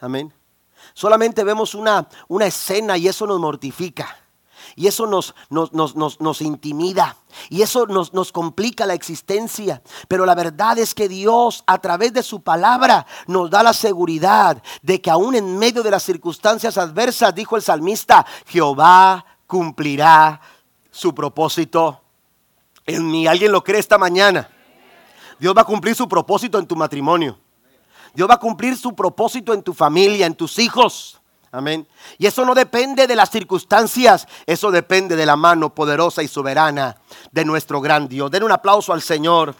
Amén. 0.00 0.32
Solamente 0.94 1.44
vemos 1.44 1.74
una, 1.74 2.08
una 2.26 2.46
escena 2.46 2.96
y 2.96 3.06
eso 3.06 3.26
nos 3.26 3.38
mortifica. 3.38 4.16
Y 4.76 4.86
eso 4.86 5.06
nos, 5.06 5.34
nos, 5.50 6.40
intimida. 6.40 7.16
Y 7.48 7.62
eso 7.62 7.86
nos, 7.86 8.12
nos 8.12 8.32
complica 8.32 8.86
la 8.86 8.94
existencia. 8.94 9.82
Pero 10.08 10.26
la 10.26 10.34
verdad 10.34 10.78
es 10.78 10.94
que 10.94 11.08
Dios 11.08 11.64
a 11.66 11.78
través 11.78 12.12
de 12.12 12.22
su 12.22 12.42
palabra 12.42 13.06
nos 13.26 13.50
da 13.50 13.62
la 13.62 13.72
seguridad 13.72 14.62
de 14.82 15.00
que 15.00 15.10
aún 15.10 15.34
en 15.34 15.58
medio 15.58 15.82
de 15.82 15.90
las 15.90 16.02
circunstancias 16.02 16.78
adversas, 16.78 17.34
dijo 17.34 17.56
el 17.56 17.62
salmista, 17.62 18.26
Jehová 18.46 19.24
cumplirá 19.46 20.40
su 20.90 21.14
propósito 21.14 22.00
en 22.86 23.10
mí. 23.10 23.26
¿Alguien 23.26 23.52
lo 23.52 23.62
cree 23.62 23.80
esta 23.80 23.98
mañana? 23.98 24.48
Dios 25.38 25.54
va 25.56 25.62
a 25.62 25.64
cumplir 25.64 25.94
su 25.94 26.08
propósito 26.08 26.58
en 26.58 26.66
tu 26.66 26.76
matrimonio. 26.76 27.38
Dios 28.14 28.28
va 28.28 28.34
a 28.34 28.38
cumplir 28.38 28.76
su 28.76 28.94
propósito 28.94 29.54
en 29.54 29.62
tu 29.62 29.72
familia, 29.72 30.26
en 30.26 30.34
tus 30.34 30.58
hijos. 30.58 31.21
Amén. 31.54 31.86
Y 32.16 32.26
eso 32.26 32.46
no 32.46 32.54
depende 32.54 33.06
de 33.06 33.14
las 33.14 33.30
circunstancias, 33.30 34.26
eso 34.46 34.70
depende 34.70 35.16
de 35.16 35.26
la 35.26 35.36
mano 35.36 35.74
poderosa 35.74 36.22
y 36.22 36.28
soberana 36.28 36.96
de 37.30 37.44
nuestro 37.44 37.82
gran 37.82 38.08
Dios. 38.08 38.30
Den 38.30 38.42
un 38.42 38.52
aplauso 38.52 38.94
al 38.94 39.02
Señor. 39.02 39.54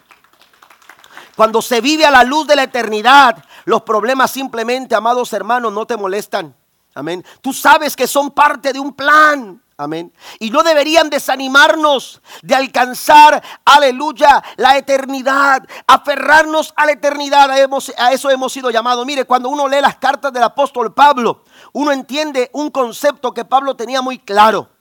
Cuando 1.36 1.60
se 1.60 1.82
vive 1.82 2.06
a 2.06 2.10
la 2.10 2.24
luz 2.24 2.46
de 2.46 2.56
la 2.56 2.62
eternidad, 2.62 3.44
los 3.66 3.82
problemas 3.82 4.30
simplemente, 4.30 4.94
amados 4.94 5.34
hermanos, 5.34 5.70
no 5.70 5.86
te 5.86 5.98
molestan. 5.98 6.56
Amén. 6.94 7.22
Tú 7.42 7.52
sabes 7.52 7.94
que 7.94 8.06
son 8.06 8.30
parte 8.30 8.72
de 8.72 8.80
un 8.80 8.94
plan. 8.94 9.62
Amén. 9.82 10.12
Y 10.38 10.50
no 10.50 10.62
deberían 10.62 11.10
desanimarnos 11.10 12.22
de 12.42 12.54
alcanzar, 12.54 13.42
aleluya, 13.64 14.42
la 14.56 14.76
eternidad, 14.76 15.62
aferrarnos 15.86 16.72
a 16.76 16.86
la 16.86 16.92
eternidad. 16.92 17.50
A 17.50 18.12
eso 18.12 18.30
hemos 18.30 18.52
sido 18.52 18.70
llamados. 18.70 19.04
Mire, 19.06 19.24
cuando 19.24 19.48
uno 19.48 19.68
lee 19.68 19.80
las 19.80 19.96
cartas 19.96 20.32
del 20.32 20.42
apóstol 20.42 20.94
Pablo, 20.94 21.44
uno 21.72 21.92
entiende 21.92 22.50
un 22.52 22.70
concepto 22.70 23.32
que 23.32 23.44
Pablo 23.44 23.76
tenía 23.76 24.02
muy 24.02 24.18
claro. 24.18 24.71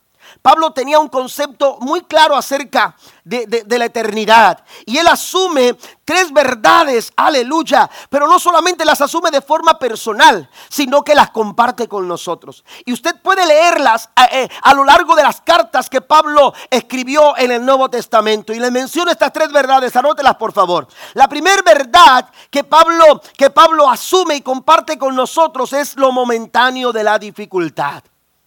Pablo 0.41 0.71
tenía 0.71 0.99
un 0.99 1.07
concepto 1.07 1.77
muy 1.81 2.01
claro 2.01 2.35
acerca 2.35 2.95
de, 3.23 3.77
la 3.77 3.85
eternidad. 3.85 4.63
Y 4.85 4.97
él 4.97 5.07
asume 5.07 5.77
tres 6.03 6.33
verdades, 6.33 7.13
aleluya, 7.15 7.89
pero 8.09 8.27
no 8.27 8.39
solamente 8.39 8.83
las 8.83 9.01
asume 9.01 9.29
de 9.29 9.41
forma 9.41 9.77
personal, 9.77 10.49
sino 10.69 11.03
que 11.03 11.13
las 11.13 11.29
comparte 11.29 11.87
con 11.87 12.07
nosotros. 12.07 12.63
Y 12.85 12.93
usted 12.93 13.21
puede 13.21 13.45
leerlas 13.45 14.09
eh, 14.15 14.43
eh, 14.43 14.49
a, 14.63 14.73
lo 14.73 14.83
largo 14.83 15.15
de 15.15 15.23
las 15.23 15.41
cartas 15.41 15.89
que 15.89 16.01
Pablo 16.01 16.53
escribió 16.71 17.37
en 17.37 17.51
el 17.51 17.63
Nuevo 17.63 17.89
Testamento. 17.89 18.51
Y 18.51 18.59
le 18.59 18.71
menciono 18.71 19.11
estas 19.11 19.31
tres 19.31 19.51
verdades, 19.51 19.95
anótelas 19.95 20.35
por 20.37 20.53
favor. 20.53 20.87
La 21.13 21.27
primera 21.27 21.61
verdad 21.63 22.27
que 22.49 22.63
Pablo, 22.63 23.21
que 23.37 23.51
Pablo 23.51 23.87
asume 23.87 24.35
y 24.35 24.41
comparte 24.41 24.97
con 24.97 25.15
nosotros 25.15 25.71
es 25.73 25.95
lo 25.97 26.11
momentáneo 26.11 26.91
de 26.91 27.03
la 27.03 27.19
dificultad. 27.19 28.03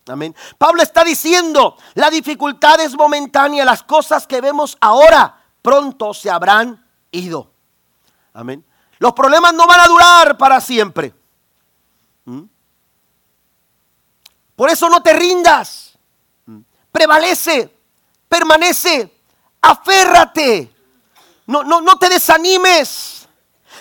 Amén. 0.07 0.35
Pablo 0.59 0.83
está 0.83 1.03
diciendo, 1.03 1.77
la 1.95 2.11
dificultad 2.11 2.81
es 2.81 2.95
momentánea, 2.95 3.65
las 3.65 3.83
cosas 3.83 4.27
que 4.27 4.41
vemos 4.41 4.77
ahora 4.81 5.43
pronto 5.63 6.13
se 6.13 6.31
habrán 6.31 6.87
ido. 7.11 7.51
Amén. 8.35 8.65
Los 8.99 9.13
problemas 9.15 9.55
no 9.55 9.67
van 9.67 9.81
a 9.81 9.87
durar 9.87 10.37
para 10.37 10.61
siempre. 10.61 11.15
¿Mm? 12.27 12.43
Por 14.57 14.71
eso 14.71 14.89
no 14.89 15.03
te 15.03 15.15
rindas. 15.15 15.97
¿Mm? 16.47 16.61
Prevalece, 16.93 17.75
permanece, 18.29 19.21
aférrate. 19.63 20.75
No, 21.47 21.63
no, 21.63 21.81
no 21.81 21.99
te 21.99 22.09
desanimes. 22.11 23.27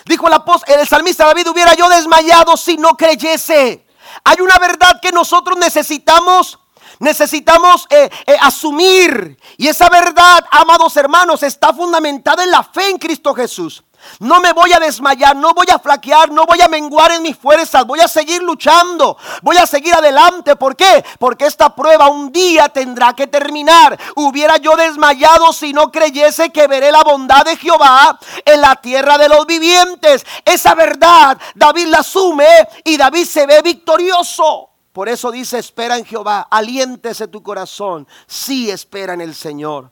Dijo 0.06 0.26
el, 0.26 0.34
apóstol, 0.34 0.74
el 0.78 0.86
salmista 0.86 1.26
David, 1.26 1.48
hubiera 1.48 1.74
yo 1.74 1.88
desmayado 1.88 2.56
si 2.56 2.76
no 2.76 2.96
creyese. 2.96 3.86
Hay 4.24 4.40
una 4.40 4.58
verdad 4.58 5.00
que 5.00 5.12
nosotros 5.12 5.56
necesitamos 5.58 6.58
necesitamos 6.98 7.86
eh, 7.90 8.08
eh, 8.26 8.36
asumir. 8.40 9.38
Y 9.56 9.68
esa 9.68 9.88
verdad, 9.88 10.44
amados 10.50 10.96
hermanos, 10.96 11.42
está 11.42 11.72
fundamentada 11.72 12.44
en 12.44 12.50
la 12.50 12.62
fe 12.62 12.88
en 12.90 12.98
Cristo 12.98 13.34
Jesús. 13.34 13.82
No 14.20 14.40
me 14.40 14.52
voy 14.52 14.72
a 14.72 14.80
desmayar, 14.80 15.36
no 15.36 15.54
voy 15.54 15.66
a 15.72 15.78
flaquear, 15.78 16.30
no 16.30 16.46
voy 16.46 16.60
a 16.60 16.68
menguar 16.68 17.12
en 17.12 17.22
mis 17.22 17.36
fuerzas, 17.36 17.86
voy 17.86 18.00
a 18.00 18.08
seguir 18.08 18.42
luchando, 18.42 19.16
voy 19.42 19.56
a 19.56 19.66
seguir 19.66 19.94
adelante. 19.94 20.56
¿Por 20.56 20.76
qué? 20.76 21.04
Porque 21.18 21.46
esta 21.46 21.74
prueba 21.74 22.08
un 22.08 22.32
día 22.32 22.68
tendrá 22.68 23.12
que 23.14 23.26
terminar. 23.26 23.98
Hubiera 24.16 24.56
yo 24.58 24.76
desmayado 24.76 25.52
si 25.52 25.72
no 25.72 25.90
creyese 25.90 26.50
que 26.50 26.66
veré 26.66 26.90
la 26.92 27.02
bondad 27.02 27.44
de 27.44 27.56
Jehová 27.56 28.18
en 28.44 28.60
la 28.60 28.76
tierra 28.76 29.18
de 29.18 29.28
los 29.28 29.46
vivientes. 29.46 30.24
Esa 30.44 30.74
verdad 30.74 31.38
David 31.54 31.86
la 31.86 31.98
asume 31.98 32.46
y 32.84 32.96
David 32.96 33.24
se 33.24 33.46
ve 33.46 33.62
victorioso. 33.62 34.70
Por 34.92 35.08
eso 35.08 35.32
dice, 35.32 35.58
espera 35.58 35.98
en 35.98 36.04
Jehová, 36.04 36.46
aliéntese 36.48 37.26
tu 37.26 37.42
corazón. 37.42 38.06
Sí, 38.28 38.70
espera 38.70 39.14
en 39.14 39.20
el 39.20 39.34
Señor. 39.34 39.90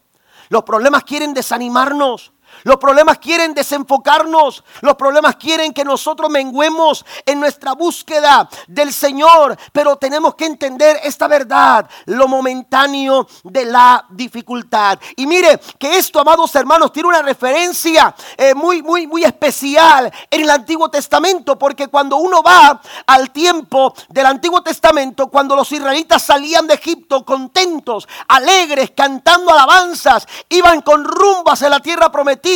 Los 0.49 0.63
problemas 0.63 1.03
quieren 1.03 1.35
desanimarnos. 1.35 2.33
Los 2.65 2.77
problemas 2.77 3.19
quieren 3.19 3.55
desenfocarnos. 3.55 4.63
Los 4.81 4.95
problemas 4.97 5.37
quieren 5.37 5.73
que 5.73 5.85
nosotros 5.85 6.31
menguemos 6.31 7.05
en 7.27 7.41
nuestra 7.41 7.73
búsqueda 7.73 8.49
del 8.69 8.93
Señor. 8.93 9.57
Pero 9.73 9.97
tenemos 9.97 10.35
que 10.35 10.47
entender 10.47 11.01
esta 11.03 11.29
verdad, 11.29 11.89
lo 12.07 12.29
momentáneo 12.29 13.27
de 13.45 13.65
la 13.65 14.05
dificultad. 14.11 14.99
Y 15.17 15.27
mire 15.27 15.61
que 15.79 15.99
esto, 15.99 16.21
amados 16.21 16.55
hermanos, 16.55 16.93
tiene 16.93 17.09
una 17.09 17.23
referencia 17.23 18.15
eh, 18.37 18.55
muy, 18.55 18.83
muy, 18.83 19.07
muy 19.07 19.25
especial 19.25 20.13
en 20.31 20.43
el 20.43 20.51
Antiguo 20.51 20.89
Testamento. 20.89 21.59
Porque 21.59 21.89
cuando 21.89 22.17
uno 22.17 22.43
va 22.43 22.81
al 23.07 23.31
tiempo 23.31 23.95
del 24.09 24.27
Antiguo 24.27 24.63
Testamento, 24.63 25.29
cuando 25.29 25.57
los 25.57 25.71
israelitas 25.73 26.23
salían 26.23 26.67
de 26.67 26.75
Egipto 26.75 27.25
contentos, 27.25 28.09
alegres, 28.29 28.93
cantando 28.97 29.51
alabanzas, 29.53 30.27
iban 30.49 30.81
con 30.83 31.05
rumbas 31.05 31.63
en 31.63 31.71
la 31.71 31.81
tierra 31.81 32.11
prometida 32.11 32.52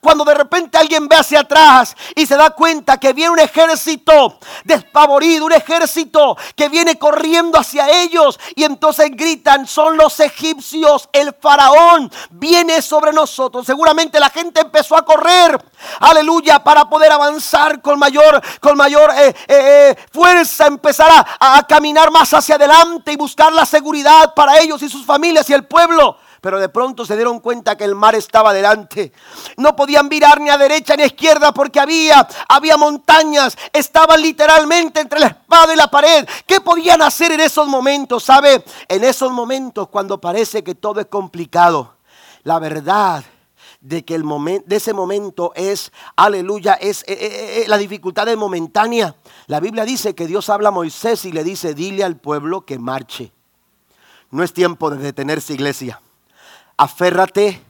cuando 0.00 0.24
de 0.24 0.34
repente 0.34 0.78
alguien 0.78 1.08
ve 1.08 1.16
hacia 1.16 1.40
atrás 1.40 1.96
y 2.14 2.26
se 2.26 2.36
da 2.36 2.50
cuenta 2.50 2.98
que 2.98 3.12
viene 3.12 3.30
un 3.30 3.38
ejército 3.38 4.38
despavorido, 4.64 5.46
un 5.46 5.52
ejército 5.52 6.36
que 6.54 6.68
viene 6.68 6.98
corriendo 6.98 7.58
hacia 7.58 7.88
ellos 7.90 8.38
y 8.54 8.64
entonces 8.64 9.10
gritan, 9.12 9.66
son 9.66 9.96
los 9.96 10.20
egipcios, 10.20 11.08
el 11.12 11.34
faraón 11.40 12.10
viene 12.30 12.82
sobre 12.82 13.12
nosotros. 13.12 13.66
Seguramente 13.66 14.20
la 14.20 14.30
gente 14.30 14.60
empezó 14.60 14.96
a 14.96 15.04
correr, 15.04 15.62
aleluya, 16.00 16.62
para 16.62 16.88
poder 16.88 17.12
avanzar 17.12 17.80
con 17.80 17.98
mayor, 17.98 18.40
con 18.60 18.76
mayor 18.76 19.10
eh, 19.10 19.28
eh, 19.28 19.34
eh, 19.48 19.96
fuerza, 20.12 20.66
empezar 20.66 21.10
a, 21.10 21.56
a 21.58 21.66
caminar 21.66 22.10
más 22.10 22.32
hacia 22.34 22.54
adelante 22.54 23.12
y 23.12 23.16
buscar 23.16 23.52
la 23.52 23.66
seguridad 23.66 24.34
para 24.34 24.58
ellos 24.58 24.82
y 24.82 24.88
sus 24.88 25.04
familias 25.04 25.48
y 25.50 25.54
el 25.54 25.64
pueblo. 25.64 26.16
Pero 26.40 26.58
de 26.58 26.68
pronto 26.68 27.04
se 27.04 27.16
dieron 27.16 27.40
cuenta 27.40 27.76
que 27.76 27.84
el 27.84 27.94
mar 27.94 28.14
estaba 28.14 28.52
delante. 28.52 29.12
No 29.56 29.76
podían 29.76 30.08
mirar 30.08 30.40
ni 30.40 30.50
a 30.50 30.58
derecha 30.58 30.96
ni 30.96 31.02
a 31.02 31.06
izquierda 31.06 31.52
porque 31.52 31.80
había, 31.80 32.26
había 32.48 32.76
montañas, 32.76 33.56
estaban 33.72 34.20
literalmente 34.22 35.00
entre 35.00 35.20
la 35.20 35.26
espada 35.28 35.72
y 35.72 35.76
la 35.76 35.88
pared. 35.88 36.26
¿Qué 36.46 36.60
podían 36.60 37.02
hacer 37.02 37.32
en 37.32 37.40
esos 37.40 37.68
momentos? 37.68 38.24
¿Sabe? 38.24 38.64
En 38.88 39.04
esos 39.04 39.30
momentos 39.32 39.88
cuando 39.88 40.20
parece 40.20 40.64
que 40.64 40.74
todo 40.74 41.00
es 41.00 41.06
complicado, 41.06 41.94
la 42.42 42.58
verdad 42.58 43.24
de 43.80 44.04
que 44.04 44.14
el 44.14 44.24
momento 44.24 44.66
de 44.68 44.76
ese 44.76 44.92
momento 44.92 45.52
es 45.56 45.90
aleluya 46.14 46.74
es 46.74 47.02
eh, 47.02 47.12
eh, 47.12 47.62
eh, 47.62 47.64
la 47.66 47.78
dificultad 47.78 48.28
es 48.28 48.36
momentánea 48.36 49.16
la 49.46 49.58
Biblia 49.58 49.86
dice 49.86 50.14
que 50.14 50.26
Dios 50.26 50.50
habla 50.50 50.68
a 50.68 50.72
Moisés 50.72 51.24
y 51.24 51.32
le 51.32 51.44
dice 51.44 51.72
dile 51.72 52.04
al 52.04 52.16
pueblo 52.16 52.66
que 52.66 52.78
marche 52.78 53.32
no 54.30 54.42
es 54.42 54.52
tiempo 54.52 54.90
de 54.90 54.98
detenerse 54.98 55.54
iglesia 55.54 56.00
aférrate 56.80 57.62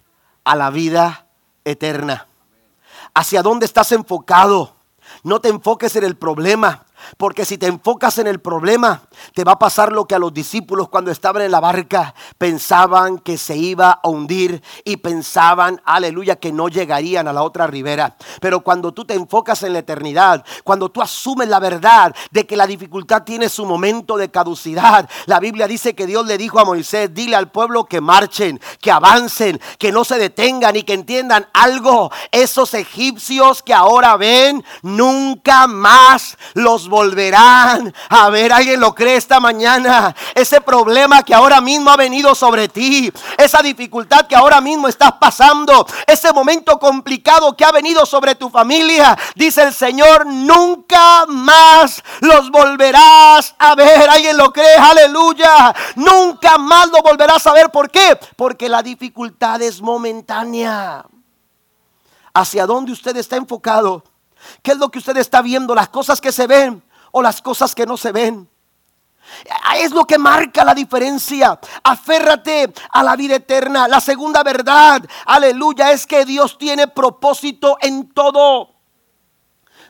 a 0.44 0.54
la 0.54 0.70
vida 0.70 1.26
eterna. 1.64 2.28
¿Hacia 3.12 3.42
dónde 3.42 3.66
estás 3.66 3.90
enfocado? 3.90 4.76
No 5.24 5.40
te 5.40 5.48
enfoques 5.48 5.96
en 5.96 6.04
el 6.04 6.16
problema. 6.16 6.86
Porque 7.16 7.44
si 7.44 7.58
te 7.58 7.66
enfocas 7.66 8.18
en 8.18 8.26
el 8.26 8.40
problema, 8.40 9.02
te 9.34 9.44
va 9.44 9.52
a 9.52 9.58
pasar 9.58 9.92
lo 9.92 10.06
que 10.06 10.14
a 10.14 10.18
los 10.18 10.32
discípulos 10.32 10.88
cuando 10.88 11.10
estaban 11.10 11.42
en 11.42 11.50
la 11.50 11.60
barca 11.60 12.14
pensaban 12.38 13.18
que 13.18 13.38
se 13.38 13.56
iba 13.56 13.92
a 14.02 14.08
hundir 14.08 14.62
y 14.84 14.98
pensaban, 14.98 15.80
aleluya, 15.84 16.36
que 16.36 16.52
no 16.52 16.68
llegarían 16.68 17.28
a 17.28 17.32
la 17.32 17.42
otra 17.42 17.66
ribera. 17.66 18.16
Pero 18.40 18.60
cuando 18.60 18.92
tú 18.92 19.04
te 19.04 19.14
enfocas 19.14 19.62
en 19.62 19.72
la 19.72 19.80
eternidad, 19.80 20.44
cuando 20.64 20.90
tú 20.90 21.02
asumes 21.02 21.48
la 21.48 21.60
verdad 21.60 22.14
de 22.30 22.46
que 22.46 22.56
la 22.56 22.66
dificultad 22.66 23.22
tiene 23.22 23.48
su 23.48 23.64
momento 23.64 24.16
de 24.16 24.30
caducidad, 24.30 25.08
la 25.26 25.40
Biblia 25.40 25.66
dice 25.66 25.94
que 25.94 26.06
Dios 26.06 26.26
le 26.26 26.38
dijo 26.38 26.60
a 26.60 26.64
Moisés, 26.64 27.12
dile 27.14 27.36
al 27.36 27.50
pueblo 27.50 27.84
que 27.84 28.00
marchen, 28.00 28.60
que 28.80 28.90
avancen, 28.90 29.60
que 29.78 29.92
no 29.92 30.04
se 30.04 30.18
detengan 30.18 30.76
y 30.76 30.82
que 30.82 30.94
entiendan 30.94 31.48
algo. 31.52 32.10
Esos 32.30 32.74
egipcios 32.74 33.62
que 33.62 33.74
ahora 33.74 34.16
ven, 34.16 34.64
nunca 34.82 35.66
más 35.66 36.36
los 36.54 36.88
volverán 36.90 37.94
a 38.10 38.28
ver. 38.28 38.52
¿Alguien 38.52 38.80
lo 38.80 38.94
cree 38.94 39.16
esta 39.16 39.40
mañana? 39.40 40.14
Ese 40.34 40.60
problema 40.60 41.22
que 41.22 41.32
ahora 41.32 41.62
mismo 41.62 41.90
ha 41.90 41.96
venido 41.96 42.34
sobre 42.34 42.68
ti, 42.68 43.10
esa 43.38 43.62
dificultad 43.62 44.26
que 44.26 44.36
ahora 44.36 44.60
mismo 44.60 44.88
estás 44.88 45.12
pasando, 45.12 45.86
ese 46.06 46.30
momento 46.34 46.78
complicado 46.78 47.56
que 47.56 47.64
ha 47.64 47.72
venido 47.72 48.04
sobre 48.04 48.34
tu 48.34 48.50
familia, 48.50 49.16
dice 49.34 49.62
el 49.62 49.72
Señor, 49.72 50.26
nunca 50.26 51.24
más 51.26 52.02
los 52.20 52.50
volverás 52.50 53.54
a 53.58 53.74
ver. 53.74 54.10
¿Alguien 54.10 54.36
lo 54.36 54.52
cree? 54.52 54.76
Aleluya. 54.76 55.74
Nunca 55.96 56.58
más 56.58 56.88
lo 56.90 57.00
volverás 57.02 57.46
a 57.46 57.52
ver. 57.52 57.70
¿Por 57.70 57.90
qué? 57.90 58.18
Porque 58.36 58.68
la 58.68 58.82
dificultad 58.82 59.62
es 59.62 59.80
momentánea. 59.80 61.04
¿Hacia 62.34 62.66
dónde 62.66 62.92
usted 62.92 63.16
está 63.16 63.36
enfocado? 63.36 64.04
¿Qué 64.62 64.72
es 64.72 64.78
lo 64.78 64.90
que 64.90 64.98
usted 64.98 65.16
está 65.16 65.42
viendo? 65.42 65.74
¿Las 65.74 65.88
cosas 65.88 66.20
que 66.20 66.32
se 66.32 66.46
ven 66.46 66.82
o 67.12 67.22
las 67.22 67.42
cosas 67.42 67.74
que 67.74 67.86
no 67.86 67.96
se 67.96 68.12
ven? 68.12 68.48
Es 69.76 69.92
lo 69.92 70.04
que 70.06 70.18
marca 70.18 70.64
la 70.64 70.74
diferencia. 70.74 71.58
Aférrate 71.82 72.72
a 72.90 73.02
la 73.02 73.16
vida 73.16 73.36
eterna. 73.36 73.88
La 73.88 74.00
segunda 74.00 74.42
verdad, 74.42 75.02
aleluya, 75.26 75.92
es 75.92 76.06
que 76.06 76.24
Dios 76.24 76.58
tiene 76.58 76.88
propósito 76.88 77.76
en 77.80 78.10
todo. 78.10 78.74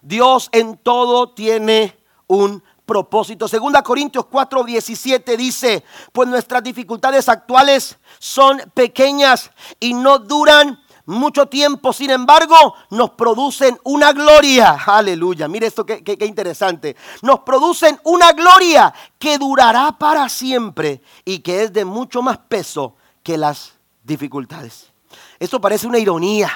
Dios 0.02 0.48
en 0.52 0.78
todo 0.78 1.30
tiene 1.30 1.98
un 2.26 2.62
propósito. 2.86 3.48
Segunda 3.48 3.82
Corintios 3.82 4.26
4, 4.26 4.64
17 4.64 5.36
dice, 5.36 5.84
pues 6.12 6.28
nuestras 6.28 6.62
dificultades 6.62 7.28
actuales 7.28 7.98
son 8.18 8.58
pequeñas 8.74 9.50
y 9.78 9.94
no 9.94 10.18
duran 10.18 10.80
mucho 11.10 11.46
tiempo, 11.46 11.92
sin 11.92 12.10
embargo, 12.10 12.74
nos 12.90 13.10
producen 13.10 13.78
una 13.84 14.12
gloria. 14.12 14.78
Aleluya. 14.86 15.48
Mire 15.48 15.66
esto 15.66 15.84
que, 15.84 16.02
interesante. 16.20 16.96
Nos 17.22 17.40
producen 17.40 18.00
una 18.04 18.32
gloria 18.32 18.92
que 19.18 19.38
durará 19.38 19.92
para 19.98 20.28
siempre 20.28 21.02
y 21.24 21.40
que 21.40 21.64
es 21.64 21.72
de 21.72 21.84
mucho 21.84 22.22
más 22.22 22.38
peso 22.38 22.96
que 23.22 23.36
las 23.36 23.72
dificultades. 24.02 24.90
Esto 25.38 25.60
parece 25.60 25.86
una 25.86 25.98
ironía. 25.98 26.50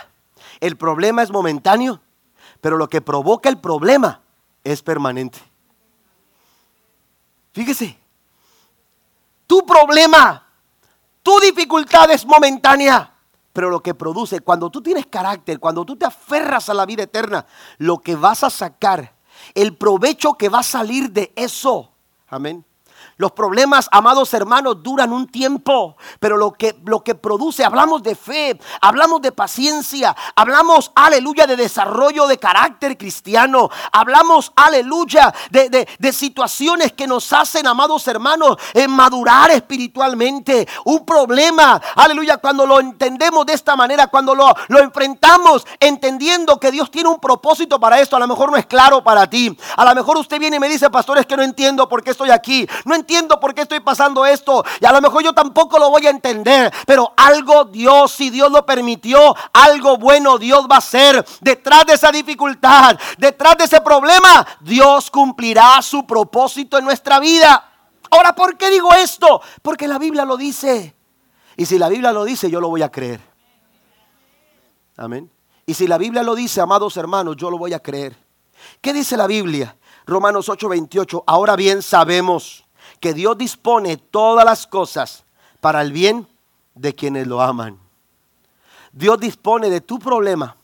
El 0.60 0.76
problema 0.76 1.22
es 1.22 1.30
momentáneo, 1.30 2.00
pero 2.60 2.76
lo 2.76 2.88
que 2.88 3.00
provoca 3.00 3.48
el 3.48 3.58
problema 3.58 4.20
es 4.62 4.82
permanente. 4.82 5.38
Fíjese, 7.52 7.98
tu 9.46 9.64
problema, 9.64 10.46
tu 11.22 11.38
dificultad 11.40 12.10
es 12.10 12.24
momentánea 12.24 13.13
pero 13.54 13.70
lo 13.70 13.80
que 13.80 13.94
produce, 13.94 14.40
cuando 14.40 14.68
tú 14.68 14.82
tienes 14.82 15.06
carácter, 15.06 15.60
cuando 15.60 15.84
tú 15.86 15.96
te 15.96 16.04
aferras 16.04 16.68
a 16.68 16.74
la 16.74 16.84
vida 16.84 17.04
eterna, 17.04 17.46
lo 17.78 17.98
que 17.98 18.16
vas 18.16 18.42
a 18.42 18.50
sacar, 18.50 19.14
el 19.54 19.76
provecho 19.76 20.34
que 20.34 20.48
va 20.48 20.58
a 20.58 20.64
salir 20.64 21.12
de 21.12 21.32
eso, 21.36 21.92
amén, 22.26 22.64
los 23.16 23.32
problemas, 23.32 23.88
amados 23.92 24.32
hermanos, 24.34 24.82
duran 24.82 25.12
un 25.12 25.26
tiempo, 25.28 25.96
pero 26.18 26.36
lo 26.36 26.52
que, 26.52 26.76
lo 26.84 27.02
que 27.02 27.14
produce, 27.14 27.64
hablamos 27.64 28.02
de 28.02 28.14
fe, 28.14 28.58
hablamos 28.80 29.22
de 29.22 29.32
paciencia, 29.32 30.14
hablamos, 30.34 30.92
aleluya, 30.94 31.46
de 31.46 31.56
desarrollo 31.56 32.26
de 32.26 32.38
carácter 32.38 32.98
cristiano, 32.98 33.70
hablamos, 33.92 34.52
aleluya, 34.56 35.32
de, 35.50 35.68
de, 35.68 36.12
situaciones 36.12 36.92
que 36.92 37.06
nos 37.06 37.32
hacen, 37.32 37.66
amados 37.66 38.06
hermanos, 38.06 38.56
en 38.72 38.90
madurar 38.90 39.50
espiritualmente. 39.50 40.66
Un 40.84 41.04
problema, 41.04 41.80
aleluya, 41.96 42.36
cuando 42.38 42.66
lo 42.66 42.80
entendemos 42.80 43.46
de 43.46 43.54
esta 43.54 43.74
manera, 43.74 44.06
cuando 44.06 44.34
lo, 44.34 44.54
lo 44.68 44.78
enfrentamos 44.80 45.66
entendiendo 45.80 46.58
que 46.60 46.70
Dios 46.70 46.90
tiene 46.90 47.08
un 47.08 47.18
propósito 47.18 47.80
para 47.80 48.00
esto, 48.00 48.16
a 48.16 48.20
lo 48.20 48.28
mejor 48.28 48.50
no 48.50 48.56
es 48.56 48.66
claro 48.66 49.02
para 49.02 49.28
ti. 49.28 49.56
A 49.76 49.84
lo 49.84 49.94
mejor 49.94 50.18
usted 50.18 50.38
viene 50.38 50.56
y 50.56 50.60
me 50.60 50.68
dice, 50.68 50.90
pastor, 50.90 51.18
es 51.18 51.26
que 51.26 51.36
no 51.36 51.42
entiendo 51.42 51.88
por 51.88 52.02
qué 52.02 52.10
estoy 52.10 52.30
aquí. 52.30 52.68
No 52.84 52.94
por 53.40 53.54
qué 53.54 53.62
estoy 53.62 53.80
pasando 53.80 54.24
esto. 54.26 54.64
Y 54.80 54.86
a 54.86 54.92
lo 54.92 55.00
mejor 55.00 55.22
yo 55.22 55.32
tampoco 55.32 55.78
lo 55.78 55.90
voy 55.90 56.06
a 56.06 56.10
entender. 56.10 56.72
Pero 56.86 57.12
algo 57.16 57.64
Dios, 57.64 58.12
si 58.12 58.30
Dios 58.30 58.50
lo 58.50 58.64
permitió, 58.64 59.34
algo 59.52 59.96
bueno 59.96 60.38
Dios 60.38 60.66
va 60.70 60.76
a 60.76 60.78
hacer. 60.78 61.24
Detrás 61.40 61.86
de 61.86 61.94
esa 61.94 62.10
dificultad, 62.10 62.98
detrás 63.18 63.56
de 63.56 63.64
ese 63.64 63.80
problema, 63.80 64.46
Dios 64.60 65.10
cumplirá 65.10 65.80
su 65.82 66.06
propósito 66.06 66.78
en 66.78 66.84
nuestra 66.84 67.20
vida. 67.20 67.70
Ahora, 68.10 68.34
¿por 68.34 68.56
qué 68.56 68.70
digo 68.70 68.92
esto? 68.94 69.40
Porque 69.62 69.88
la 69.88 69.98
Biblia 69.98 70.24
lo 70.24 70.36
dice. 70.36 70.94
Y 71.56 71.66
si 71.66 71.78
la 71.78 71.88
Biblia 71.88 72.12
lo 72.12 72.24
dice, 72.24 72.50
yo 72.50 72.60
lo 72.60 72.68
voy 72.68 72.82
a 72.82 72.90
creer. 72.90 73.20
Amén. 74.96 75.30
Y 75.66 75.74
si 75.74 75.86
la 75.86 75.98
Biblia 75.98 76.22
lo 76.22 76.34
dice, 76.34 76.60
amados 76.60 76.96
hermanos, 76.96 77.36
yo 77.36 77.50
lo 77.50 77.58
voy 77.58 77.72
a 77.72 77.80
creer. 77.80 78.16
¿Qué 78.80 78.92
dice 78.92 79.16
la 79.16 79.26
Biblia? 79.26 79.76
Romanos 80.06 80.48
8:28. 80.48 81.24
Ahora 81.26 81.56
bien 81.56 81.82
sabemos 81.82 82.63
que 83.00 83.14
Dios 83.14 83.36
dispone 83.38 83.96
todas 83.96 84.44
las 84.44 84.66
cosas 84.66 85.24
para 85.60 85.82
el 85.82 85.92
bien 85.92 86.28
de 86.74 86.94
quienes 86.94 87.26
lo 87.26 87.40
aman. 87.40 87.78
Dios 88.92 89.18
dispone 89.18 89.70
de 89.70 89.80
tu 89.80 89.98
problema. 89.98 90.56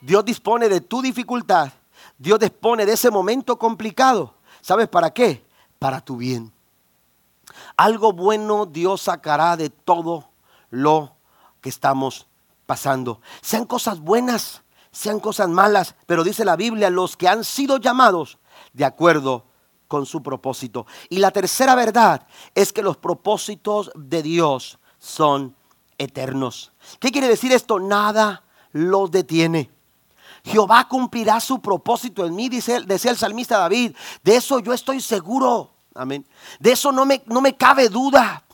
Dios 0.00 0.24
dispone 0.24 0.68
de 0.68 0.80
tu 0.80 1.02
dificultad. 1.02 1.72
Dios 2.18 2.38
dispone 2.38 2.86
de 2.86 2.92
ese 2.92 3.10
momento 3.10 3.58
complicado. 3.58 4.34
¿Sabes 4.60 4.88
para 4.88 5.10
qué? 5.10 5.44
Para 5.78 6.00
tu 6.00 6.16
bien. 6.16 6.52
Algo 7.76 8.12
bueno 8.12 8.66
Dios 8.66 9.02
sacará 9.02 9.56
de 9.56 9.70
todo 9.70 10.28
lo 10.70 11.14
que 11.60 11.68
estamos 11.68 12.26
pasando. 12.66 13.20
Sean 13.40 13.64
cosas 13.64 14.00
buenas, 14.00 14.62
sean 14.90 15.20
cosas 15.20 15.48
malas, 15.48 15.94
pero 16.06 16.24
dice 16.24 16.44
la 16.44 16.56
Biblia, 16.56 16.90
los 16.90 17.16
que 17.16 17.28
han 17.28 17.44
sido 17.44 17.78
llamados 17.78 18.38
de 18.72 18.84
acuerdo 18.84 19.44
con 19.92 20.06
su 20.06 20.22
propósito. 20.22 20.86
Y 21.10 21.18
la 21.18 21.30
tercera 21.32 21.74
verdad 21.74 22.26
es 22.54 22.72
que 22.72 22.80
los 22.80 22.96
propósitos 22.96 23.90
de 23.94 24.22
Dios 24.22 24.78
son 24.98 25.54
eternos. 25.98 26.72
¿Qué 26.98 27.10
quiere 27.10 27.28
decir 27.28 27.52
esto? 27.52 27.78
Nada 27.78 28.42
los 28.72 29.10
detiene. 29.10 29.68
Jehová 30.44 30.88
cumplirá 30.88 31.40
su 31.40 31.60
propósito 31.60 32.24
en 32.24 32.34
mí, 32.34 32.48
dice, 32.48 32.80
decía 32.86 33.10
el 33.10 33.18
salmista 33.18 33.58
David. 33.58 33.94
De 34.24 34.36
eso 34.36 34.60
yo 34.60 34.72
estoy 34.72 35.02
seguro. 35.02 35.68
Amén. 35.94 36.26
De 36.58 36.72
eso 36.72 36.90
no 36.90 37.04
me, 37.04 37.22
no 37.26 37.42
me 37.42 37.54
cabe 37.54 37.90
duda. 37.90 38.44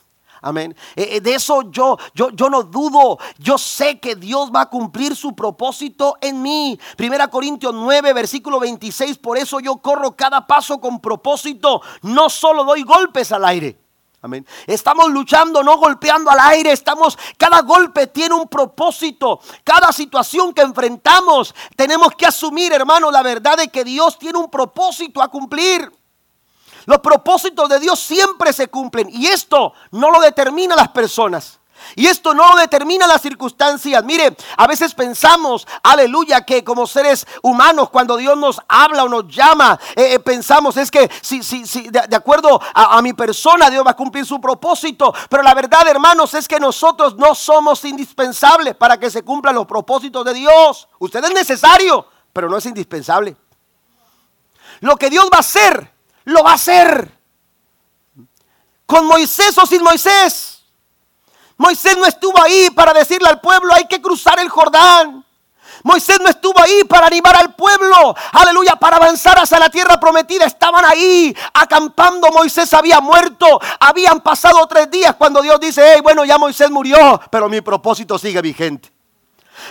Amén. 0.41 0.75
Eh, 0.97 1.09
eh, 1.13 1.21
de 1.21 1.35
eso 1.35 1.71
yo, 1.71 1.99
yo, 2.15 2.31
yo 2.31 2.49
no 2.49 2.63
dudo. 2.63 3.19
Yo 3.39 3.59
sé 3.59 3.99
que 3.99 4.17
Dios 4.17 4.51
va 4.55 4.63
a 4.63 4.71
cumplir 4.71 5.17
su 5.17 5.35
propósito 5.35 6.17
en 6.21 6.43
mí. 6.43 6.79
Primera 6.97 7.29
Corintios 7.29 7.75
9, 7.75 8.13
versículo 8.13 8.61
26. 8.61 9.19
Por 9.19 9.39
eso 9.39 9.61
yo 9.61 9.77
corro 9.77 10.17
cada 10.17 10.47
paso 10.47 10.81
con 10.81 11.01
propósito. 11.01 11.83
No 12.03 12.29
solo 12.29 12.65
doy 12.65 12.83
golpes 12.83 13.33
al 13.33 13.45
aire. 13.45 13.79
Amén. 14.21 14.45
Estamos 14.67 15.11
luchando, 15.11 15.63
no 15.63 15.79
golpeando 15.79 16.31
al 16.31 16.41
aire. 16.41 16.73
Estamos, 16.73 17.17
cada 17.37 17.63
golpe 17.63 18.09
tiene 18.09 18.35
un 18.35 18.49
propósito. 18.49 19.39
Cada 19.63 19.93
situación 19.93 20.53
que 20.53 20.63
enfrentamos, 20.63 21.55
tenemos 21.77 22.13
que 22.17 22.27
asumir, 22.27 22.73
hermano, 22.73 23.13
la 23.13 23.23
verdad 23.23 23.57
de 23.57 23.69
que 23.69 23.85
Dios 23.85 24.19
tiene 24.19 24.39
un 24.39 24.51
propósito 24.51 25.23
a 25.23 25.29
cumplir. 25.29 25.89
Los 26.89 27.01
propósitos 27.01 27.69
de 27.69 27.81
Dios 27.81 28.01
siempre 28.01 28.51
se 28.51 28.69
cumplen 28.69 29.11
y 29.13 29.27
esto 29.27 29.75
no 29.91 30.11
lo 30.11 30.21
determina 30.21 30.75
las 30.75 30.89
personas. 30.89 31.61
Y 31.95 32.07
esto 32.07 32.33
no 32.33 32.57
determina 32.57 33.07
las 33.07 33.21
circunstancias. 33.21 34.03
Mire, 34.05 34.35
a 34.57 34.67
veces 34.67 34.95
pensamos, 34.95 35.69
aleluya, 35.83 36.47
que 36.47 36.65
como 36.65 36.87
seres 36.87 37.27
humanos, 37.43 37.91
cuando 37.91 38.17
Dios 38.17 38.39
nos 38.39 38.59
habla 38.67 39.05
o 39.05 39.09
nos 39.11 39.29
llama, 39.29 39.79
eh, 39.97 40.15
eh, 40.15 40.19
pensamos, 40.19 40.79
es 40.79 40.91
que 40.91 41.11
si, 41.21 41.43
si, 41.43 41.67
si 41.67 41.91
de, 41.91 42.17
acuerdo 42.17 42.59
a, 42.73 42.97
a, 42.97 43.03
mi 43.03 43.13
persona, 43.13 43.69
Dios 43.69 43.87
va 43.87 43.91
a 43.91 43.97
cumplir 43.97 44.25
su 44.25 44.41
propósito. 44.41 45.13
Pero 45.29 45.43
la 45.43 45.53
verdad, 45.53 45.87
hermanos, 45.89 46.33
es 46.33 46.49
que 46.49 46.59
nosotros 46.59 47.17
no 47.17 47.35
somos 47.35 47.85
indispensables 47.85 48.75
para 48.75 48.99
que 48.99 49.11
se 49.11 49.23
cumplan 49.23 49.57
los 49.57 49.67
propósitos 49.67 50.25
de 50.25 50.33
Dios. 50.33 50.89
Usted 50.99 51.23
es 51.23 51.35
necesario, 51.35 52.07
pero 52.33 52.49
no 52.49 52.57
es 52.57 52.65
indispensable. 52.65 53.37
Lo 54.81 54.97
que 54.97 55.11
Dios 55.11 55.29
va 55.31 55.37
a 55.37 55.41
hacer, 55.41 55.98
lo 56.29 56.43
va 56.43 56.53
a 56.53 56.55
hacer. 56.55 57.11
Con 58.87 59.07
Moisés 59.07 59.57
o 59.59 59.67
sin 59.67 59.83
Moisés. 59.83 60.63
Moisés 61.57 61.97
no 61.97 62.07
estuvo 62.07 62.41
ahí 62.41 62.71
para 62.71 62.93
decirle 62.93 63.29
al 63.29 63.41
pueblo, 63.41 63.75
hay 63.75 63.87
que 63.87 64.01
cruzar 64.01 64.39
el 64.39 64.49
Jordán. 64.49 65.25
Moisés 65.83 66.19
no 66.21 66.29
estuvo 66.29 66.61
ahí 66.61 66.85
para 66.85 67.07
animar 67.07 67.37
al 67.37 67.55
pueblo, 67.55 68.15
aleluya, 68.33 68.77
para 68.77 68.97
avanzar 68.97 69.39
hacia 69.39 69.59
la 69.59 69.71
tierra 69.71 69.99
prometida. 69.99 70.45
Estaban 70.45 70.85
ahí 70.85 71.35
acampando. 71.55 72.29
Moisés 72.31 72.73
había 72.75 73.01
muerto. 73.01 73.61
Habían 73.81 74.21
pasado 74.21 74.67
tres 74.67 74.91
días 74.91 75.15
cuando 75.17 75.41
Dios 75.41 75.59
dice, 75.61 75.93
hey, 75.95 76.01
bueno, 76.03 76.25
ya 76.25 76.37
Moisés 76.37 76.71
murió, 76.71 77.21
pero 77.31 77.49
mi 77.49 77.61
propósito 77.61 78.19
sigue 78.19 78.43
vigente. 78.43 78.93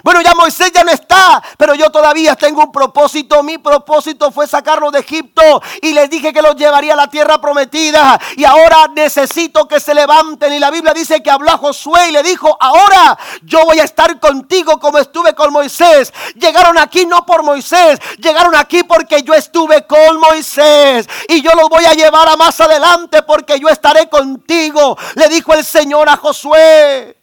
Bueno, 0.04 0.22
ya 0.22 0.34
Moisés 0.36 0.72
ya 0.72 0.84
no 0.84 0.92
está, 0.92 1.42
pero 1.58 1.74
yo 1.76 1.90
todavía 1.90 2.36
tengo 2.36 2.64
un 2.64 2.72
propósito. 2.72 3.42
Mi 3.44 3.58
propósito 3.58 4.32
fue 4.32 4.48
sacarlo 4.48 4.92
de 4.92 5.00
Egipto 5.00 5.62
y 5.82 5.94
les 5.94 6.10
dije 6.10 6.34
que 6.34 6.42
los 6.42 6.56
llevaría 6.56 6.94
a 6.94 6.96
la 6.96 7.10
tierra 7.10 7.40
prometida. 7.40 8.20
Y 8.36 8.46
ahora 8.46 8.88
necesito 8.94 9.68
que 9.68 9.80
se 9.80 9.94
levanten. 9.94 10.54
Y 10.54 10.60
la 10.60 10.72
Biblia 10.72 10.94
dice 10.94 11.22
que 11.22 11.32
habló 11.32 11.52
a 11.52 11.58
Josué 11.58 12.10
y 12.10 12.12
le 12.12 12.24
dijo, 12.24 12.58
ahora 12.60 13.18
yo 13.44 13.66
voy 13.66 13.80
a 13.80 13.84
estar 13.84 14.20
contigo 14.20 14.80
como 14.80 14.98
estuve 14.98 15.34
con 15.34 15.52
Moisés. 15.52 16.14
Llegaron 16.36 16.78
aquí 16.78 17.06
no 17.06 17.26
por 17.26 17.44
Moisés, 17.44 18.00
llegaron 18.18 18.56
aquí 18.56 18.84
porque 18.84 19.24
yo 19.24 19.34
estuve 19.34 19.86
con 19.88 20.20
Moisés. 20.20 21.08
Y 21.28 21.42
yo 21.42 21.52
los 21.54 21.70
voy 21.70 21.86
a 21.86 21.94
llevar 21.94 22.30
a 22.30 22.36
más 22.36 22.60
adelante 22.62 23.24
porque 23.24 23.60
yo 23.60 23.70
estaré 23.70 24.10
contigo. 24.10 24.98
Le 25.16 25.28
dijo 25.30 25.54
el 25.54 25.66
Señor 25.66 26.10
a 26.10 26.18
Josué. 26.18 27.16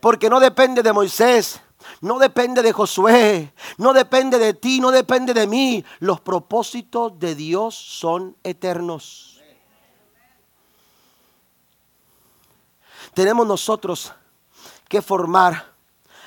Porque 0.00 0.30
no 0.30 0.40
depende 0.40 0.82
de 0.82 0.92
Moisés 0.92 1.60
no 2.00 2.18
depende 2.18 2.62
de 2.62 2.72
Josué, 2.72 3.52
no 3.76 3.92
depende 3.92 4.38
de 4.38 4.54
ti, 4.54 4.80
no 4.80 4.90
depende 4.90 5.34
de 5.34 5.46
mí. 5.46 5.84
Los 5.98 6.20
propósitos 6.20 7.18
de 7.18 7.34
Dios 7.34 7.74
son 7.74 8.36
eternos. 8.42 9.40
Tenemos 13.12 13.46
nosotros 13.46 14.14
que 14.88 15.02
formar, 15.02 15.74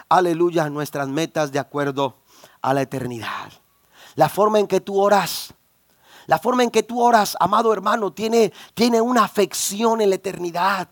aleluya, 0.09 0.69
nuestras 0.69 1.07
metas 1.07 1.51
de 1.51 1.59
acuerdo 1.59 2.17
a 2.61 2.73
la 2.73 2.83
eternidad. 2.83 3.51
La 4.15 4.29
forma 4.29 4.59
en 4.59 4.67
que 4.67 4.79
tú 4.79 5.01
oras, 5.01 5.55
la 6.27 6.37
forma 6.37 6.61
en 6.63 6.69
que 6.69 6.83
tú 6.83 7.01
oras, 7.01 7.35
amado 7.39 7.73
hermano, 7.73 8.13
tiene, 8.13 8.53
tiene 8.75 9.01
una 9.01 9.23
afección 9.23 10.01
en 10.01 10.09
la 10.09 10.15
eternidad. 10.17 10.87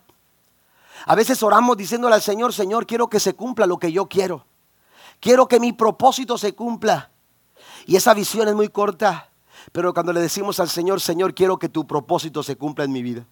A 1.06 1.14
veces 1.14 1.44
oramos 1.44 1.78
diciéndole 1.78 2.16
al 2.16 2.22
Señor, 2.22 2.52
Señor, 2.52 2.88
quiero 2.88 3.08
que 3.08 3.20
se 3.20 3.36
cumpla 3.36 3.68
lo 3.68 3.78
que 3.78 3.92
yo 3.92 4.08
quiero. 4.08 4.46
Quiero 5.22 5.48
que 5.48 5.60
mi 5.60 5.72
propósito 5.72 6.38
se 6.38 6.54
cumpla. 6.54 7.12
Y 7.86 7.96
esa 7.96 8.14
visión 8.14 8.50
es 8.50 8.56
muy 8.56 8.68
corta. 8.68 9.30
Pero 9.72 9.94
cuando 9.94 10.12
le 10.12 10.20
decimos 10.20 10.60
al 10.60 10.68
Señor, 10.68 11.00
Señor, 11.00 11.34
quiero 11.34 11.60
que 11.60 11.70
tu 11.70 11.88
propósito 11.88 12.44
se 12.44 12.58
cumpla 12.58 12.84
en 12.84 12.92
mi 12.92 13.04
vida. 13.04 13.26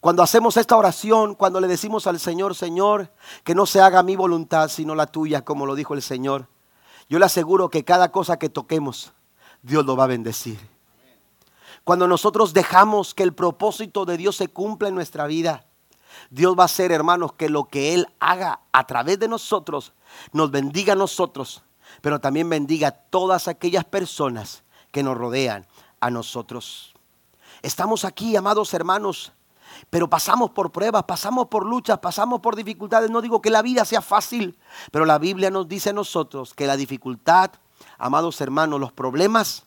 Cuando 0.00 0.22
hacemos 0.22 0.56
esta 0.56 0.78
oración, 0.78 1.34
cuando 1.34 1.60
le 1.60 1.68
decimos 1.68 2.06
al 2.06 2.18
Señor, 2.18 2.54
Señor, 2.54 3.12
que 3.44 3.54
no 3.54 3.66
se 3.66 3.82
haga 3.82 4.02
mi 4.02 4.16
voluntad, 4.16 4.70
sino 4.70 4.94
la 4.94 5.06
tuya, 5.06 5.44
como 5.44 5.66
lo 5.66 5.74
dijo 5.74 5.92
el 5.92 6.00
Señor, 6.00 6.48
yo 7.10 7.18
le 7.18 7.26
aseguro 7.26 7.68
que 7.68 7.84
cada 7.84 8.10
cosa 8.10 8.38
que 8.38 8.48
toquemos, 8.48 9.12
Dios 9.60 9.84
lo 9.84 9.96
va 9.96 10.04
a 10.04 10.06
bendecir. 10.06 10.58
Cuando 11.84 12.08
nosotros 12.08 12.54
dejamos 12.54 13.12
que 13.12 13.24
el 13.24 13.34
propósito 13.34 14.06
de 14.06 14.16
Dios 14.16 14.36
se 14.36 14.48
cumpla 14.48 14.88
en 14.88 14.94
nuestra 14.94 15.26
vida, 15.26 15.66
Dios 16.28 16.54
va 16.58 16.64
a 16.64 16.66
hacer, 16.66 16.92
hermanos, 16.92 17.32
que 17.32 17.48
lo 17.48 17.64
que 17.64 17.94
Él 17.94 18.06
haga 18.20 18.60
a 18.72 18.86
través 18.86 19.18
de 19.18 19.28
nosotros 19.28 19.92
nos 20.32 20.50
bendiga 20.50 20.92
a 20.92 20.96
nosotros, 20.96 21.62
pero 22.02 22.20
también 22.20 22.48
bendiga 22.48 22.88
a 22.88 22.92
todas 22.92 23.48
aquellas 23.48 23.84
personas 23.84 24.62
que 24.92 25.02
nos 25.02 25.16
rodean 25.16 25.66
a 26.00 26.10
nosotros. 26.10 26.94
Estamos 27.62 28.04
aquí, 28.04 28.36
amados 28.36 28.72
hermanos, 28.74 29.32
pero 29.88 30.08
pasamos 30.08 30.50
por 30.50 30.72
pruebas, 30.72 31.04
pasamos 31.04 31.46
por 31.46 31.66
luchas, 31.66 31.98
pasamos 31.98 32.40
por 32.40 32.56
dificultades. 32.56 33.10
No 33.10 33.20
digo 33.20 33.40
que 33.40 33.50
la 33.50 33.62
vida 33.62 33.84
sea 33.84 34.02
fácil, 34.02 34.58
pero 34.90 35.04
la 35.04 35.18
Biblia 35.18 35.50
nos 35.50 35.68
dice 35.68 35.90
a 35.90 35.94
nosotros 35.94 36.54
que 36.54 36.66
la 36.66 36.76
dificultad, 36.76 37.52
amados 37.98 38.40
hermanos, 38.40 38.80
los 38.80 38.92
problemas, 38.92 39.64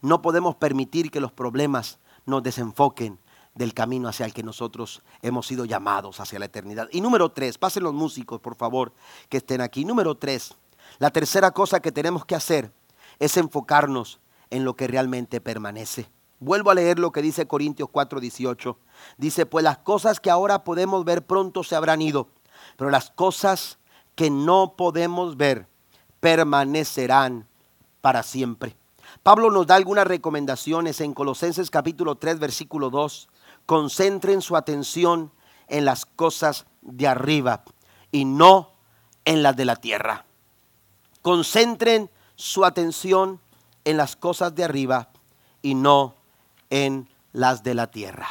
no 0.00 0.22
podemos 0.22 0.56
permitir 0.56 1.10
que 1.10 1.20
los 1.20 1.32
problemas 1.32 1.98
nos 2.26 2.42
desenfoquen 2.42 3.18
del 3.54 3.72
camino 3.72 4.08
hacia 4.08 4.26
el 4.26 4.34
que 4.34 4.42
nosotros 4.42 5.02
hemos 5.22 5.46
sido 5.46 5.64
llamados 5.64 6.20
hacia 6.20 6.38
la 6.38 6.46
eternidad. 6.46 6.88
Y 6.90 7.00
número 7.00 7.30
tres, 7.30 7.58
pasen 7.58 7.84
los 7.84 7.94
músicos, 7.94 8.40
por 8.40 8.56
favor, 8.56 8.92
que 9.28 9.36
estén 9.38 9.60
aquí. 9.60 9.84
Número 9.84 10.16
tres, 10.16 10.54
la 10.98 11.10
tercera 11.10 11.52
cosa 11.52 11.80
que 11.80 11.92
tenemos 11.92 12.24
que 12.24 12.34
hacer 12.34 12.72
es 13.18 13.36
enfocarnos 13.36 14.20
en 14.50 14.64
lo 14.64 14.74
que 14.74 14.86
realmente 14.86 15.40
permanece. 15.40 16.10
Vuelvo 16.40 16.70
a 16.70 16.74
leer 16.74 16.98
lo 16.98 17.12
que 17.12 17.22
dice 17.22 17.46
Corintios 17.46 17.88
4:18. 17.88 18.76
Dice, 19.16 19.46
pues 19.46 19.62
las 19.62 19.78
cosas 19.78 20.20
que 20.20 20.30
ahora 20.30 20.64
podemos 20.64 21.04
ver 21.04 21.24
pronto 21.24 21.62
se 21.62 21.76
habrán 21.76 22.02
ido, 22.02 22.28
pero 22.76 22.90
las 22.90 23.10
cosas 23.10 23.78
que 24.16 24.30
no 24.30 24.74
podemos 24.76 25.36
ver 25.36 25.68
permanecerán 26.20 27.46
para 28.00 28.22
siempre. 28.22 28.76
Pablo 29.22 29.50
nos 29.50 29.66
da 29.66 29.76
algunas 29.76 30.06
recomendaciones 30.06 31.00
en 31.00 31.14
Colosenses 31.14 31.70
capítulo 31.70 32.16
3, 32.16 32.38
versículo 32.38 32.90
2 32.90 33.28
concentren 33.66 34.42
su 34.42 34.56
atención 34.56 35.32
en 35.68 35.84
las 35.84 36.06
cosas 36.06 36.66
de 36.82 37.08
arriba 37.08 37.64
y 38.12 38.24
no 38.24 38.70
en 39.24 39.42
las 39.42 39.56
de 39.56 39.64
la 39.64 39.76
tierra. 39.76 40.24
Concentren 41.22 42.10
su 42.36 42.64
atención 42.64 43.40
en 43.84 43.96
las 43.96 44.16
cosas 44.16 44.54
de 44.54 44.64
arriba 44.64 45.08
y 45.62 45.74
no 45.74 46.14
en 46.70 47.08
las 47.32 47.62
de 47.62 47.74
la 47.74 47.86
tierra. 47.90 48.28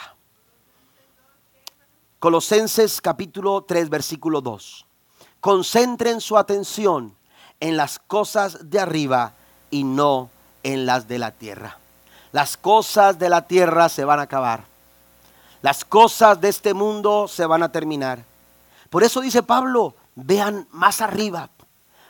Colosenses 2.20 3.02
capítulo 3.02 3.64
3 3.64 3.90
versículo 3.90 4.42
2. 4.42 4.86
Concentren 5.42 6.22
su 6.22 6.38
atención 6.38 7.16
en 7.60 7.76
las 7.76 8.00
cosas 8.00 8.70
de 8.70 8.80
arriba 8.80 9.34
y 9.72 9.84
no 9.84 10.30
en 10.62 10.86
las 10.86 11.08
de 11.08 11.20
la 11.20 11.32
tierra. 11.32 11.78
Las 12.32 12.56
cosas 12.56 13.20
de 13.20 13.30
la 13.30 13.48
tierra 13.48 13.90
se 13.90 14.06
van 14.06 14.20
a 14.20 14.24
acabar 14.24 14.73
las 15.64 15.86
cosas 15.86 16.40
de 16.42 16.50
este 16.50 16.74
mundo 16.74 17.26
se 17.28 17.46
van 17.46 17.64
a 17.64 17.72
terminar. 17.72 18.26
Por 18.90 19.02
eso 19.02 19.22
dice 19.22 19.44
Pablo, 19.44 19.96
vean 20.14 20.68
más 20.72 21.00
arriba, 21.00 21.50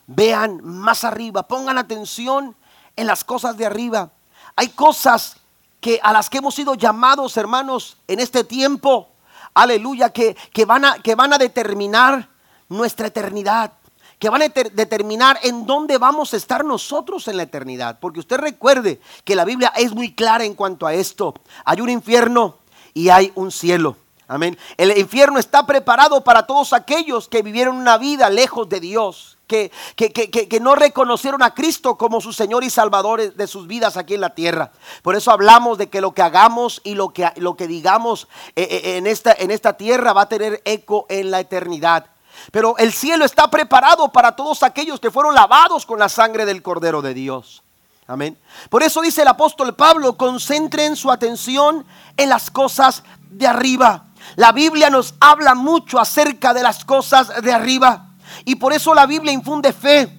vean 0.07 0.59
más 0.63 1.03
arriba, 1.03 1.43
pongan 1.43 1.77
atención 1.77 2.55
en 2.95 3.05
las 3.05 3.23
cosas 3.23 3.55
de 3.55 3.67
arriba. 3.67 4.09
Hay 4.55 4.69
cosas 4.69 5.37
que 5.79 5.99
a 6.01 6.11
las 6.11 6.31
que 6.31 6.39
hemos 6.39 6.55
sido 6.55 6.73
llamados, 6.73 7.37
hermanos, 7.37 7.97
en 8.07 8.19
este 8.19 8.43
tiempo, 8.43 9.09
aleluya, 9.53 10.09
que, 10.09 10.35
que, 10.51 10.65
van, 10.65 10.85
a, 10.85 10.95
que 10.95 11.13
van 11.13 11.31
a 11.33 11.37
determinar 11.37 12.27
nuestra 12.69 13.07
eternidad 13.07 13.71
que 14.17 14.29
van 14.29 14.41
a 14.41 14.47
determinar 14.47 15.37
en 15.43 15.65
dónde 15.65 15.97
vamos 15.97 16.33
a 16.33 16.37
estar 16.37 16.63
nosotros 16.63 17.27
en 17.27 17.35
la 17.35 17.43
eternidad. 17.43 17.99
Porque 17.99 18.21
usted 18.21 18.37
recuerde 18.37 19.01
que 19.25 19.35
la 19.35 19.43
Biblia 19.43 19.73
es 19.75 19.91
muy 19.93 20.13
clara 20.13 20.45
en 20.45 20.53
cuanto 20.53 20.87
a 20.87 20.93
esto. 20.93 21.33
Hay 21.65 21.81
un 21.81 21.89
infierno, 21.89 22.59
y 22.93 23.09
hay 23.09 23.31
un 23.35 23.51
cielo. 23.51 23.97
Amén. 24.27 24.57
El 24.77 24.97
infierno 24.97 25.37
está 25.37 25.65
preparado 25.65 26.23
para 26.23 26.47
todos 26.47 26.73
aquellos 26.73 27.27
que 27.27 27.41
vivieron 27.41 27.75
una 27.75 27.97
vida 27.97 28.29
lejos 28.29 28.69
de 28.69 28.79
Dios, 28.79 29.37
que, 29.47 29.69
que, 29.95 30.59
no 30.59 30.73
reconocieron 30.75 31.43
a 31.43 31.53
Cristo 31.53 31.97
como 31.97 32.21
su 32.21 32.33
Señor 32.33 32.63
y 32.63 32.69
Salvador 32.69 33.33
de 33.33 33.47
sus 33.47 33.67
vidas 33.67 33.97
aquí 33.97 34.15
en 34.15 34.21
la 34.21 34.33
tierra. 34.33 34.71
Por 35.03 35.15
eso 35.15 35.29
hablamos 35.29 35.77
de 35.77 35.89
que 35.89 36.01
lo 36.01 36.13
que 36.13 36.21
hagamos 36.21 36.81
y 36.83 36.95
lo 36.95 37.13
que, 37.13 37.29
lo 37.35 37.55
que 37.55 37.67
digamos 37.67 38.27
eh, 38.55 38.67
eh, 38.69 38.97
en, 38.97 39.05
esta, 39.05 39.33
en 39.37 39.51
esta 39.51 39.73
tierra 39.73 40.13
va 40.13 40.21
a 40.21 40.29
tener 40.29 40.61
eco 40.65 41.05
en 41.09 41.29
la 41.29 41.39
eternidad. 41.39 42.07
Pero 42.51 42.77
el 42.77 42.93
cielo 42.93 43.25
está 43.25 43.51
preparado 43.51 44.11
para 44.11 44.35
todos 44.35 44.63
aquellos 44.63 44.99
que 44.99 45.11
fueron 45.11 45.35
lavados 45.35 45.85
con 45.85 45.99
la 45.99 46.09
sangre 46.09 46.45
del 46.45 46.63
Cordero 46.63 47.01
de 47.01 47.13
Dios. 47.13 47.62
Amén. 48.07 48.37
Por 48.69 48.83
eso 48.83 49.01
dice 49.01 49.21
el 49.21 49.27
apóstol 49.27 49.75
Pablo, 49.75 50.17
concentren 50.17 50.95
su 50.95 51.09
atención 51.09 51.85
en 52.17 52.29
las 52.29 52.51
cosas 52.51 53.03
de 53.29 53.47
arriba. 53.47 54.05
La 54.35 54.51
Biblia 54.51 54.89
nos 54.89 55.15
habla 55.19 55.55
mucho 55.55 55.99
acerca 55.99 56.53
de 56.53 56.63
las 56.63 56.83
cosas 56.83 57.41
de 57.41 57.53
arriba. 57.53 58.09
Y 58.45 58.55
por 58.55 58.73
eso 58.73 58.93
la 58.93 59.05
Biblia 59.05 59.31
infunde 59.31 59.73
fe. 59.73 60.09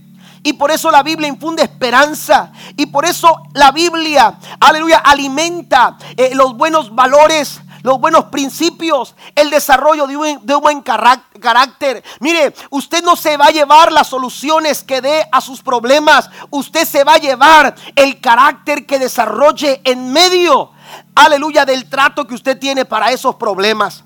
Y 0.43 0.53
por 0.55 0.71
eso 0.71 0.91
la 0.91 1.03
Biblia 1.03 1.29
infunde 1.29 1.63
esperanza. 1.63 2.53
Y 2.77 2.87
por 2.87 3.05
eso 3.05 3.43
la 3.55 3.71
Biblia, 3.73 4.39
aleluya, 4.61 4.99
alimenta 4.99 5.97
eh, 6.17 6.35
los 6.35 6.57
buenos 6.57 6.95
valores, 6.95 7.61
los 7.85 8.01
buenos 8.01 8.25
principios, 8.25 9.15
el 9.35 9.51
desarrollo 9.51 10.07
de 10.07 10.17
un, 10.17 10.47
de 10.47 10.55
un 10.55 10.63
buen 10.63 10.81
carácter. 10.81 12.03
Mire, 12.19 12.55
usted 12.71 13.05
no 13.05 13.15
se 13.15 13.37
va 13.37 13.49
a 13.49 13.51
llevar 13.51 13.93
las 13.93 14.09
soluciones 14.09 14.83
que 14.83 15.03
dé 15.03 15.29
a 15.31 15.43
sus 15.43 15.61
problemas, 15.61 16.31
usted 16.49 16.87
se 16.87 17.05
va 17.05 17.17
a 17.17 17.19
llevar 17.19 17.75
el 17.95 18.23
carácter 18.23 18.87
que 18.87 18.99
desarrolle 18.99 19.83
en 19.85 20.11
medio, 20.11 20.71
aleluya, 21.15 21.67
del 21.67 21.91
trato 21.91 22.27
que 22.27 22.35
usted 22.35 22.59
tiene 22.59 22.87
para 22.87 23.13
esos 23.13 23.35
problemas. 23.35 24.03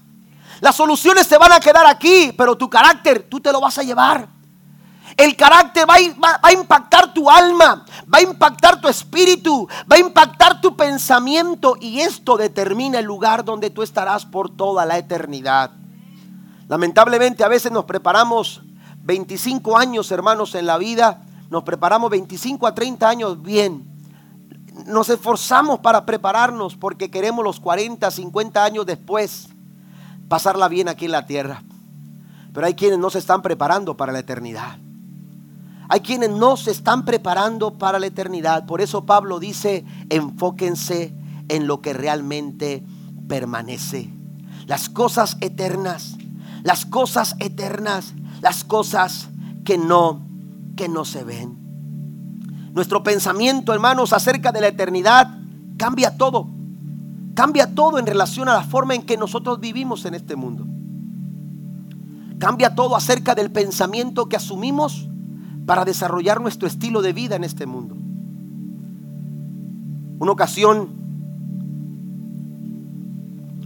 Las 0.61 0.75
soluciones 0.75 1.29
se 1.29 1.39
van 1.39 1.53
a 1.53 1.61
quedar 1.61 1.87
aquí, 1.87 2.35
pero 2.37 2.59
tu 2.59 2.69
carácter 2.69 3.29
tú 3.31 3.39
te 3.39 3.53
lo 3.53 3.61
vas 3.61 3.79
a 3.79 3.85
llevar. 3.85 4.38
El 5.19 5.35
carácter 5.35 5.85
va 5.85 5.97
a, 6.41 6.53
impactar 6.53 7.13
tu 7.13 7.29
alma, 7.29 7.85
va 8.03 8.19
a 8.19 8.23
impactar 8.23 8.81
tu 8.81 8.87
espíritu, 8.87 9.67
va 9.91 9.97
a 9.97 9.99
impactar 9.99 10.61
tu 10.61 10.77
pensamiento 10.77 11.77
y 11.81 11.99
esto 11.99 12.37
determina 12.37 13.01
el 13.01 13.07
lugar 13.07 13.45
donde 13.45 13.69
tú 13.71 13.83
estarás 13.83 14.25
por 14.25 14.49
toda 14.49 14.87
la 14.87 14.97
eternidad. 14.97 15.73
Lamentablemente 16.69 17.43
a 17.43 17.49
veces 17.49 17.73
nos 17.73 17.85
preparamos 17.85 18.63
25 19.03 19.77
años, 19.77 20.13
hermanos, 20.13 20.55
en 20.55 20.67
la 20.67 20.79
vida, 20.79 21.27
nos 21.51 21.65
preparamos 21.65 22.11
25 22.11 22.69
a 22.69 22.77
30 22.77 23.09
años 23.09 23.43
bien. 23.43 23.89
Nos 24.87 25.09
esforzamos 25.09 25.81
para 25.81 26.07
prepararnos 26.07 26.77
porque 26.77 27.11
queremos 27.11 27.45
los 27.45 27.59
40, 27.59 28.09
50 28.09 28.65
años 28.65 28.87
después 28.87 29.49
pasarla 30.29 30.69
bien 30.69 30.89
aquí 30.89 31.07
en 31.07 31.13
la 31.13 31.27
tierra. 31.27 31.65
Pero 32.55 32.65
hay 32.69 32.75
quienes 32.75 33.01
no 33.01 33.11
se 33.11 33.19
están 33.19 33.43
preparando 33.43 33.97
para 33.97 34.13
la 34.13 34.21
eternidad. 34.21 34.79
Hay 35.89 36.01
quienes 36.01 36.31
no 36.31 36.57
se 36.57 36.71
están 36.71 37.05
preparando 37.05 37.79
para 37.79 37.99
la 37.99 38.07
eternidad. 38.07 38.67
Por 38.67 38.83
eso 38.83 39.07
Pablo 39.07 39.41
dice, 39.41 39.87
enfóquense 40.11 41.15
en 41.49 41.67
lo 41.67 41.81
que 41.81 41.95
realmente 41.95 42.85
permanece. 43.27 44.11
Las 44.67 44.91
cosas 44.91 45.39
eternas, 45.41 46.19
las 46.63 46.85
cosas 46.85 47.37
eternas, 47.39 48.15
las 48.43 48.65
cosas 48.65 49.29
que 49.65 49.79
no, 49.79 50.27
que 50.77 50.91
no 50.91 51.07
se 51.07 51.25
ven. 51.25 51.57
Nuestro 52.75 53.03
pensamiento, 53.03 53.73
hermanos, 53.73 54.13
acerca 54.13 54.53
de 54.53 54.61
la 54.61 54.69
eternidad 54.69 55.39
cambia 55.79 56.19
todo. 56.19 56.49
Cambia 57.35 57.75
todo 57.75 57.99
en 57.99 58.07
relación 58.07 58.49
a 58.51 58.55
la 58.55 58.63
forma 58.63 58.95
en 58.95 59.03
que 59.03 59.17
nosotros 59.17 59.59
vivimos 59.59 60.05
en 60.05 60.15
este 60.15 60.37
mundo. 60.37 60.67
Cambia 62.39 62.75
todo 62.75 62.95
acerca 62.95 63.35
del 63.35 63.51
pensamiento 63.51 64.29
que 64.29 64.37
asumimos 64.37 65.08
para 65.69 65.85
desarrollar 65.85 66.41
nuestro 66.41 66.67
estilo 66.67 67.03
de 67.03 67.13
vida 67.13 67.37
en 67.37 67.45
este 67.45 67.67
mundo. 67.67 67.95
Una 70.19 70.33
ocasión, 70.33 70.89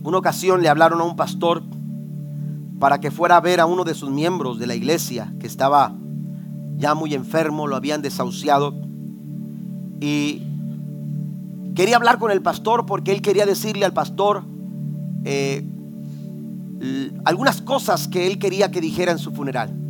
una 0.02 0.18
ocasión 0.18 0.62
le 0.62 0.68
hablaron 0.68 1.00
a 1.00 1.04
un 1.04 1.14
pastor 1.14 1.62
para 2.80 2.98
que 2.98 3.12
fuera 3.12 3.36
a 3.36 3.40
ver 3.40 3.60
a 3.60 3.66
uno 3.66 3.84
de 3.84 3.94
sus 3.94 4.10
miembros 4.10 4.58
de 4.58 4.66
la 4.66 4.74
iglesia 4.74 5.32
que 5.38 5.46
estaba 5.46 5.94
ya 6.76 6.96
muy 6.96 7.14
enfermo, 7.14 7.68
lo 7.68 7.76
habían 7.76 8.02
desahuciado 8.02 8.74
y 10.00 10.42
quería 11.76 11.94
hablar 11.94 12.18
con 12.18 12.32
el 12.32 12.42
pastor 12.42 12.84
porque 12.84 13.12
él 13.12 13.22
quería 13.22 13.46
decirle 13.46 13.84
al 13.84 13.92
pastor 13.92 14.42
eh, 15.22 15.64
algunas 17.24 17.62
cosas 17.62 18.08
que 18.08 18.26
él 18.26 18.40
quería 18.40 18.72
que 18.72 18.80
dijera 18.80 19.12
en 19.12 19.20
su 19.20 19.30
funeral. 19.30 19.81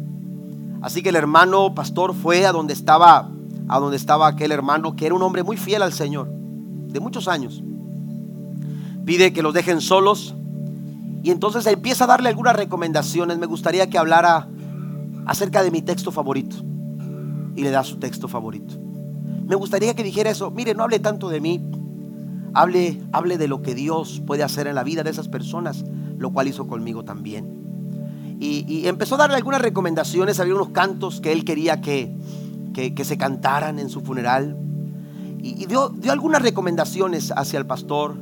Así 0.83 1.03
que 1.03 1.11
el 1.11 1.17
hermano 1.17 1.75
pastor 1.75 2.13
fue 2.13 2.45
a 2.45 2.53
donde 2.53 2.73
estaba, 2.73 3.31
a 3.69 3.79
donde 3.79 3.97
estaba 3.97 4.27
aquel 4.27 4.51
hermano 4.51 4.97
que 4.97 5.07
era 5.07 5.15
un 5.15 5.23
hombre 5.23 5.45
muy 5.45 5.57
fiel 5.57 5.83
al 5.83 5.93
Señor, 5.93 6.29
de 6.29 6.99
muchos 6.99 7.29
años. 7.29 7.63
Pide 9.05 9.33
que 9.33 9.43
los 9.43 9.55
dejen 9.55 9.81
solos 9.81 10.35
y 11.23 11.31
entonces 11.31 11.67
empieza 11.67 12.05
a 12.05 12.09
darle 12.09 12.29
algunas 12.29 12.57
recomendaciones. 12.57 13.39
Me 13.39 13.47
gustaría 13.47 13.89
que 13.89 13.97
hablara 13.97 14.49
acerca 15.25 15.63
de 15.63 15.71
mi 15.71 15.83
texto 15.83 16.11
favorito 16.11 16.57
y 17.55 17.63
le 17.63 17.71
da 17.71 17.85
su 17.85 17.99
texto 17.99 18.27
favorito. 18.27 18.75
Me 19.47 19.55
gustaría 19.55 19.95
que 19.95 20.03
dijera 20.03 20.31
eso. 20.31 20.51
Mire, 20.51 20.75
no 20.75 20.83
hable 20.83 20.99
tanto 20.99 21.29
de 21.29 21.41
mí. 21.41 21.61
Hable, 22.55 23.01
hable 23.13 23.39
de 23.39 23.49
lo 23.49 23.63
que 23.63 23.75
Dios 23.75 24.21
puede 24.27 24.43
hacer 24.43 24.67
en 24.67 24.75
la 24.75 24.83
vida 24.83 25.05
de 25.05 25.11
esas 25.11 25.29
personas, 25.29 25.85
lo 26.19 26.31
cual 26.33 26.49
hizo 26.49 26.67
conmigo 26.67 27.05
también. 27.05 27.62
Y, 28.45 28.89
empezó 28.89 29.15
a 29.15 29.19
darle 29.19 29.37
algunas 29.37 29.63
recomendaciones, 29.63 30.41
había 30.41 30.57
unos 30.57 30.71
cantos 30.71 31.21
que 31.21 31.31
él 31.31 31.45
quería 31.45 31.81
que, 31.81 32.13
se 33.05 33.17
cantaran 33.17 33.79
en 33.79 33.89
su 33.89 34.01
funeral. 34.01 34.57
Y, 35.41 35.67
dio, 35.67 35.91
dio, 35.91 36.11
algunas 36.11 36.43
recomendaciones 36.43 37.33
hacia 37.37 37.61
el 37.61 37.67
pastor 37.67 38.17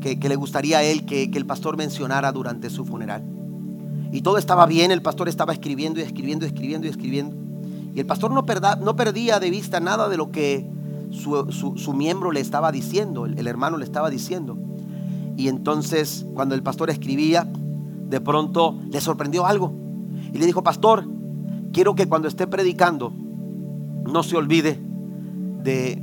que, 0.00 0.16
le 0.16 0.36
gustaría 0.36 0.78
a 0.78 0.82
él 0.82 1.04
que, 1.04 1.24
el 1.24 1.44
pastor 1.44 1.76
mencionara 1.76 2.32
durante 2.32 2.70
su 2.70 2.86
funeral. 2.86 3.22
Y 4.12 4.22
todo 4.22 4.38
estaba 4.38 4.64
bien, 4.64 4.92
el 4.92 5.02
pastor 5.02 5.28
estaba 5.28 5.52
escribiendo 5.52 6.00
y 6.00 6.04
escribiendo 6.04 6.46
escribiendo 6.46 6.86
y 6.86 6.90
escribiendo. 6.90 7.36
Y 7.94 8.00
el 8.00 8.06
pastor 8.06 8.30
no, 8.30 8.42
no 8.82 8.96
perdía 8.96 9.40
de 9.40 9.50
vista 9.50 9.78
nada 9.78 10.08
de 10.08 10.16
lo 10.16 10.30
que 10.30 10.66
su, 11.10 11.92
miembro 11.94 12.32
le 12.32 12.40
estaba 12.40 12.72
diciendo, 12.72 13.26
el 13.26 13.46
hermano 13.46 13.76
le 13.76 13.84
estaba 13.84 14.08
diciendo. 14.08 14.56
Y 15.36 15.48
entonces 15.48 16.24
cuando 16.34 16.54
el 16.54 16.62
pastor 16.62 16.88
escribía, 16.88 17.46
de 18.10 18.20
pronto 18.20 18.76
le 18.90 19.00
sorprendió 19.00 19.46
algo. 19.46 19.72
Y 20.32 20.38
le 20.38 20.46
dijo, 20.46 20.62
pastor, 20.62 21.06
quiero 21.72 21.94
que 21.94 22.08
cuando 22.08 22.28
esté 22.28 22.46
predicando, 22.46 23.12
no 24.04 24.22
se 24.24 24.36
olvide 24.36 24.80
de, 25.62 26.02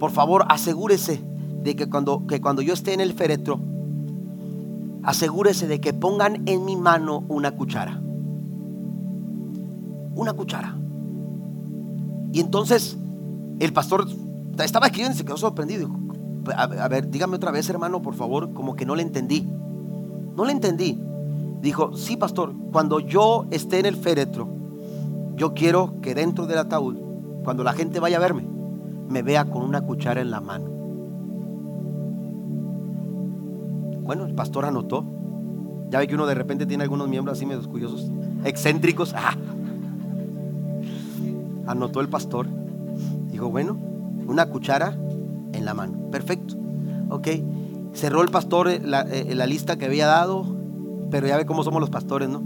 por 0.00 0.10
favor, 0.10 0.46
asegúrese 0.48 1.20
de 1.62 1.76
que 1.76 1.88
cuando, 1.88 2.26
que 2.26 2.40
cuando 2.40 2.62
yo 2.62 2.72
esté 2.72 2.94
en 2.94 3.00
el 3.00 3.12
féretro, 3.12 3.60
asegúrese 5.02 5.66
de 5.66 5.80
que 5.80 5.92
pongan 5.92 6.48
en 6.48 6.64
mi 6.64 6.76
mano 6.76 7.24
una 7.28 7.50
cuchara. 7.52 8.00
Una 10.14 10.32
cuchara. 10.32 10.74
Y 12.32 12.40
entonces 12.40 12.96
el 13.60 13.72
pastor 13.74 14.08
estaba 14.58 14.86
escribiendo 14.86 15.14
y 15.14 15.18
se 15.18 15.24
quedó 15.24 15.36
sorprendido. 15.36 15.90
a, 16.54 16.62
a 16.62 16.88
ver, 16.88 17.10
dígame 17.10 17.36
otra 17.36 17.50
vez, 17.50 17.68
hermano, 17.68 18.00
por 18.00 18.14
favor, 18.14 18.54
como 18.54 18.74
que 18.74 18.86
no 18.86 18.96
le 18.96 19.02
entendí. 19.02 19.46
No 20.34 20.44
le 20.44 20.52
entendí 20.52 21.05
dijo, 21.66 21.96
sí, 21.96 22.16
pastor, 22.16 22.54
cuando 22.72 23.00
yo 23.00 23.46
esté 23.50 23.80
en 23.80 23.86
el 23.86 23.96
féretro, 23.96 24.48
yo 25.34 25.52
quiero 25.52 26.00
que 26.00 26.14
dentro 26.14 26.46
del 26.46 26.58
ataúd, 26.58 26.96
cuando 27.42 27.64
la 27.64 27.72
gente 27.72 27.98
vaya 27.98 28.18
a 28.18 28.20
verme, 28.20 28.46
me 29.08 29.22
vea 29.22 29.46
con 29.46 29.62
una 29.62 29.80
cuchara 29.80 30.20
en 30.20 30.30
la 30.30 30.40
mano. 30.40 30.66
Bueno, 34.00 34.26
el 34.26 34.34
pastor 34.34 34.64
anotó. 34.64 35.04
Ya 35.90 35.98
ve 35.98 36.06
que 36.06 36.14
uno 36.14 36.26
de 36.26 36.34
repente 36.34 36.66
tiene 36.66 36.84
algunos 36.84 37.08
miembros 37.08 37.36
así 37.36 37.46
medio 37.46 37.68
curiosos, 37.68 38.10
excéntricos. 38.44 39.12
Ah. 39.16 39.36
Anotó 41.66 42.00
el 42.00 42.08
pastor. 42.08 42.46
Dijo, 43.30 43.50
bueno, 43.50 43.76
una 44.26 44.46
cuchara 44.46 44.96
en 45.52 45.64
la 45.64 45.74
mano. 45.74 46.10
Perfecto. 46.12 46.54
Ok. 47.10 47.28
Cerró 47.92 48.22
el 48.22 48.30
pastor 48.30 48.68
la, 48.84 49.00
eh, 49.02 49.34
la 49.34 49.46
lista 49.46 49.76
que 49.76 49.86
había 49.86 50.06
dado 50.06 50.55
pero 51.10 51.26
ya 51.26 51.36
ve 51.36 51.46
cómo 51.46 51.64
somos 51.64 51.80
los 51.80 51.90
pastores, 51.90 52.28
¿no? 52.28 52.42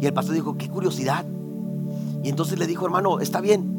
Y 0.00 0.06
el 0.06 0.12
pastor 0.12 0.34
dijo, 0.34 0.56
qué 0.56 0.68
curiosidad. 0.68 1.24
Y 2.22 2.28
entonces 2.28 2.58
le 2.58 2.66
dijo, 2.66 2.84
hermano, 2.84 3.20
está 3.20 3.40
bien, 3.40 3.76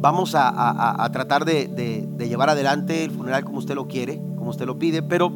vamos 0.00 0.34
a, 0.34 1.08
tratar 1.12 1.44
de, 1.44 2.08
llevar 2.18 2.50
adelante 2.50 3.04
el 3.04 3.10
funeral 3.10 3.44
como 3.44 3.58
usted 3.58 3.74
lo 3.74 3.88
quiere, 3.88 4.20
como 4.36 4.50
usted 4.50 4.66
lo 4.66 4.78
pide, 4.78 5.02
pero 5.02 5.30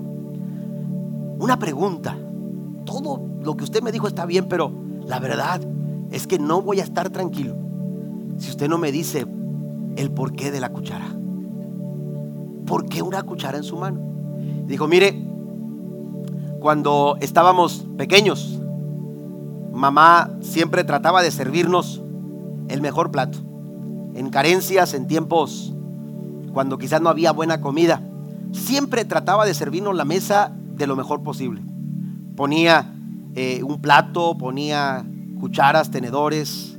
una 1.39 1.59
pregunta, 1.59 2.17
todo 2.85 3.21
lo 3.43 3.57
que 3.57 3.65
usted 3.65 3.83
me 3.83 3.93
dijo 3.93 4.07
está 4.07 4.27
bien, 4.27 4.47
pero 4.49 4.73
la 5.07 5.19
verdad 5.19 5.61
es 6.11 6.27
que 6.27 6.39
no 6.39 6.63
voy 6.63 6.81
a 6.81 6.85
estar 6.85 7.11
tranquilo 7.11 7.57
si 8.39 8.51
usted 8.51 8.69
no 8.69 8.79
me 8.79 8.93
dice 8.93 9.27
el 9.97 10.11
porqué 10.11 10.51
de 10.51 10.61
la 10.61 10.71
cuchara. 10.71 11.07
¿Por 12.67 12.87
qué 12.87 13.03
una 13.03 13.23
cuchara 13.23 13.59
en 13.59 13.65
su 13.65 13.77
mano? 13.77 14.01
Dijo, 14.67 14.87
mire, 14.87 15.32
cuando 16.63 17.19
estábamos 17.21 17.85
pequeños, 17.99 18.61
mamá 19.73 20.31
siempre 20.41 20.85
trataba 20.85 21.21
de 21.21 21.31
servirnos 21.33 22.01
el 22.69 22.81
mejor 22.81 23.11
plato. 23.11 23.39
En 24.15 24.31
carencias, 24.31 24.95
en 24.95 25.09
tiempos 25.09 25.75
cuando 26.53 26.79
quizás 26.79 27.03
no 27.03 27.09
había 27.09 27.33
buena 27.33 27.61
comida, 27.61 28.01
siempre 28.53 29.05
trataba 29.05 29.45
de 29.45 29.55
servirnos 29.55 29.97
la 29.97 30.05
mesa 30.05 30.53
de 30.77 30.87
lo 30.87 30.95
mejor 30.97 31.23
posible. 31.23 31.63
Ponía 32.37 32.95
eh, 33.35 33.63
un 33.65 33.81
plato, 33.81 34.37
ponía 34.39 35.05
cucharas, 35.41 35.91
tenedores, 35.91 36.79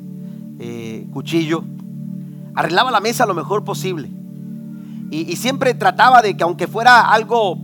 eh, 0.60 1.08
cuchillo. 1.12 1.64
Arreglaba 2.56 2.92
la 2.92 3.02
mesa 3.02 3.26
lo 3.26 3.34
mejor 3.34 3.64
posible. 3.64 4.10
Y, 5.10 5.36
siempre 5.36 5.74
trataba 5.74 6.22
de 6.22 6.36
que 6.38 6.44
aunque 6.44 6.66
fuera 6.68 7.12
algo 7.12 7.58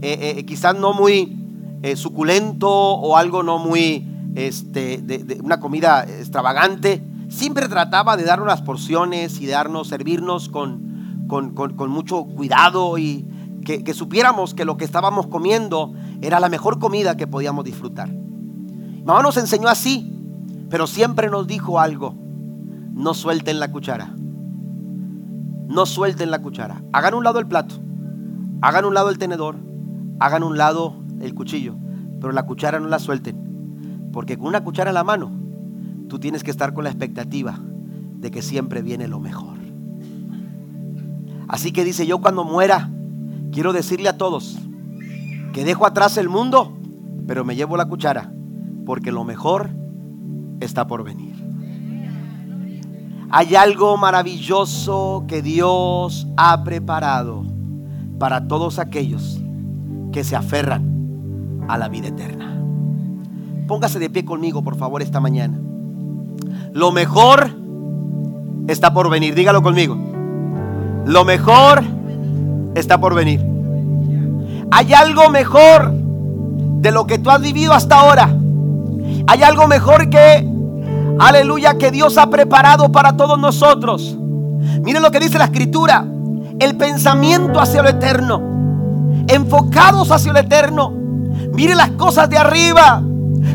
eh, 0.00 0.44
quizás 0.46 0.74
no 0.76 0.94
muy 0.94 1.45
eh, 1.82 1.96
suculento 1.96 2.70
o 2.70 3.16
algo 3.16 3.42
no 3.42 3.58
muy, 3.58 4.06
este, 4.34 4.98
de, 4.98 5.40
una 5.42 5.60
comida 5.60 6.04
extravagante. 6.04 7.02
Siempre 7.28 7.68
trataba 7.68 8.16
de 8.16 8.24
dar 8.24 8.40
unas 8.40 8.62
porciones 8.62 9.40
y 9.40 9.46
darnos, 9.46 9.88
servirnos 9.88 10.48
con, 10.48 10.86
con, 11.26 11.90
mucho 11.90 12.24
cuidado 12.24 12.98
y 12.98 13.26
que, 13.64 13.94
supiéramos 13.94 14.54
que 14.54 14.64
lo 14.64 14.76
que 14.76 14.84
estábamos 14.84 15.26
comiendo 15.26 15.92
era 16.22 16.38
la 16.38 16.48
mejor 16.48 16.78
comida 16.78 17.16
que 17.16 17.26
podíamos 17.26 17.64
disfrutar. 17.64 18.08
Mamá 19.04 19.22
nos 19.22 19.36
enseñó 19.36 19.68
así, 19.68 20.12
pero 20.70 20.86
siempre 20.86 21.28
nos 21.28 21.46
dijo 21.46 21.80
algo. 21.80 22.14
No 22.92 23.12
suelten 23.12 23.60
la 23.60 23.70
cuchara. 23.70 24.14
No 25.68 25.84
suelten 25.84 26.30
la 26.30 26.40
cuchara. 26.40 26.82
Hagan 26.92 27.14
un 27.14 27.24
lado 27.24 27.38
el 27.38 27.46
plato. 27.46 27.74
Hagan 28.62 28.84
un 28.84 28.94
lado 28.94 29.10
el 29.10 29.18
tenedor. 29.18 29.56
Hagan 30.20 30.42
un 30.42 30.56
lado 30.56 31.05
el 31.20 31.34
cuchillo. 31.34 31.76
Pero 32.20 32.32
la 32.32 32.44
cuchara 32.44 32.80
no 32.80 32.88
la 32.88 32.98
suelten. 32.98 34.08
Porque 34.12 34.38
con 34.38 34.48
una 34.48 34.64
cuchara 34.64 34.90
en 34.90 34.94
la 34.94 35.04
mano, 35.04 35.30
tú 36.08 36.18
tienes 36.18 36.42
que 36.42 36.50
estar 36.50 36.72
con 36.72 36.84
la 36.84 36.90
expectativa 36.90 37.58
de 38.18 38.30
que 38.30 38.42
siempre 38.42 38.82
viene 38.82 39.08
lo 39.08 39.20
mejor. 39.20 39.56
Así 41.48 41.72
que 41.72 41.84
dice, 41.84 42.06
yo 42.06 42.18
cuando 42.20 42.44
muera, 42.44 42.90
quiero 43.52 43.72
decirle 43.72 44.08
a 44.08 44.18
todos 44.18 44.58
que 45.52 45.64
dejo 45.64 45.86
atrás 45.86 46.16
el 46.16 46.28
mundo, 46.28 46.76
pero 47.26 47.44
me 47.44 47.56
llevo 47.56 47.76
la 47.76 47.86
cuchara, 47.86 48.32
porque 48.84 49.12
lo 49.12 49.24
mejor 49.24 49.70
está 50.60 50.86
por 50.86 51.04
venir. 51.04 51.34
Hay 53.30 53.54
algo 53.54 53.96
maravilloso 53.96 55.24
que 55.28 55.42
Dios 55.42 56.26
ha 56.36 56.62
preparado 56.64 57.44
para 58.18 58.48
todos 58.48 58.78
aquellos 58.78 59.40
que 60.12 60.24
se 60.24 60.36
aferran 60.36 60.95
a 61.68 61.78
la 61.78 61.88
vida 61.88 62.08
eterna. 62.08 62.56
Póngase 63.66 63.98
de 63.98 64.10
pie 64.10 64.24
conmigo, 64.24 64.62
por 64.62 64.76
favor, 64.76 65.02
esta 65.02 65.20
mañana. 65.20 65.58
Lo 66.72 66.92
mejor 66.92 67.50
está 68.68 68.92
por 68.92 69.10
venir. 69.10 69.34
Dígalo 69.34 69.62
conmigo. 69.62 69.96
Lo 71.06 71.24
mejor 71.24 71.82
está 72.74 72.98
por 73.00 73.14
venir. 73.14 73.40
Hay 74.70 74.92
algo 74.92 75.30
mejor 75.30 75.92
de 75.92 76.90
lo 76.90 77.06
que 77.06 77.18
tú 77.18 77.30
has 77.30 77.40
vivido 77.40 77.72
hasta 77.72 78.00
ahora. 78.00 78.28
Hay 79.26 79.42
algo 79.42 79.66
mejor 79.66 80.10
que, 80.10 80.46
aleluya, 81.18 81.78
que 81.78 81.90
Dios 81.90 82.18
ha 82.18 82.28
preparado 82.28 82.92
para 82.92 83.16
todos 83.16 83.38
nosotros. 83.38 84.16
Miren 84.82 85.02
lo 85.02 85.10
que 85.10 85.20
dice 85.20 85.38
la 85.38 85.46
escritura. 85.46 86.04
El 86.58 86.76
pensamiento 86.76 87.60
hacia 87.60 87.82
lo 87.82 87.88
eterno. 87.88 88.42
Enfocados 89.28 90.10
hacia 90.10 90.32
lo 90.32 90.38
eterno. 90.38 91.05
Miren 91.56 91.78
las 91.78 91.92
cosas 91.92 92.28
de 92.28 92.36
arriba. 92.36 93.02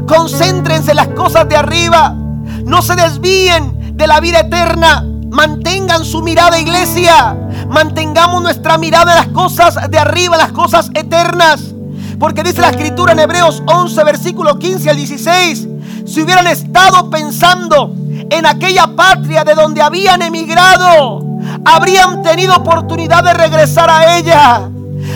Concéntrense 0.07 0.89
en 0.89 0.97
las 0.97 1.09
cosas 1.09 1.47
de 1.47 1.55
arriba. 1.55 2.15
No 2.65 2.81
se 2.81 2.95
desvíen 2.95 3.95
de 3.95 4.07
la 4.07 4.19
vida 4.19 4.39
eterna. 4.39 5.05
Mantengan 5.29 6.03
su 6.03 6.23
mirada, 6.23 6.59
iglesia. 6.59 7.37
Mantengamos 7.69 8.41
nuestra 8.41 8.79
mirada 8.79 9.11
en 9.11 9.17
las 9.19 9.27
cosas 9.27 9.91
de 9.91 9.99
arriba, 9.99 10.35
las 10.35 10.51
cosas 10.51 10.89
eternas. 10.95 11.61
Porque 12.19 12.41
dice 12.41 12.61
la 12.61 12.71
escritura 12.71 13.13
en 13.13 13.19
Hebreos 13.19 13.61
11, 13.67 14.03
versículo 14.03 14.57
15 14.57 14.89
al 14.89 14.97
16. 14.97 15.67
Si 16.07 16.23
hubieran 16.23 16.47
estado 16.47 17.07
pensando 17.11 17.95
en 18.31 18.47
aquella 18.47 18.87
patria 18.95 19.43
de 19.43 19.53
donde 19.53 19.83
habían 19.83 20.23
emigrado, 20.23 21.23
habrían 21.65 22.23
tenido 22.23 22.55
oportunidad 22.55 23.23
de 23.23 23.33
regresar 23.33 23.91
a 23.91 24.17
ella. 24.17 24.71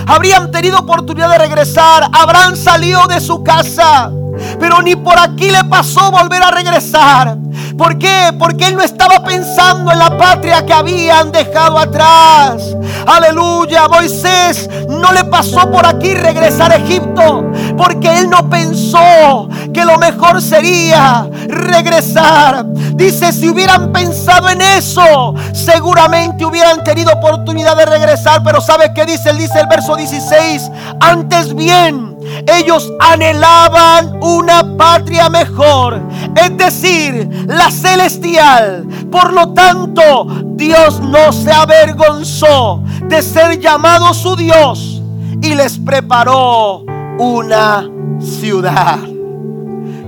Habrían 0.08 0.52
tenido 0.52 0.80
oportunidad 0.80 1.30
de 1.30 1.38
regresar. 1.38 2.10
Habrán 2.12 2.56
salido 2.56 3.08
de 3.08 3.20
su 3.20 3.44
casa. 3.44 4.12
Pero 4.60 4.82
ni 4.82 4.96
por 4.96 5.18
aquí 5.18 5.50
le 5.50 5.64
pasó 5.66 6.12
volver 6.12 6.44
a 6.44 6.52
regresar. 6.52 7.38
¿Por 7.78 7.98
qué? 7.98 8.32
Porque 8.40 8.68
él 8.68 8.76
no 8.76 8.84
estaba 8.84 9.24
pensando 9.24 9.92
en 9.92 10.00
la 10.00 10.18
patria 10.18 10.66
que 10.66 10.74
habían 10.74 11.32
dejado 11.32 11.78
atrás. 11.78 12.64
Aleluya, 13.06 13.88
Moisés 13.90 14.70
no 14.88 15.12
le 15.12 15.26
pasó 15.26 15.70
por 15.70 15.86
aquí 15.86 16.14
regresar 16.14 16.72
a 16.72 16.78
Egipto. 16.78 17.44
Porque 17.78 18.20
él 18.20 18.30
no 18.30 18.50
pensó 18.50 19.50
que 19.74 19.84
lo 19.84 19.98
mejor 19.98 20.42
sería 20.42 21.28
regresar. 21.48 22.66
Dice, 22.66 23.34
si 23.34 23.50
hubieran 23.50 23.92
pensado 23.92 24.48
en 24.50 24.62
eso, 24.62 25.36
seguramente 25.54 26.46
hubieran 26.46 26.82
tenido 26.84 27.12
oportunidad 27.12 27.76
de 27.76 27.86
regresar. 27.86 28.42
Pero 28.44 28.62
¿sabe 28.62 28.94
qué 28.94 29.06
dice? 29.06 29.32
Él 29.32 29.38
dice 29.38 29.60
el 29.60 29.68
verso 29.68 29.98
16. 29.98 30.72
Antes 31.02 31.54
bien 31.54 32.15
ellos 32.48 32.92
anhelaban 33.00 34.18
una 34.22 34.78
patria 34.78 35.30
mejor, 35.30 36.02
es 36.36 36.58
decir, 36.58 37.46
la 37.48 37.72
celestial. 37.72 38.86
Por 39.12 39.34
lo 39.34 39.54
tanto, 39.54 40.28
Dios 40.56 41.00
no 41.02 41.32
se 41.32 41.52
avergonzó 41.52 42.82
de 43.08 43.22
ser 43.22 43.60
llamado 43.60 44.14
su 44.14 44.36
Dios 44.36 45.02
y 45.42 45.56
les 45.56 45.78
preparó 45.78 46.84
una 47.20 47.88
ciudad. 48.20 49.00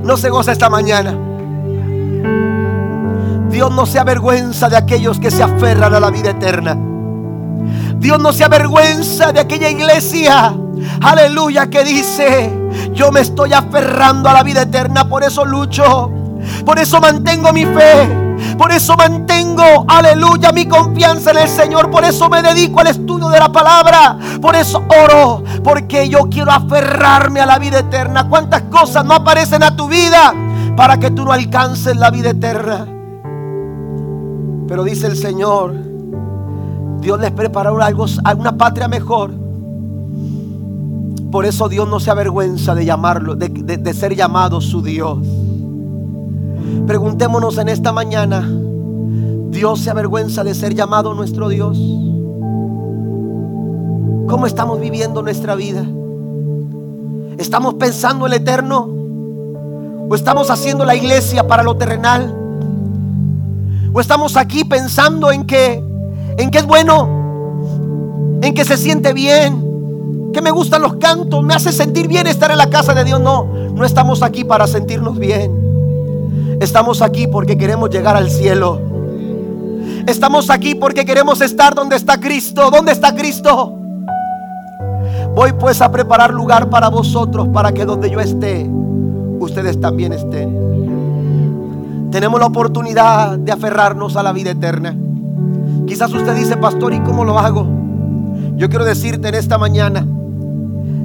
No 0.04 0.18
se 0.18 0.30
goza 0.30 0.52
esta 0.52 0.70
mañana. 0.70 1.18
Dios 3.50 3.72
no 3.72 3.86
se 3.86 4.00
avergüenza 4.00 4.70
de 4.70 4.78
aquellos 4.78 5.20
que 5.20 5.32
se 5.32 5.44
aferran 5.44 5.94
a 5.94 6.00
la 6.00 6.12
vida 6.12 6.32
eterna. 6.32 6.78
Dios 7.98 8.20
no 8.20 8.32
se 8.32 8.44
avergüenza 8.44 9.32
de 9.32 9.40
aquella 9.40 9.70
iglesia 9.70 10.54
aleluya, 11.02 11.70
que 11.70 11.84
dice, 11.84 12.52
yo 12.94 13.12
me 13.12 13.22
estoy 13.22 13.54
aferrando 13.54 14.30
a 14.30 14.34
la 14.34 14.44
vida 14.44 14.64
eterna, 14.64 15.08
por 15.08 15.24
eso 15.24 15.46
lucho, 15.46 16.12
por 16.66 16.80
eso 16.80 17.00
mantengo 17.00 17.52
mi 17.52 17.66
fe. 17.66 18.26
Por 18.58 18.72
eso 18.72 18.96
mantengo, 18.96 19.86
aleluya, 19.88 20.52
mi 20.52 20.68
confianza 20.68 21.32
en 21.32 21.38
el 21.38 21.48
Señor. 21.48 21.90
Por 21.90 22.04
eso 22.04 22.30
me 22.30 22.42
dedico 22.42 22.80
al 22.80 22.88
estudio 22.88 23.30
de 23.30 23.40
la 23.40 23.52
palabra. 23.52 24.18
Por 24.42 24.56
eso 24.56 24.84
oro. 25.04 25.44
Porque 25.64 26.08
yo 26.10 26.28
quiero 26.30 26.52
aferrarme 26.52 27.40
a 27.42 27.46
la 27.46 27.58
vida 27.58 27.80
eterna. 27.80 28.30
¿Cuántas 28.30 28.64
cosas 28.64 29.06
no 29.06 29.16
aparecen 29.16 29.64
a 29.64 29.76
tu 29.76 29.88
vida 29.88 30.34
para 30.76 30.98
que 30.98 31.12
tú 31.12 31.26
no 31.26 31.32
alcances 31.32 31.96
la 31.98 32.12
vida 32.12 32.30
eterna? 32.30 32.88
Pero 34.68 34.84
dice 34.84 35.08
el 35.08 35.18
Señor, 35.18 35.74
Dios 37.00 37.20
les 37.20 37.32
preparó 37.32 37.82
algo, 37.82 38.06
una 38.38 38.58
patria 38.58 38.88
mejor. 38.88 39.47
Por 41.32 41.46
eso 41.46 41.68
Dios 41.68 41.88
no 41.90 42.00
se 42.00 42.10
avergüenza 42.10 42.74
de 42.74 42.86
llamarlo, 42.86 43.36
de, 43.36 43.94
ser 43.94 44.16
llamado 44.16 44.62
su 44.62 44.82
Dios. 44.82 45.20
Preguntémonos 46.86 47.58
en 47.58 47.68
esta 47.68 47.92
mañana, 47.92 48.50
¿Dios 49.50 49.82
se 49.82 49.90
avergüenza 49.90 50.44
de 50.46 50.56
ser 50.56 50.74
llamado 50.74 51.14
nuestro 51.14 51.50
Dios? 51.50 51.78
¿Cómo 54.28 54.46
estamos 54.46 54.80
viviendo 54.80 55.22
nuestra 55.22 55.56
vida? 55.56 55.86
¿Estamos 57.38 57.74
pensando 57.74 58.26
en 58.26 58.34
el 58.34 58.42
eterno? 58.42 58.88
¿O 60.10 60.16
estamos 60.16 60.50
haciendo 60.50 60.86
la 60.86 60.96
iglesia 60.96 61.46
para 61.46 61.62
lo 61.62 61.76
terrenal? 61.76 62.34
¿O 63.92 64.00
estamos 64.00 64.38
aquí 64.38 64.64
pensando 64.64 65.30
en 65.32 65.46
que, 65.46 65.84
en 66.38 66.52
que 66.52 66.60
es 66.60 66.66
bueno? 66.66 68.40
¿En 68.42 68.54
que 68.54 68.64
se 68.64 68.78
siente 68.78 69.12
bien? 69.12 69.67
Que 70.34 70.42
me 70.42 70.52
gustan 70.52 70.82
los 70.82 70.96
cantos, 70.98 71.44
me 71.44 71.54
hace 71.54 71.72
sentir 71.72 72.08
bien 72.08 72.28
estar 72.28 72.52
en 72.52 72.58
la 72.58 72.70
casa 72.70 72.94
de 72.94 73.04
Dios. 73.04 73.20
No, 73.20 73.46
no 73.46 73.86
estamos 73.86 74.22
aquí 74.22 74.44
para 74.44 74.68
sentirnos 74.68 75.18
bien. 75.18 76.58
Estamos 76.62 77.02
aquí 77.02 77.28
porque 77.28 77.58
queremos 77.58 77.90
llegar 77.90 78.16
al 78.16 78.30
cielo. 78.30 78.82
Estamos 80.08 80.50
aquí 80.50 80.74
porque 80.76 81.06
queremos 81.06 81.42
estar 81.42 81.76
donde 81.76 81.96
está 81.96 82.20
Cristo. 82.20 82.72
¿Dónde 82.72 82.92
está 82.94 83.14
Cristo? 83.14 83.78
Voy 85.36 85.54
pues 85.54 85.82
a 85.82 85.92
preparar 85.92 86.34
lugar 86.34 86.70
para 86.70 86.90
vosotros, 86.90 87.48
para 87.50 87.72
que 87.72 87.86
donde 87.86 88.10
yo 88.10 88.20
esté, 88.20 88.68
ustedes 89.40 89.80
también 89.80 90.14
estén. 90.14 92.10
Tenemos 92.12 92.40
la 92.40 92.48
oportunidad 92.48 93.38
de 93.38 93.52
aferrarnos 93.52 94.16
a 94.16 94.24
la 94.24 94.32
vida 94.32 94.52
eterna. 94.52 94.96
Quizás 95.86 96.12
usted 96.12 96.34
dice, 96.34 96.58
pastor, 96.58 96.94
¿y 96.94 97.00
cómo 97.02 97.24
lo 97.24 97.38
hago? 97.38 97.68
Yo 98.56 98.70
quiero 98.70 98.86
decirte 98.86 99.28
en 99.28 99.36
esta 99.36 99.60
mañana, 99.60 100.08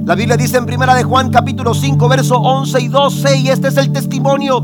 la 0.05 0.15
Biblia 0.15 0.35
dice 0.35 0.57
en 0.57 0.65
primera 0.65 0.95
de 0.95 1.03
Juan 1.03 1.29
capítulo 1.29 1.73
5 1.73 2.09
verso 2.09 2.35
11 2.35 2.81
y 2.81 2.87
12 2.89 3.37
y 3.37 3.47
este 3.47 3.69
es 3.69 3.77
el 3.77 3.93
testimonio 3.93 4.61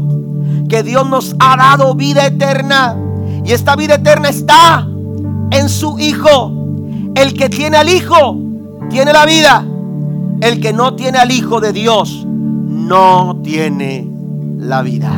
que 0.68 0.84
Dios 0.84 1.10
nos 1.10 1.34
ha 1.40 1.56
dado 1.56 1.96
vida 1.96 2.26
eterna 2.26 2.98
y 3.46 3.54
esta 3.54 3.78
vida 3.78 3.96
eterna 3.96 4.28
está 4.28 4.86
en 5.52 5.70
su 5.70 5.98
Hijo. 5.98 6.54
El 7.16 7.34
que 7.34 7.48
tiene 7.48 7.78
al 7.78 7.88
Hijo 7.88 8.38
tiene 8.90 9.14
la 9.14 9.26
vida. 9.26 9.66
El 10.42 10.60
que 10.60 10.74
no 10.74 10.96
tiene 10.96 11.20
al 11.20 11.32
Hijo 11.32 11.62
de 11.62 11.72
Dios 11.72 12.26
no 12.28 13.40
tiene 13.42 14.08
la 14.58 14.82
vida. 14.82 15.12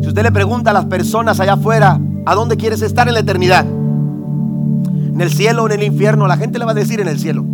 Si 0.00 0.08
usted 0.08 0.22
le 0.22 0.32
pregunta 0.32 0.70
a 0.70 0.74
las 0.74 0.86
personas 0.86 1.38
allá 1.38 1.52
afuera, 1.52 2.00
¿a 2.24 2.34
dónde 2.34 2.56
quieres 2.56 2.80
estar 2.80 3.08
en 3.08 3.14
la 3.14 3.20
eternidad? 3.20 3.66
¿En 3.66 5.20
el 5.20 5.30
cielo 5.30 5.64
o 5.64 5.66
en 5.66 5.80
el 5.80 5.82
infierno? 5.82 6.26
La 6.26 6.38
gente 6.38 6.58
le 6.58 6.64
va 6.64 6.72
a 6.72 6.74
decir 6.74 7.00
en 7.00 7.08
el 7.08 7.18
cielo. 7.18 7.44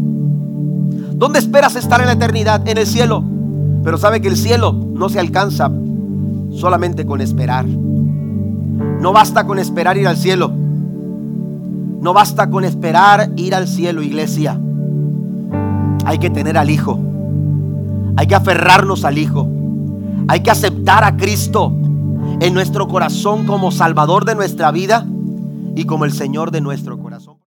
¿Dónde 1.21 1.39
esperas 1.39 1.77
estar 1.77 2.01
en 2.01 2.07
la 2.07 2.15
eternidad? 2.15 2.67
En 2.67 2.79
el 2.79 2.87
cielo. 2.87 3.23
Pero 3.85 3.99
sabe 3.99 4.23
que 4.23 4.29
el 4.29 4.39
cielo 4.39 4.73
no 4.73 5.11
se 5.11 5.21
alcanza 5.21 5.71
solamente 6.51 7.05
con 7.05 7.21
esperar. 7.21 7.67
No 7.67 9.13
basta 9.13 9.47
con 9.47 9.59
esperar 9.59 9.99
ir 9.99 10.09
al 10.09 10.17
cielo. 10.17 10.51
No 12.01 12.15
basta 12.15 12.49
con 12.49 12.65
esperar 12.65 13.33
ir 13.37 13.55
al 13.55 13.69
cielo, 13.69 14.01
iglesia. 14.01 14.59
Hay 16.07 16.17
que 16.17 16.31
tener 16.31 16.57
al 16.57 16.71
Hijo. 16.71 16.99
Hay 18.17 18.27
que 18.27 18.35
aferrarnos 18.35 19.05
al 19.05 19.19
Hijo. 19.19 19.47
Hay 20.27 20.41
que 20.41 20.51
aceptar 20.51 21.05
a 21.05 21.19
Cristo 21.19 21.71
en 22.41 22.55
nuestro 22.55 22.89
corazón 22.89 23.45
como 23.45 23.73
Salvador 23.73 24.25
de 24.25 24.37
nuestra 24.37 24.71
vida 24.71 25.05
y 25.77 25.85
como 25.85 26.07
el 26.07 26.13
Señor 26.13 26.51
de 26.51 26.63
nuestro 26.63 26.97
corazón. 26.97 27.30